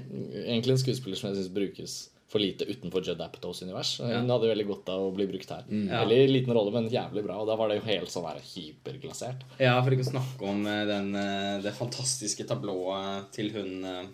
egentlig 0.44 0.76
en 0.76 0.82
skuespiller 0.84 1.18
som 1.18 1.30
jeg 1.30 1.40
syns 1.40 1.52
brukes 1.52 1.96
for 2.34 2.42
lite 2.42 2.66
utenfor 2.66 3.04
Judd 3.06 3.20
Apatows 3.22 3.60
univers. 3.62 3.92
Hun 4.02 4.30
hadde 4.32 4.48
veldig 4.50 4.64
godt 4.66 4.88
av 4.90 5.04
å 5.06 5.12
bli 5.14 5.26
brukt 5.30 5.52
her. 5.54 5.66
Veldig 5.70 6.16
liten 6.32 6.54
rolle, 6.56 6.72
men 6.74 6.88
jævlig 6.90 7.22
bra. 7.26 7.36
Og 7.42 7.46
da 7.46 7.54
var 7.60 7.70
det 7.70 7.76
jo 7.78 7.84
helt 7.86 8.10
sånn 8.10 8.26
hyperglasert. 8.42 9.44
Ja, 9.62 9.76
for 9.84 9.94
ikke 9.94 10.06
å 10.06 10.10
snakke 10.10 10.48
om 10.50 10.64
eh, 10.66 10.80
den, 10.88 11.12
eh, 11.20 11.60
det 11.62 11.74
fantastiske 11.78 12.46
tablået 12.50 13.30
til 13.36 13.52
hun 13.54 13.86
eh, 13.86 14.04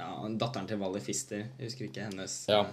Ja, 0.00 0.10
datteren 0.40 0.68
til 0.68 0.80
Wally 0.82 1.00
Fister. 1.04 1.46
Jeg 1.56 1.70
husker 1.70 1.88
ikke 1.88 2.08
hennes 2.10 2.36
Ja. 2.52 2.66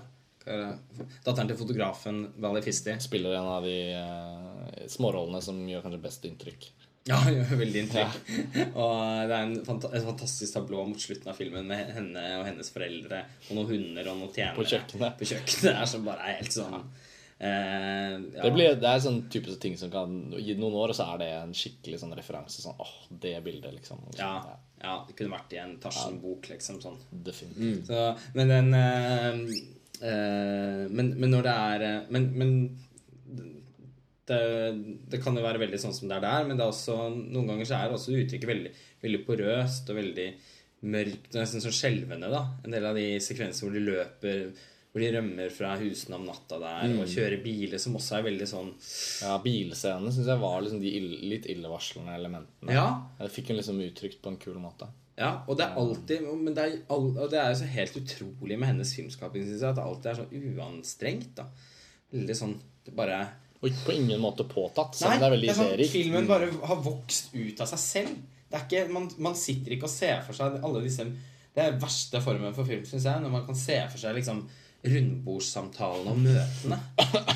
Eh, 0.46 0.70
er? 0.70 1.08
Datteren 1.26 1.50
til 1.50 1.60
fotografen 1.60 2.22
Vali 2.42 2.62
Fisti 2.66 2.96
Spiller 3.04 3.38
en 3.40 3.50
av 3.58 3.66
de 3.66 3.78
uh, 3.96 4.86
smårollene 4.92 5.42
som 5.44 5.60
gjør 5.68 5.86
kanskje 5.86 6.04
best 6.04 6.30
inntrykk. 6.30 6.70
Ja, 7.10 7.20
gjør 7.34 7.60
veldig 7.64 7.84
inntrykk. 7.86 8.18
Og 8.84 8.96
det 9.30 9.36
er 9.36 9.44
en 9.44 9.60
fanta 9.68 9.92
et 9.96 10.06
fantastisk 10.06 10.56
tablå 10.56 10.86
mot 10.92 11.02
slutten 11.02 11.32
av 11.32 11.38
filmen 11.40 11.68
med 11.70 11.94
henne 11.96 12.26
og 12.40 12.48
hennes 12.48 12.72
foreldre 12.74 13.24
og 13.50 13.54
noen 13.58 13.70
hunder 13.74 14.12
og 14.12 14.20
noen 14.22 14.34
tjenere 14.36 14.58
På 14.60 14.68
kjøkkenet. 14.68 15.20
På 15.20 15.30
kjøkkenet 15.34 15.72
er 15.74 15.90
som 15.90 16.08
bare 16.08 16.28
er 16.28 16.42
helt 16.42 16.56
sånn 16.56 16.78
uh, 16.78 16.86
ja. 17.40 18.44
Det, 18.44 18.54
blir, 18.56 18.74
det 18.80 18.90
er 18.90 19.04
sånn 19.04 19.22
typisk 19.32 19.62
ting 19.64 19.78
som 19.80 19.92
kan 19.94 20.18
Gi 20.38 20.58
noen 20.60 20.76
år, 20.76 20.94
og 20.94 20.98
så 20.98 21.08
er 21.14 21.22
det 21.24 21.30
en 21.40 21.56
skikkelig 21.56 22.02
sånn 22.02 22.18
referanse. 22.20 22.62
Sånn, 22.64 22.78
åh, 22.84 22.96
det 23.10 23.38
bildet, 23.46 23.72
liksom. 23.80 24.04
Ja, 24.20 24.34
ja, 24.80 25.02
det 25.08 25.16
kunne 25.18 25.34
vært 25.34 25.54
i 25.56 25.60
en 25.60 25.76
Tarzan-bok, 25.82 26.52
liksom. 26.54 26.80
sånn 26.84 27.00
Definitivt. 27.10 27.90
Så, 27.90 28.06
men 28.38 28.52
den 28.54 28.76
eh, 28.78 29.26
eh, 29.28 29.79
men, 30.02 31.10
men 31.20 31.34
når 31.34 31.44
det 31.44 31.56
er 31.56 31.84
eh, 31.88 32.06
Men, 32.14 32.30
men 32.40 32.54
det, 34.30 34.40
det 35.10 35.20
kan 35.24 35.36
jo 35.36 35.44
være 35.44 35.60
veldig 35.64 35.80
sånn 35.82 35.96
som 35.96 36.10
det 36.10 36.20
er 36.20 36.26
der, 36.28 36.48
men 36.48 36.60
det 36.60 36.64
er 36.64 36.72
også, 36.72 36.96
noen 37.18 37.50
ganger 37.50 37.66
så 37.68 37.80
er 37.80 37.96
også 37.96 38.14
uttrykket 38.14 38.50
veldig, 38.50 38.72
veldig 39.02 39.22
porøst 39.26 39.90
og 39.90 39.98
veldig 39.98 40.28
mørkt. 40.94 41.32
Nesten 41.34 41.64
sånn 41.64 41.76
skjelvende, 41.76 42.30
da. 42.30 42.44
En 42.64 42.76
del 42.76 42.86
av 42.86 43.00
de 43.00 43.08
sekvensene 43.26 43.66
hvor 43.66 43.74
de 43.76 43.82
løper 43.88 44.44
hvor 44.90 45.04
de 45.04 45.10
rømmer 45.14 45.52
fra 45.54 45.76
husene 45.78 46.18
om 46.18 46.24
natta 46.26 46.58
der 46.62 46.96
og 46.98 47.10
kjører 47.12 47.44
biler, 47.44 47.78
som 47.78 47.98
også 48.00 48.16
er 48.18 48.24
veldig 48.26 48.48
sånn 48.50 48.72
Ja, 49.22 49.36
bilscenene 49.44 50.14
syns 50.16 50.32
jeg 50.32 50.42
var 50.42 50.64
liksom 50.66 50.82
de 50.82 50.94
ill, 50.98 51.12
litt 51.30 51.46
illevarslende 51.52 52.16
elementene. 52.18 52.74
Ja. 52.74 52.88
Jeg 53.20 53.36
fikk 53.36 53.52
hun 53.52 53.60
liksom 53.60 53.84
uttrykt 53.86 54.24
på 54.24 54.34
en 54.34 54.40
kul 54.42 54.58
måte. 54.64 54.88
Ja, 55.20 55.44
og 55.52 55.60
det 55.60 55.66
er 55.68 55.76
alltid 55.78 56.24
Men 56.24 56.56
det 56.56 56.64
er, 56.64 56.78
all, 56.96 57.10
og 57.20 57.28
det 57.32 57.42
er 57.42 57.52
jo 57.52 57.60
så 57.60 57.68
helt 57.70 57.98
utrolig 58.00 58.58
med 58.58 58.72
hennes 58.72 58.94
filmskaping, 58.96 59.44
synes 59.46 59.62
jeg, 59.62 59.70
at 59.70 59.78
det 59.78 59.86
alltid 59.86 60.12
er 60.14 60.20
så 60.22 60.28
uanstrengt. 60.56 61.34
da 61.38 61.46
Veldig 62.16 62.38
sånn 62.40 62.56
Det 62.88 62.96
bare 62.98 63.20
Og 63.60 63.82
på 63.86 63.94
ingen 63.94 64.22
måte 64.24 64.46
påtatt. 64.50 64.96
Selv 64.96 65.18
om 65.18 65.22
det 65.22 65.28
er 65.28 65.36
veldig 65.36 65.56
sånn, 65.58 65.74
seriøst. 65.74 65.92
filmen 65.98 66.30
bare 66.30 66.48
har 66.72 66.80
vokst 66.86 67.34
ut 67.36 67.60
av 67.62 67.68
seg 67.74 67.84
selv. 67.84 68.16
Det 68.50 68.58
er 68.58 68.64
ikke, 68.66 68.94
man, 68.96 69.10
man 69.22 69.36
sitter 69.38 69.76
ikke 69.76 69.86
og 69.90 69.94
ser 69.94 70.24
for 70.26 70.34
seg 70.38 70.56
alle 70.64 70.82
disse 70.82 71.06
Det 71.06 71.62
er 71.66 71.76
verste 71.82 72.22
formen 72.24 72.56
for 72.56 72.66
film, 72.66 72.88
syns 72.88 73.06
jeg. 73.06 73.22
Når 73.22 73.34
man 73.36 73.46
kan 73.46 73.60
se 73.60 73.78
for 73.92 74.00
seg 74.02 74.16
liksom 74.18 74.40
rundbordssamtalene 74.80 76.12
og 76.14 76.22
møtene. 76.24 76.78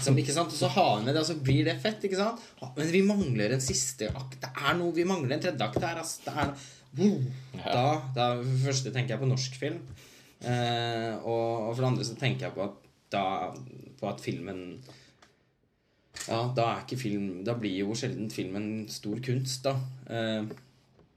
Som, 0.04 0.16
ikke 0.20 0.36
sant? 0.36 0.54
Og 0.54 0.60
så 0.60 0.70
har 0.72 0.94
vi 1.00 1.08
med 1.08 1.16
det, 1.16 1.24
og 1.24 1.28
så 1.28 1.36
blir 1.44 1.68
det 1.68 1.76
fett. 1.84 2.06
ikke 2.08 2.20
sant? 2.20 2.44
Men 2.78 2.92
vi 2.94 3.04
mangler 3.08 3.56
en 3.56 3.64
siste 3.64 4.08
akt. 4.14 4.40
Det 4.44 4.52
er 4.54 4.78
noe, 4.80 4.96
Vi 4.96 5.08
mangler 5.08 5.36
en 5.36 5.44
tredje 5.44 5.68
akt 5.68 5.84
her. 5.84 6.00
Altså. 6.00 6.24
Det 6.24 6.34
er. 6.46 6.56
Wow. 6.94 7.22
Da, 7.64 7.86
da 8.16 8.28
for 8.38 8.48
det 8.48 8.66
første 8.68 8.94
tenker 8.94 9.16
jeg 9.16 9.24
på 9.24 9.32
norsk 9.32 9.56
film. 9.60 9.80
Eh, 10.44 11.14
og, 11.24 11.70
og 11.70 11.72
for 11.74 11.82
det 11.82 11.90
andre 11.90 12.08
så 12.08 12.20
tenker 12.20 12.48
jeg 12.48 12.56
på 12.56 12.68
at, 12.68 12.78
da, 13.14 13.26
på 14.00 14.10
at 14.10 14.24
filmen 14.24 14.64
ja, 16.28 16.40
da 16.56 16.66
er 16.70 16.82
ikke 16.84 17.00
film 17.00 17.30
Da 17.48 17.56
blir 17.58 17.74
jo 17.80 17.96
sjelden 17.98 18.30
filmen 18.32 18.86
stor 18.92 19.20
kunst, 19.24 19.66
da. 19.66 19.74
Eh, 20.08 20.46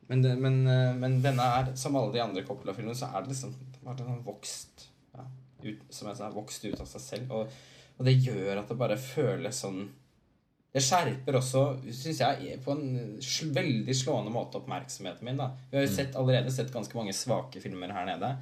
men, 0.07 0.23
det, 0.23 0.37
men, 0.39 0.61
eh, 0.71 0.95
men 0.99 1.19
denne 1.23 1.47
er, 1.59 1.73
som 1.79 1.99
alle 1.99 2.15
de 2.15 2.23
andre 2.23 2.45
Coppola-filmene, 2.47 2.97
så 2.97 3.11
er 3.13 3.23
det 3.23 3.35
liksom 3.35 3.55
den 3.87 4.09
har 4.09 4.23
vokst 4.27 4.86
ja, 4.86 4.86
ut, 5.65 5.79
Som 5.91 6.09
jeg 6.09 6.17
sa, 6.19 6.29
vokst 6.35 6.65
ut 6.65 6.81
av 6.81 6.87
seg 6.91 7.01
selv. 7.01 7.33
Og, 7.33 7.49
og 7.99 8.05
det 8.05 8.17
gjør 8.21 8.59
at 8.61 8.69
det 8.69 8.77
bare 8.79 8.97
føles 9.01 9.63
sånn 9.65 9.87
Det 10.77 10.83
skjerper 10.85 11.39
også, 11.39 11.63
syns 11.89 12.19
jeg, 12.21 12.59
på 12.65 12.75
en 12.75 13.19
veldig 13.57 13.95
slående 13.97 14.33
måte 14.35 14.59
oppmerksomheten 14.61 15.25
min. 15.25 15.39
da 15.41 15.51
Vi 15.71 15.79
har 15.79 15.87
jo 15.87 15.93
sett, 15.95 16.17
allerede 16.21 16.53
sett 16.53 16.73
ganske 16.75 16.99
mange 16.99 17.15
svake 17.17 17.63
filmer 17.65 17.95
her 17.97 18.05
nede. 18.11 18.35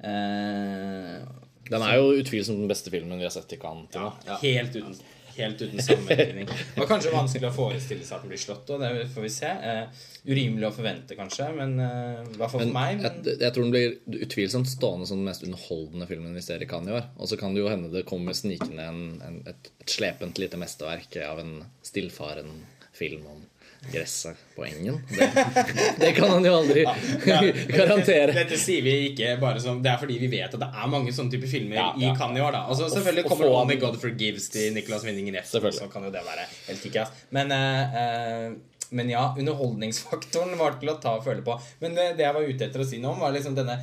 Eh, 0.00 1.18
Den 1.68 1.82
er 1.84 1.98
jo 1.98 2.14
utvilsomt 2.18 2.58
den 2.62 2.70
beste 2.70 2.90
filmen 2.90 3.18
vi 3.20 3.26
har 3.28 3.34
sett 3.34 3.52
i 3.52 3.58
Cannes 3.60 3.90
til 3.92 4.00
nå. 4.02 4.12
Helt 4.42 4.74
uten 4.76 4.96
helt 5.36 5.62
uten 5.62 5.82
sammenligning. 5.82 6.48
Det 6.48 6.80
var 6.80 6.88
kanskje 6.90 7.12
vanskelig 7.14 7.48
å 7.48 7.54
forestille 7.56 8.06
seg 8.06 8.16
at 8.16 8.24
den 8.24 8.32
blir 8.32 8.42
slått, 8.42 8.72
og 8.74 8.82
det 8.82 8.90
får 9.14 9.26
vi 9.26 9.32
se. 9.32 9.52
Eh, 9.70 10.02
urimelig 10.28 10.68
å 10.68 10.72
forvente, 10.76 11.16
kanskje, 11.18 11.48
men 11.56 11.76
eh, 11.82 12.20
i 12.24 12.38
hvert 12.40 12.52
fall 12.52 12.64
for 12.64 12.74
meg. 12.76 13.00
Men, 13.00 13.22
Jeg, 13.26 13.38
jeg 13.42 13.54
tror 13.54 13.68
den 13.68 13.74
blir 13.74 14.26
utvilsomt 14.28 14.70
stående 14.70 15.08
som 15.10 15.22
den 15.22 15.30
mest 15.30 15.46
underholdende 15.46 16.08
filmen 16.10 16.36
vi 16.36 16.44
ser 16.44 16.62
i 16.64 16.68
Cannes 16.70 16.92
i 16.92 16.98
år. 17.00 17.08
Og 17.18 17.32
så 17.32 17.40
kan 17.40 17.56
det 17.56 17.64
jo 17.64 17.70
hende 17.72 17.92
det 17.92 18.06
kommer 18.08 18.36
snikende 18.36 18.88
en, 18.88 19.02
en, 19.26 19.40
et, 19.50 19.72
et 19.84 19.96
slepent 19.96 20.42
lite 20.42 20.60
mesterverk 20.60 21.18
av 21.26 21.42
en 21.42 21.56
stillfaren 21.86 22.52
film 22.96 23.26
om 23.30 23.42
gresset 23.90 24.38
på 24.56 24.64
engen. 24.64 25.00
Det, 25.10 25.26
det 25.98 26.12
kan 26.16 26.30
han 26.30 26.44
jo 26.46 26.52
aldri 26.54 26.84
garantere. 27.78 28.32
Dette 28.36 28.58
sier 28.60 28.84
vi 28.86 28.92
ikke 29.10 29.34
bare 29.42 29.60
som 29.62 29.80
Det 29.82 29.90
er 29.90 29.98
fordi 30.00 30.18
vi 30.22 30.28
vet 30.32 30.52
at 30.54 30.60
det 30.62 30.68
er 30.70 30.90
mange 30.92 31.14
sånne 31.14 31.34
typer 31.34 31.50
filmer 31.50 31.78
Ja, 31.80 31.86
i. 31.98 32.10
Cannes 32.18 32.38
i 32.38 32.44
år. 32.44 32.54
da 32.54 32.60
Altså 32.70 32.88
Selvfølgelig 32.92 33.24
og 33.26 33.32
kommer 33.32 33.48
få 33.50 33.56
Only 33.62 33.78
God 33.82 33.98
Forgives 34.02 34.46
til 34.54 34.76
Nicolas 34.76 35.06
Winning 35.08 35.32
Refn, 35.34 35.72
så 35.74 35.88
kan 35.92 36.06
jo 36.06 36.12
det 36.14 36.22
være 36.26 36.46
helt 36.68 36.84
kickass. 36.84 37.24
Men, 37.34 37.50
uh, 37.50 37.96
uh, 37.96 38.86
men 38.92 39.10
ja, 39.10 39.24
underholdningsfaktoren 39.40 40.54
var 40.60 40.78
til 40.80 40.92
å 40.92 40.98
ta 41.02 41.16
og 41.18 41.26
føle 41.26 41.42
på. 41.46 41.56
Men 41.82 41.98
det, 41.98 42.12
det 42.20 42.26
jeg 42.28 42.36
var 42.38 42.46
ute 42.48 42.68
etter 42.68 42.84
å 42.84 42.86
si 42.86 43.00
noe 43.02 43.16
om, 43.16 43.24
var 43.24 43.34
liksom 43.34 43.58
denne 43.58 43.80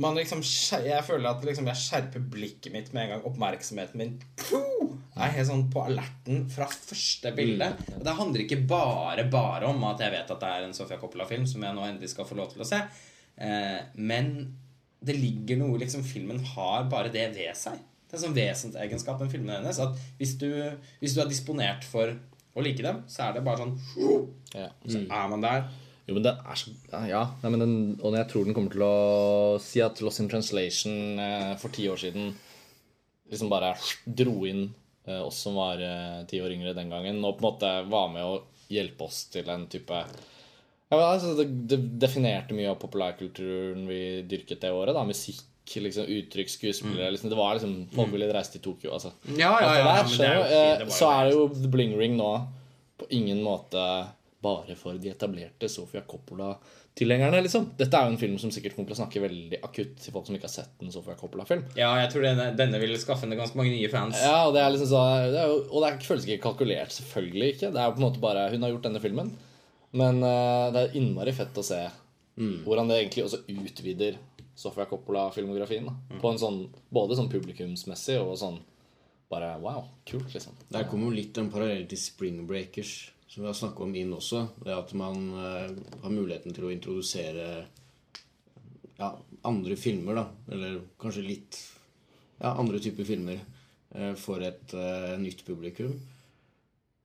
man 0.00 0.14
liksom, 0.14 0.38
Jeg 0.86 1.02
føler 1.02 1.32
at 1.32 1.44
liksom 1.44 1.66
jeg 1.66 1.80
skjerper 1.80 2.22
blikket 2.30 2.72
mitt 2.74 2.92
med 2.94 3.08
en 3.08 3.14
gang. 3.16 3.24
Oppmerksomheten 3.26 3.98
min 3.98 4.12
puh, 4.38 4.92
er 5.24 5.34
helt 5.36 5.48
sånn 5.48 5.66
på 5.72 5.84
alerten 5.88 6.44
fra 6.52 6.66
første 6.70 7.32
bilde. 7.36 7.68
Og 7.96 8.02
det 8.06 8.16
handler 8.18 8.44
ikke 8.44 8.62
bare 8.70 9.26
bare 9.32 9.68
om 9.70 9.84
at 9.90 10.02
jeg 10.04 10.14
vet 10.14 10.32
at 10.34 10.42
det 10.42 10.50
er 10.50 10.66
en 10.66 10.76
Sofia 10.76 10.98
Coppola-film 11.00 11.46
som 11.48 11.64
jeg 11.66 11.76
nå 11.76 11.86
endelig 11.86 12.12
skal 12.14 12.28
få 12.28 12.38
lov 12.38 12.50
til 12.52 12.64
å 12.64 12.68
se. 12.68 12.80
Eh, 13.40 13.78
men 14.00 14.32
det 15.00 15.16
ligger 15.16 15.60
noe 15.62 15.78
liksom 15.80 16.04
Filmen 16.04 16.42
har 16.52 16.88
bare 16.92 17.12
det 17.12 17.30
ved 17.36 17.56
seg. 17.56 17.78
Det 17.80 18.16
er 18.16 18.18
en 18.18 18.24
sånn 18.26 18.36
vesensegenskap 18.36 19.22
med 19.22 19.30
filmene 19.32 19.60
hennes. 19.60 19.78
At 19.80 19.94
hvis 20.18 20.34
du, 20.40 20.50
hvis 21.02 21.14
du 21.14 21.22
er 21.22 21.30
disponert 21.30 21.86
for 21.86 22.10
å 22.10 22.64
like 22.64 22.82
dem, 22.84 23.04
så 23.10 23.28
er 23.28 23.38
det 23.38 23.46
bare 23.46 23.62
sånn 23.62 23.76
Så 24.90 25.04
er 25.06 25.30
man 25.30 25.44
der. 25.44 25.68
Jo, 26.08 26.16
men 26.16 26.24
den 26.26 26.40
er 26.42 26.58
så 26.58 26.72
Ja, 27.06 27.22
nei, 27.42 27.52
men 27.54 27.62
den, 27.62 27.74
og 28.02 28.16
jeg 28.18 28.26
tror 28.32 28.46
den 28.46 28.56
kommer 28.56 28.74
til 28.74 28.82
å 28.82 28.94
si 29.62 29.82
at 29.84 30.00
Lost 30.02 30.22
in 30.22 30.30
Translation 30.32 31.20
eh, 31.22 31.52
for 31.60 31.70
ti 31.74 31.86
år 31.90 32.00
siden 32.02 32.32
liksom 33.30 33.50
bare 33.52 33.76
dro 34.04 34.40
inn 34.48 34.64
oss 35.08 35.38
som 35.46 35.56
var 35.58 35.80
eh, 35.80 36.24
ti 36.28 36.40
år 36.42 36.52
yngre 36.52 36.74
den 36.76 36.90
gangen, 36.92 37.22
og 37.24 37.38
på 37.38 37.44
en 37.44 37.48
måte 37.48 37.70
var 37.90 38.10
med 38.12 38.26
å 38.26 38.42
hjelpe 38.70 39.06
oss 39.08 39.24
til 39.32 39.48
en 39.50 39.64
type 39.70 40.04
ja, 40.90 40.98
altså, 40.98 41.36
det, 41.38 41.46
det 41.70 41.78
definerte 42.02 42.54
mye 42.56 42.72
av 42.72 42.80
populærkulturen 42.82 43.84
vi 43.86 44.00
dyrket 44.26 44.62
det 44.64 44.72
året. 44.74 44.90
da 44.96 45.04
Musikk, 45.06 45.44
liksom, 45.70 46.08
uttrykk, 46.10 46.50
skuespillere 46.50 47.12
liksom, 47.14 47.30
Det 47.30 47.38
var 47.38 47.54
liksom 47.54 47.74
Folk 47.94 48.10
ville 48.10 48.26
reise 48.34 48.56
til 48.56 48.64
Tokyo. 48.64 48.96
Altså. 48.96 49.12
Ja, 49.30 49.52
ja, 49.62 49.68
ja, 49.78 49.84
der, 49.86 50.08
men 50.08 50.16
det 50.18 50.26
er 50.26 50.34
jo 50.34 50.48
Eh, 50.48 50.72
det 50.80 50.88
jo 50.88 50.96
Så 50.96 51.10
er 51.14 51.28
det 51.28 51.36
jo 51.36 51.44
The 51.54 51.70
Bling 51.70 51.94
Ring 51.98 52.16
nå 52.18 52.32
på 52.98 53.06
ingen 53.16 53.38
måte 53.46 53.84
bare 54.40 54.74
for 54.78 54.96
de 54.96 55.10
etablerte 55.12 55.68
Sofia 55.68 56.00
Coppola-tilhengerne, 56.08 57.42
liksom. 57.44 57.66
Dette 57.76 57.96
er 57.98 58.06
jo 58.06 58.14
en 58.14 58.20
film 58.20 58.38
som 58.40 58.52
sikkert 58.54 58.76
kommer 58.76 58.88
til 58.88 58.96
å 58.96 59.00
snakke 59.02 59.22
veldig 59.24 59.60
akutt 59.66 59.98
til 60.00 60.14
folk 60.14 60.28
som 60.28 60.38
ikke 60.38 60.48
har 60.48 60.54
sett 60.54 60.80
en 60.84 60.92
Sofia 60.94 61.16
Coppola-film. 61.20 61.66
Ja, 61.76 61.90
jeg 62.00 62.12
tror 62.14 62.24
denne, 62.24 62.46
denne 62.56 62.80
vil 62.80 62.96
skaffe 63.00 63.26
henne 63.26 63.38
ganske 63.38 63.60
mange 63.60 63.74
nye 63.74 63.92
fans. 63.92 64.16
Ja, 64.24 64.46
Og 64.48 64.56
det 64.56 64.64
er 64.64 64.72
liksom 64.72 64.90
så 64.94 65.02
det 65.28 65.42
er 65.42 65.52
jo, 65.52 65.60
Og 65.68 65.84
det 65.84 65.90
er, 65.90 66.00
føles 66.08 66.28
ikke 66.28 66.46
kalkulert, 66.48 66.96
selvfølgelig 66.96 67.52
ikke. 67.54 67.72
Det 67.74 67.82
er 67.82 67.90
jo 67.90 67.96
på 67.98 68.02
en 68.02 68.08
måte 68.08 68.24
bare 68.24 68.48
Hun 68.54 68.64
har 68.64 68.72
gjort 68.72 68.88
denne 68.88 69.04
filmen. 69.04 69.34
Men 69.92 70.22
uh, 70.24 70.70
det 70.72 70.86
er 70.86 70.96
innmari 71.00 71.36
fett 71.36 71.60
å 71.60 71.66
se 71.66 71.84
hvordan 72.40 72.88
det 72.88 72.96
egentlig 72.96 73.26
også 73.26 73.42
utvider 73.52 74.14
Sofia 74.56 74.86
Coppola-filmografien. 74.88 75.84
da. 75.90 76.18
På 76.22 76.30
en 76.32 76.38
sånn, 76.40 76.62
Både 76.88 77.18
sånn 77.18 77.28
publikumsmessig 77.28 78.16
og 78.22 78.38
sånn 78.40 78.60
bare 79.30 79.52
wow, 79.62 79.84
kult, 80.08 80.32
liksom. 80.34 80.56
Der 80.74 80.88
kommer 80.90 81.06
jo 81.06 81.18
litt 81.20 81.36
en 81.38 81.50
parallell 81.52 81.84
til 81.86 82.00
Spring 82.02 82.40
Breakers, 82.48 83.12
som 83.30 83.42
vi 83.42 83.46
har 83.46 83.54
snakket 83.54 83.80
om 83.80 83.92
inn 83.94 84.12
også. 84.16 84.40
Det 84.64 84.74
at 84.74 84.92
man 84.98 85.28
eh, 85.38 85.68
har 86.02 86.10
muligheten 86.10 86.54
til 86.54 86.66
å 86.66 86.72
introdusere 86.74 87.44
ja, 88.98 89.10
andre 89.46 89.76
filmer, 89.78 90.18
da. 90.18 90.24
Eller 90.50 90.80
kanskje 90.98 91.22
litt 91.28 91.58
ja, 92.40 92.50
andre 92.50 92.80
typer 92.82 93.06
filmer 93.06 93.38
eh, 93.38 94.16
for 94.18 94.42
et 94.42 94.74
eh, 94.74 95.14
nytt 95.22 95.44
publikum. 95.46 95.94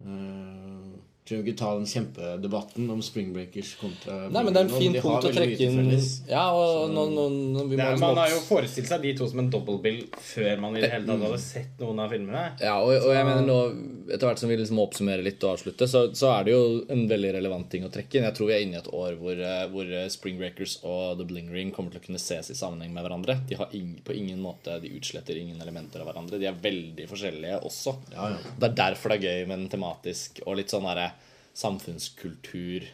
Uh, 0.01 0.97
Trenger 1.25 1.47
ikke 1.47 1.57
ta 1.57 1.71
den 1.73 1.88
kjempedebatten 1.89 2.89
om 2.93 2.99
Spring 3.01 3.31
Breakers 3.33 3.71
kontra 3.79 4.27
Nei, 4.29 4.43
men 4.45 4.53
det 4.53 4.59
er 4.61 4.67
en 4.67 4.75
fin 4.77 4.93
punkt 5.01 5.25
å 5.25 5.31
trekke 5.33 5.69
inn. 5.71 5.88
Ja, 6.29 6.43
og 6.53 6.91
no, 6.93 7.07
no, 7.09 7.23
no, 7.33 7.63
vi 7.65 7.79
må 7.79 7.81
er, 7.81 7.95
liksom 7.95 8.03
man 8.05 8.19
har 8.21 8.29
jo 8.29 8.43
forestilt 8.45 8.91
seg 8.91 9.01
de 9.01 9.13
to 9.17 9.25
som 9.31 9.41
en 9.41 9.49
dobbeltbill 9.49 10.03
før 10.21 10.61
man 10.61 10.77
i 10.77 10.83
det 10.83 10.91
hele 10.91 11.07
tatt 11.07 11.23
hadde 11.25 11.39
sett 11.41 11.81
noen 11.81 12.03
av 12.03 12.13
filmene. 12.13 12.43
Ja, 12.61 12.75
og, 12.77 12.93
og 12.99 13.15
jeg 13.15 13.25
mener 13.25 13.41
nå, 13.47 13.57
etter 14.05 14.29
hvert 14.29 14.43
som 14.43 14.53
vi 14.53 14.59
liksom 14.59 14.83
oppsummerer 14.83 15.25
litt 15.25 15.41
og 15.47 15.55
avslutte, 15.55 15.88
så, 15.89 16.03
så 16.13 16.29
er 16.35 16.45
det 16.45 16.53
jo 16.53 16.61
en 16.93 17.01
veldig 17.09 17.33
relevant 17.39 17.71
ting 17.73 17.89
å 17.89 17.89
trekke 17.97 18.19
inn. 18.19 18.27
Jeg 18.29 18.38
tror 18.38 18.51
vi 18.51 18.57
er 18.59 18.67
inne 18.67 18.77
i 18.77 18.81
et 18.83 18.91
år 18.93 19.17
hvor, 19.17 19.41
eh, 19.49 19.65
hvor 19.73 19.89
eh, 19.89 20.05
Spring 20.13 20.38
Breakers 20.38 20.77
og 20.85 21.17
The 21.17 21.25
Bling 21.25 21.49
Ring 21.55 21.73
kommer 21.73 21.95
til 21.95 22.03
å 22.03 22.05
kunne 22.05 22.21
ses 22.21 22.53
i 22.53 22.59
sammenheng 22.61 22.93
med 22.93 23.01
hverandre. 23.01 23.39
De 23.49 23.57
har 23.57 23.73
ing, 23.73 23.97
på 24.05 24.13
ingen 24.13 24.45
måte, 24.45 24.77
de 24.85 24.93
utsletter 24.93 25.41
ingen 25.41 25.57
elementer 25.57 26.05
av 26.05 26.11
hverandre. 26.11 26.38
De 26.38 26.51
er 26.53 26.63
veldig 26.69 27.09
forskjellige 27.09 27.63
også. 27.65 27.97
Ja, 28.13 28.29
ja. 28.35 28.55
Det 28.61 28.69
er 28.69 28.79
derfor 28.83 29.15
det 29.15 29.23
er 29.23 29.41
gøy 29.41 29.49
med 29.49 29.63
en 29.63 29.69
tematisk 29.73 30.45
og 30.45 30.61
litt 30.61 30.69
sånn 30.69 30.85
derre 30.85 31.14
samfunnskultur. 31.56 32.86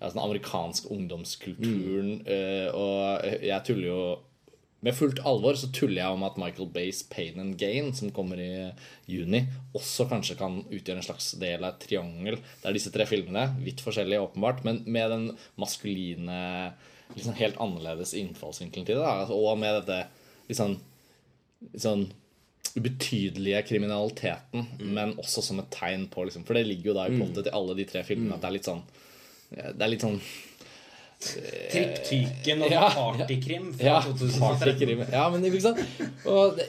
Altså 0.00 0.16
den 0.16 0.24
amerikanske 0.24 0.90
ungdomskulturen. 0.94 2.14
Mm. 2.24 2.74
og 2.74 3.28
jeg 3.44 3.62
tuller 3.66 3.88
jo 3.88 4.00
med 4.86 4.94
fullt 4.94 5.18
alvor 5.26 5.56
så 5.58 5.70
tuller 5.74 5.98
jeg 5.98 6.14
om 6.14 6.22
at 6.22 6.36
Michael 6.38 6.68
Bays 6.70 7.00
Pain 7.10 7.40
and 7.42 7.56
Gain, 7.58 7.90
som 7.96 8.12
kommer 8.14 8.38
i 8.38 8.68
juni, 9.10 9.40
også 9.74 10.06
kanskje 10.10 10.36
kan 10.38 10.60
utgjøre 10.62 11.00
en 11.00 11.06
slags 11.08 11.32
del 11.40 11.64
av 11.64 11.72
et 11.72 11.82
triangel. 11.82 12.38
Det 12.60 12.70
er 12.70 12.76
disse 12.76 12.92
tre 12.94 13.06
filmene, 13.10 13.48
vidt 13.64 13.82
forskjellige 13.82 14.22
åpenbart, 14.28 14.62
men 14.66 14.84
med 14.86 15.10
den 15.10 15.26
maskuline, 15.58 16.38
liksom 17.16 17.34
helt 17.40 17.58
annerledes 17.64 18.14
innfallsvinkelen 18.20 18.86
til 18.86 19.00
det. 19.00 19.02
Da. 19.02 19.26
Og 19.34 19.58
med 19.58 19.80
dette 19.80 19.98
liksom, 20.46 20.78
litt 21.74 22.06
ubetydelige 22.76 23.62
kriminaliteten, 23.68 24.66
men 24.80 25.14
også 25.20 25.42
som 25.44 25.60
et 25.62 25.70
tegn 25.74 26.06
på 26.12 26.26
liksom, 26.28 26.44
For 26.48 26.58
det 26.58 26.66
ligger 26.68 26.92
jo 26.92 26.98
da 26.98 27.06
i 27.08 27.16
plottet 27.16 27.46
til 27.46 27.56
alle 27.56 27.76
de 27.78 27.86
tre 27.88 28.04
filmene 28.06 28.36
at 28.36 28.44
det 28.44 28.50
er 28.50 28.56
litt 28.58 28.68
sånn 28.68 28.84
Det 29.54 29.80
er 29.80 29.92
litt 29.92 30.04
sånn 30.04 30.20
Triptyken 31.18 32.60
og 32.62 32.70
Ja, 32.70 32.84
partykrim 32.94 33.72
fra 33.74 33.86
Ja, 33.88 33.96
2013. 34.04 34.40
partykrim. 34.60 35.00
Ja, 35.10 35.24
men 35.32 35.42
ikke 35.44 35.60
sant? 35.64 35.80
Og 36.30 36.60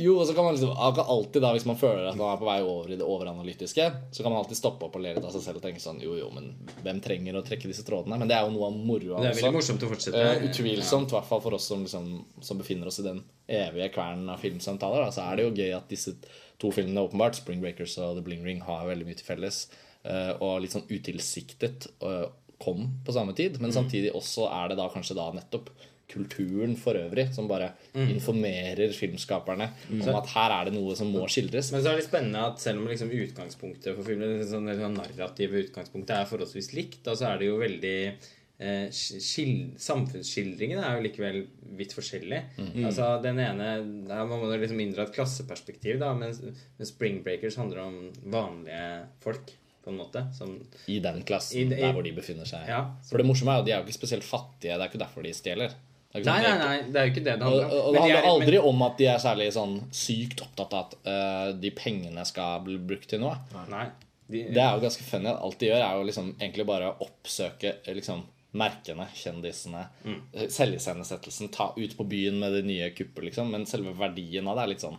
jo, 0.00 0.18
og 0.18 0.26
så 0.28 0.34
kan 0.36 0.44
man 0.44 0.54
liksom 0.54 0.74
alltid 0.76 1.42
da, 1.42 1.52
Hvis 1.56 1.64
man 1.68 1.78
føler 1.80 2.10
at 2.10 2.18
man 2.18 2.34
er 2.34 2.40
på 2.40 2.48
vei 2.48 2.58
over 2.62 2.92
i 2.92 2.98
det 3.00 3.06
overanalytiske, 3.06 3.86
så 4.12 4.22
kan 4.22 4.32
man 4.32 4.42
alltid 4.42 4.60
stoppe 4.60 4.84
opp 4.86 4.96
og 4.96 5.04
le 5.04 5.14
litt 5.16 5.24
av 5.24 5.32
seg 5.32 5.46
selv 5.46 5.62
og 5.62 5.64
tenke 5.64 5.80
sånn 5.82 6.00
Jo, 6.04 6.12
jo, 6.18 6.28
men 6.36 6.52
hvem 6.84 7.00
trenger 7.04 7.40
å 7.40 7.44
trekke 7.46 7.72
disse 7.72 7.86
trådene? 7.88 8.20
Men 8.20 8.28
det 8.28 8.36
er 8.36 8.44
jo 8.46 8.54
noe 8.54 8.68
av 8.68 8.76
moroa 8.76 9.24
Det 9.24 9.32
er 9.32 9.40
veldig 9.40 9.56
morsomt 9.56 9.88
å 9.88 9.90
fortsette. 9.94 10.24
Uh, 10.28 10.46
utvilsomt, 10.50 11.10
i 11.10 11.18
hvert 11.18 11.30
fall 11.32 11.44
for 11.48 11.56
oss 11.56 11.68
som, 11.72 11.84
liksom, 11.88 12.08
som 12.44 12.60
befinner 12.60 12.90
oss 12.92 13.00
i 13.00 13.06
den 13.08 13.22
evige 13.48 13.90
kvernen 13.96 14.28
av 14.32 14.44
filmsamtaler. 14.44 15.06
Da, 15.06 15.12
så 15.16 15.24
er 15.26 15.40
det 15.40 15.48
jo 15.48 15.56
gøy 15.56 15.72
at 15.76 15.88
disse 15.90 16.16
to 16.60 16.70
filmene 16.74 17.00
åpenbart, 17.08 17.40
Spring 17.40 17.62
Breakers 17.64 17.96
og 17.98 18.18
The 18.18 18.24
Bling 18.26 18.44
Ring, 18.44 18.60
har 18.66 18.84
veldig 18.88 19.08
mye 19.08 19.16
til 19.16 19.26
felles. 19.26 19.64
Uh, 20.00 20.32
og 20.40 20.62
litt 20.64 20.72
sånn 20.72 20.86
utilsiktet 20.88 21.84
eh, 22.00 22.22
kom 22.60 22.88
på 23.06 23.14
samme 23.16 23.34
tid. 23.36 23.60
Men 23.62 23.72
samtidig 23.74 24.12
også 24.16 24.48
er 24.50 24.72
det 24.72 24.80
da 24.80 24.90
kanskje 24.92 25.16
da 25.18 25.30
nettopp 25.36 25.70
kulturen 26.10 26.74
for 26.78 26.98
øvrig 26.98 27.28
som 27.34 27.48
bare 27.50 27.68
informerer 27.94 28.90
filmskaperne 28.96 29.68
om 29.94 30.16
at 30.18 30.32
her 30.34 30.54
er 30.56 30.68
det 30.68 30.74
noe 30.74 30.96
som 30.98 31.12
må 31.14 31.22
skildres. 31.30 31.70
Men 31.74 31.84
så 31.84 31.92
er 31.92 32.00
det 32.00 32.08
spennende 32.08 32.42
at 32.50 32.62
selv 32.62 32.82
om 32.82 32.90
liksom 32.90 33.12
utgangspunktet 33.14 33.94
for 33.94 34.06
filmen 34.06 34.42
sånn, 34.42 34.68
sånn 34.80 34.98
narrative 34.98 35.64
utgangspunktet 35.66 36.16
er 36.16 36.28
forholdsvis 36.30 36.72
likt, 36.76 37.00
da 37.06 37.14
så 37.18 37.30
er 37.30 37.40
det 37.40 37.50
jo 37.50 37.60
veldig 37.62 37.96
eh, 38.10 38.88
Samfunnsskildringene 38.90 40.82
er 40.84 40.98
jo 40.98 41.06
likevel 41.06 41.40
vidt 41.78 41.94
forskjellige. 41.96 42.42
Altså 42.88 43.12
Den 43.22 43.38
ene 43.40 43.70
Der 44.10 44.26
må 44.26 44.34
man 44.34 44.50
må 44.50 44.58
liksom 44.60 44.82
inndra 44.82 45.06
et 45.06 45.14
klasseperspektiv, 45.14 46.00
da, 46.02 46.12
mens, 46.18 46.42
mens 46.42 46.90
Spring 46.92 47.22
Breakers 47.24 47.58
handler 47.60 47.86
om 47.86 48.00
vanlige 48.34 48.90
folk, 49.22 49.54
på 49.84 49.90
en 49.90 49.98
måte. 49.98 50.22
Som 50.36 50.58
I 50.88 50.98
den 51.00 51.22
klassen, 51.24 51.56
I- 51.58 51.62
i- 51.74 51.80
der 51.80 51.92
hvor 51.92 52.02
de 52.04 52.12
befinner 52.12 52.44
seg. 52.46 52.66
Ja. 52.68 52.82
For 53.08 53.18
det 53.18 53.26
morsomme 53.26 53.52
er 53.54 53.58
jo 53.60 53.64
de 53.64 53.72
er 53.72 53.80
jo 53.82 53.86
ikke 53.88 53.98
spesielt 54.00 54.24
fattige. 54.24 54.76
Det 54.76 54.80
er 54.80 54.88
ikke 54.90 54.98
derfor 55.06 55.22
de 55.22 55.32
stjeler. 55.32 55.72
Er 56.12 56.24
Nei, 56.24 56.42
sånn 56.42 56.42
nei, 56.42 56.58
nei, 56.58 56.82
det 56.90 56.96
er 56.96 57.06
jo 57.06 57.12
ikke 57.12 57.24
det 57.24 57.34
det 57.38 57.42
Og, 57.42 57.46
handler 57.46 57.64
om. 57.64 57.86
og 57.86 57.92
det 57.94 58.00
handler 58.00 58.16
de 58.16 58.26
er- 58.26 58.30
aldri 58.30 58.56
men- 58.58 58.68
om 58.68 58.82
at 58.82 58.96
de 58.98 59.06
er 59.06 59.18
særlig 59.18 59.52
sånn 59.54 59.76
sykt 59.92 60.40
opptatt 60.42 60.72
av 60.74 60.86
at 60.86 60.94
uh, 61.06 61.52
de 61.60 61.70
pengene 61.70 62.24
skal 62.26 62.60
bli 62.64 62.78
brukt 62.78 63.06
til 63.08 63.20
noe. 63.20 63.36
Nei. 63.70 63.86
De, 64.28 64.42
Det 64.44 64.56
er 64.58 64.74
jo 64.74 64.80
ganske 64.88 65.02
funny. 65.02 65.26
Alt 65.28 65.58
de 65.58 65.66
gjør, 65.66 65.80
er 65.82 65.94
jo 65.98 66.04
liksom 66.06 66.34
egentlig 66.40 66.66
bare 66.66 66.90
å 66.92 67.06
oppsøke 67.06 67.76
eh, 67.86 67.94
liksom 67.94 68.22
merkene, 68.54 69.06
kjendisene, 69.14 69.86
Mm. 70.04 70.20
eh, 70.34 71.48
ta 71.52 71.72
ut 71.76 71.96
på 71.96 72.08
byen 72.08 72.38
med 72.40 72.52
det 72.52 72.64
nye 72.64 72.90
kuppet, 72.90 73.24
liksom. 73.24 73.48
Men 73.50 73.64
selve 73.64 73.94
verdien 73.96 74.46
av 74.48 74.56
det 74.56 74.62
er 74.64 74.68
litt 74.68 74.80
sånn 74.80 74.98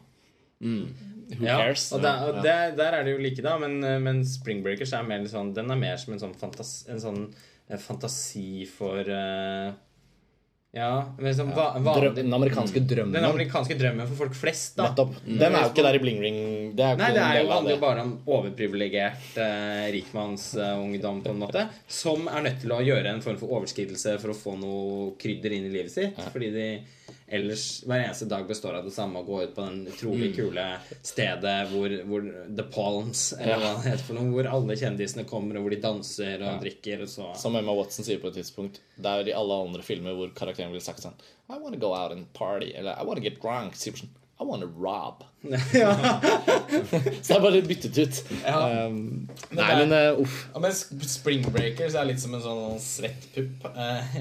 Who 1.38 1.46
Ja, 1.48 1.58
cares? 1.62 1.86
og, 1.96 2.02
der, 2.04 2.26
og 2.28 2.42
der, 2.44 2.74
der 2.76 2.98
er 3.00 3.06
det 3.08 3.14
jo 3.16 3.22
like, 3.24 3.42
da. 3.46 3.58
Men, 3.62 3.80
eh, 3.84 4.00
men 4.04 4.24
Spring 4.28 4.64
Breakers 4.66 4.92
er 4.98 5.04
mer 5.08 5.24
sånn 5.32 5.54
Den 5.56 5.72
er 5.72 5.80
mer 5.80 5.96
som 6.02 6.14
en 6.18 6.20
sånn, 6.26 6.36
fantasi, 6.40 6.90
en 6.92 7.00
sånn 7.00 7.22
eh, 7.70 7.78
fantasi 7.80 8.66
for 8.68 9.00
uh, 9.08 9.72
Ja, 10.72 10.90
liksom 11.20 11.50
ja. 11.52 11.66
Drøm, 11.84 12.14
den 12.16 12.32
amerikanske 12.32 12.80
drømmen. 12.88 13.12
Den 13.12 13.26
amerikanske 13.28 13.76
drømmen 13.76 14.08
for 14.08 14.22
folk 14.26 14.36
flest, 14.40 14.78
da. 14.78 14.86
Nettopp. 14.88 15.18
Den 15.28 15.52
er 15.52 15.66
jo 15.66 15.72
ikke 15.74 15.84
der 15.84 15.98
i 15.98 16.00
Bling 16.00 16.22
Ring. 16.24 16.38
Det 16.80 16.92
Nei, 17.02 17.10
det 17.12 17.20
er 17.26 17.42
jo, 17.42 17.50
handler 17.52 17.76
jo 17.76 17.82
bare 17.82 18.06
om 18.06 18.14
overprivilegert 18.38 19.36
eh, 19.44 19.90
rikmannsungdom, 19.98 21.20
på 21.26 21.34
en 21.34 21.42
måte. 21.44 21.66
Som 21.92 22.30
er 22.32 22.46
nødt 22.48 22.62
til 22.64 22.72
å 22.72 22.80
gjøre 22.88 23.12
en 23.12 23.20
form 23.26 23.40
for 23.42 23.52
overskridelse 23.60 24.16
for 24.24 24.32
å 24.32 24.38
få 24.38 24.56
noe 24.62 25.12
krydder 25.20 25.58
inn 25.58 25.68
i 25.68 25.74
livet 25.76 25.92
sitt. 25.92 26.16
Fordi 26.32 26.52
de 26.56 26.70
ellers 27.32 27.66
hver 27.88 28.04
eneste 28.04 28.28
dag 28.30 28.48
består 28.48 28.76
av 28.80 28.86
det 28.88 28.94
samme 28.96 29.22
å 29.22 29.28
gå 29.28 29.42
ut 29.44 29.54
på 29.56 29.66
den 29.66 29.88
utrolig 29.92 30.32
kule 30.36 30.66
stedet 31.00 31.56
hvor, 31.72 31.96
hvor 32.10 32.28
The 32.58 32.66
Palms, 32.74 33.24
eller 33.40 33.62
hva 33.64 33.74
det 33.78 33.90
heter 33.94 34.06
for 34.10 34.20
noe, 34.20 34.30
hvor 34.36 34.50
alle 34.52 34.78
kjendisene 34.80 35.26
kommer, 35.30 35.58
og 35.60 35.66
hvor 35.66 35.76
de 35.76 35.82
danser 35.84 36.44
og 36.46 36.62
drikker, 36.66 37.06
og 37.06 37.12
så 37.12 37.32
Som 37.40 37.56
Emma 37.60 37.76
Watson 37.78 38.08
sier 38.08 38.22
på 38.22 38.32
et 38.32 38.40
tidspunkt 38.42 38.82
Det 38.98 39.08
er 39.08 39.22
jo 39.22 39.32
i 39.32 39.38
alle 39.42 39.60
andre 39.66 39.86
filmer 39.86 40.18
hvor 40.18 40.34
karakteren 40.38 40.74
ville 40.74 40.84
sagt 40.84 41.04
sånn 41.06 41.16
I 41.52 41.58
wanna 41.60 41.80
go 41.80 41.94
out 41.96 42.16
and 42.16 42.28
party 42.38 42.74
Eller 42.76 43.00
I 43.00 43.08
wanna 43.08 43.24
get 43.24 43.40
drunk 43.42 43.80
sier 43.80 43.96
sånn, 43.98 44.12
I 44.42 44.44
wanna 44.44 44.66
rob. 44.66 45.24
Så 47.22 47.36
er 47.36 47.42
bare 47.44 47.62
byttet 47.62 47.98
ut. 48.02 48.22
Um, 48.42 49.30
Nei, 49.54 49.68
er- 49.68 49.78
men 49.86 49.94
uh, 49.94 50.22
uff. 50.24 50.38
Ja, 50.56 50.62
men 50.64 50.74
Spring 51.06 51.46
Breakers 51.54 51.94
er 51.94 52.08
litt 52.10 52.22
som 52.24 52.34
en 52.34 52.42
sånn 52.42 52.80
svett 52.82 53.28
pupp 53.36 53.68
uh, 53.70 54.18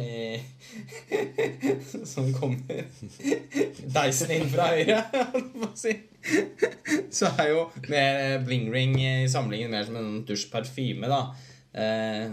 som 2.13 2.29
kommer. 2.37 2.85
Deisen 3.97 4.35
inn 4.37 4.49
fra 4.53 4.69
høyre. 4.75 5.01
Så 7.11 7.33
er 7.33 7.53
jo 7.55 7.65
med 7.89 8.45
Bling 8.45 8.69
Ring 8.75 8.99
i 9.01 9.15
samlingen 9.33 9.73
mer 9.73 9.89
som 9.89 9.97
en 10.01 10.21
dusjparfyme, 10.29 11.09
da. 11.09 11.23
Eh, 11.71 12.29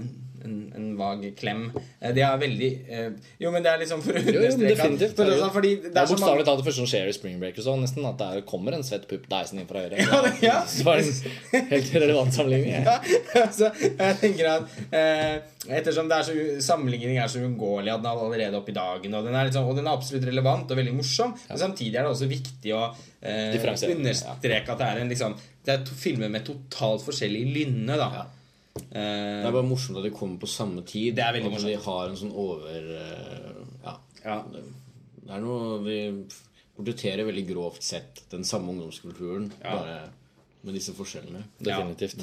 en, 0.47 0.55
en 0.79 0.87
vag 0.99 1.25
klem. 1.37 1.65
Eh, 1.99 2.13
det 2.15 2.23
er 2.25 2.39
veldig 2.41 2.69
eh, 2.87 3.09
Jo, 3.43 3.51
men 3.53 3.65
det 3.65 3.73
er 3.73 3.81
liksom 3.83 4.01
for 4.05 4.15
å 4.17 4.23
jo, 4.23 4.39
understreke 4.47 4.77
for, 4.79 5.25
er 5.27 5.31
jo- 5.31 5.35
altså, 5.35 5.49
fordi 5.57 5.71
det 5.83 5.91
er 5.91 5.99
er 6.05 6.11
bokstavelig 6.13 6.47
talt 6.47 6.61
det 6.63 6.67
første 6.69 6.81
som 6.81 6.89
skjer 6.93 7.11
i 7.11 7.15
Spring 7.17 7.37
Breakers 7.41 7.67
også, 7.67 7.81
nesten 7.83 8.07
At 8.09 8.17
det 8.21 8.29
er, 8.31 8.45
kommer 8.47 8.77
en 8.77 8.85
svett 8.87 9.05
pupp 9.11 9.27
Dyson 9.31 9.59
inn 9.61 9.67
fra 9.69 9.83
høyre 9.85 9.99
Ja, 10.07 10.21
det- 10.25 10.33
ja. 10.47 10.57
Så 10.71 10.87
det 10.87 11.61
en 11.61 11.69
helt 11.73 11.93
relevant 11.99 12.33
sammenligning 12.39 12.87
Ja, 12.87 12.97
så 13.59 13.69
jeg 13.83 14.17
tenker 14.23 14.51
at 14.55 14.77
eh, 14.95 15.37
Ettersom 15.77 16.07
det 16.07 16.15
er 16.21 16.23
så, 16.23 16.33
sammenligning 16.63 17.17
er 17.19 17.27
så 17.27 17.41
uunngåelig 17.43 17.91
at 17.91 17.99
den 18.03 18.07
er 18.07 18.21
allerede 18.23 18.55
oppe 18.61 18.71
i 18.71 18.75
dagen, 18.77 19.15
og 19.17 19.25
den 19.27 19.35
er, 19.35 19.49
liksom, 19.49 19.65
og 19.67 19.75
den 19.75 19.89
er 19.89 19.97
absolutt 19.97 20.23
relevant 20.29 20.69
og 20.71 20.79
veldig 20.79 20.93
morsom, 20.95 21.33
men 21.49 21.59
samtidig 21.59 21.97
er 21.99 22.05
det 22.07 22.13
også 22.13 22.29
viktig 22.31 22.71
å 22.77 22.85
eh, 23.19 23.57
understreke 23.91 24.71
at 24.71 24.79
det 24.79 24.87
er 24.87 25.01
en 25.03 25.11
liksom 25.11 25.35
Det 25.67 25.73
er 25.73 25.81
to 25.83 25.97
filmer 25.99 26.31
med 26.31 26.45
totalt 26.47 27.03
forskjellig 27.03 27.41
lynne, 27.51 27.97
da. 27.99 28.23
Det 28.81 28.97
Eh, 29.01 29.47
er 29.47 29.51
bare 29.51 29.67
morsomt 29.67 29.97
at 29.99 30.03
de 30.07 30.11
kommer 30.15 30.39
på 30.41 30.47
samme 30.49 30.83
tid. 30.87 31.15
Det 31.17 31.23
er 31.23 31.33
veldig 31.37 31.51
morsomt. 31.51 31.71
De 31.71 31.85
har 31.85 32.09
en 32.09 32.19
sånn 32.19 32.33
over 32.33 32.91
eh, 32.97 33.63
Ja. 33.83 33.95
ja. 34.25 34.37
Det, 34.53 34.63
det 35.23 35.33
er 35.35 35.41
noe 35.43 35.79
Vi 35.83 35.97
portretterer 36.77 37.25
veldig 37.25 37.47
grovt 37.49 37.81
sett 37.83 38.23
den 38.29 38.43
samme 38.45 38.69
ungdomskulturen, 38.75 39.47
bare 39.63 40.09
med 40.63 40.75
disse 40.77 40.93
forskjellene. 40.93 41.43
Definitivt 41.59 42.21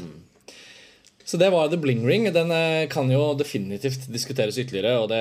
Så 1.24 1.36
det 1.40 1.50
var 1.50 1.68
The 1.68 1.76
Bling 1.76 2.06
Ring 2.08 2.32
Den 2.32 2.50
eh, 2.50 2.88
kan 2.88 3.10
jo 3.10 3.34
definitivt 3.34 4.08
diskuteres 4.12 4.58
ytterligere 4.58 4.98
Og 5.00 5.08
det, 5.08 5.20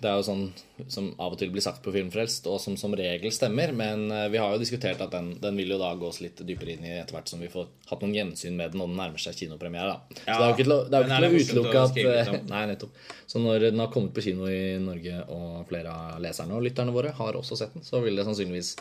det 0.00 0.08
er 0.08 0.16
jo 0.16 0.24
sånn 0.24 0.44
som 0.88 1.10
av 1.20 1.34
og 1.34 1.40
til 1.40 1.50
blir 1.52 1.64
sagt 1.64 1.82
på 1.84 1.92
Filmfrelst 1.92 2.46
Og 2.48 2.56
som 2.62 2.78
som 2.80 2.94
regel 2.96 3.32
stemmer 3.34 3.74
Men 3.76 4.06
eh, 4.14 4.28
vi 4.32 4.40
har 4.40 4.54
jo 4.54 4.60
diskutert 4.62 5.02
at 5.04 5.12
den, 5.12 5.34
den 5.42 5.58
vil 5.60 5.74
jo 5.74 5.80
da 5.80 5.90
gås 6.00 6.22
litt 6.24 6.40
dypere 6.48 6.76
inn 6.76 6.86
i 6.86 6.94
Etter 6.96 7.18
hvert 7.18 7.28
som 7.28 7.42
vi 7.44 7.50
får 7.52 7.68
hatt 7.90 8.04
noen 8.04 8.16
gjensyn 8.16 8.56
med 8.56 8.72
den 8.72 8.84
Og 8.84 8.88
den 8.88 9.00
nærmer 9.00 9.20
seg 9.20 9.36
kinopremiere 9.36 9.90
da 9.92 9.98
Så 10.22 10.38
det 10.38 10.38
er 10.38 10.46
jo 10.46 10.56
ikke 10.56 10.68
til 10.68 10.76
å, 10.76 10.80
det 10.88 10.98
er 10.98 11.04
jo 11.04 11.10
ikke 11.10 11.18
til 11.20 11.28
å 11.28 11.42
utelukke 11.44 11.82
at 11.82 12.00
eh. 12.04 12.32
Nei, 12.54 12.62
nettopp 12.72 13.02
Så 13.28 13.42
når 13.44 13.68
den 13.68 13.84
har 13.84 13.92
kommet 13.92 14.16
på 14.16 14.24
kino 14.24 14.48
i 14.48 14.62
Norge 14.80 15.20
Og 15.34 15.60
flere 15.68 15.92
av 15.92 16.24
leserne 16.24 16.56
og 16.56 16.64
lytterne 16.64 16.94
våre 16.94 17.12
har 17.20 17.36
også 17.36 17.60
sett 17.60 17.76
den 17.76 17.84
Så 17.84 18.00
vil 18.04 18.16
det 18.16 18.24
sannsynligvis 18.28 18.78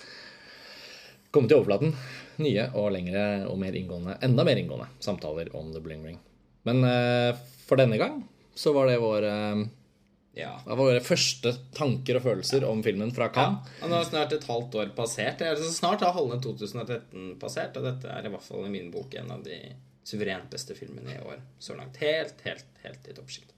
komme 1.35 1.51
til 1.51 1.59
overflaten 1.59 1.91
nye 2.41 2.69
og 2.77 2.91
lengre 2.93 3.25
og 3.49 3.57
mer 3.59 3.75
inngående, 3.75 4.15
enda 4.23 4.45
mer 4.47 4.61
inngående 4.61 4.87
samtaler 5.03 5.49
om 5.57 5.73
The 5.73 5.81
Bling 5.83 6.05
Ring. 6.05 6.19
Men 6.68 6.84
eh, 6.88 7.32
for 7.68 7.80
denne 7.80 7.97
gang 8.01 8.22
så 8.57 8.74
var 8.76 8.88
det 8.89 8.97
våre, 9.01 9.32
ja. 10.38 10.53
det 10.63 10.70
var 10.72 10.80
våre 10.82 11.01
første 11.05 11.51
tanker 11.78 12.18
og 12.20 12.24
følelser 12.26 12.63
om 12.68 12.80
filmen 12.86 13.11
fra 13.13 13.28
Ja, 13.30 13.34
Cannes. 13.36 13.76
og 13.86 13.91
nå 13.91 13.99
er 14.01 14.07
snart 14.09 14.34
et 14.38 14.47
halvt 14.49 14.78
år 14.82 14.93
passert. 14.97 15.38
Det 15.41 15.51
er 15.51 15.59
så 15.61 15.70
snart 15.76 16.01
har 16.05 16.15
halve 16.18 16.39
2013 16.43 17.36
passert, 17.41 17.78
og 17.78 17.86
dette 17.86 18.09
er 18.09 18.26
i 18.26 18.32
hvert 18.34 18.45
fall 18.47 18.65
i 18.65 18.74
min 18.74 18.89
bok 18.93 19.13
en 19.22 19.30
av 19.38 19.43
de 19.45 19.59
suverent 20.07 20.49
beste 20.49 20.74
filmene 20.78 21.18
i 21.18 21.22
år 21.22 21.41
så 21.61 21.76
langt. 21.78 21.99
Helt, 22.01 22.41
helt, 22.47 22.65
helt 22.86 23.07
i 23.11 23.15
toppsjiktet. 23.18 23.53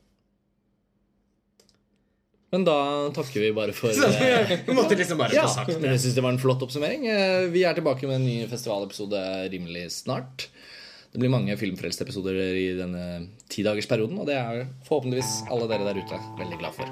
Men 2.50 2.64
da 2.66 2.76
takker 3.14 3.44
vi 3.44 3.52
bare 3.54 3.74
for 3.78 3.94
eh, 4.10 4.56
vi 4.66 4.74
måtte 4.74 4.96
liksom 4.98 5.20
bare 5.22 5.36
Ja, 5.38 5.44
få 5.46 5.54
sagt 5.60 5.76
det. 5.76 5.92
jeg 5.94 6.02
synes 6.02 6.16
det 6.18 6.24
var 6.26 6.34
en 6.34 6.42
flott 6.42 6.64
oppsummering. 6.66 7.06
Eh, 7.08 7.46
Vi 7.54 7.62
er 7.70 7.78
tilbake 7.78 8.10
med 8.10 8.18
en 8.20 8.26
ny 8.26 8.38
festivalepisode 8.50 9.22
rimelig 9.54 9.86
snart. 10.02 10.48
Det 11.10 11.18
blir 11.18 11.32
mange 11.34 11.56
filmfrelst-episoder 11.58 12.36
i 12.54 12.68
denne 12.78 13.04
tidagersperioden, 13.50 14.20
og 14.22 14.28
det 14.30 14.36
er 14.38 14.68
forhåpentligvis 14.86 15.32
alle 15.50 15.66
dere 15.72 15.88
der 15.88 15.98
ute 16.04 16.20
veldig 16.38 16.60
glad 16.62 16.76
for. 16.78 16.92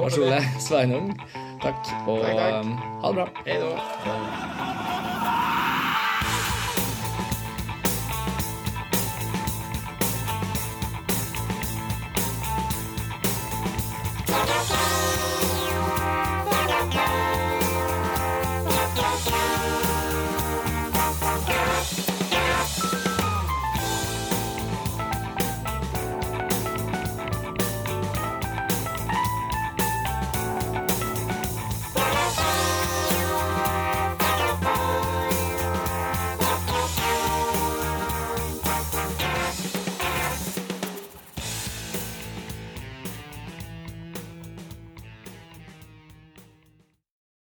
Lars 0.00 0.16
Ole 0.16 0.40
Sveinung, 0.64 1.12
takk, 1.60 1.84
og 2.08 2.24
Takk, 2.24 2.40
takk. 2.40 2.64
um, 2.64 2.76
ha 3.04 3.12
det 3.12 3.18
bra. 3.20 3.28
Hei 3.44 3.58
da. 3.60 4.61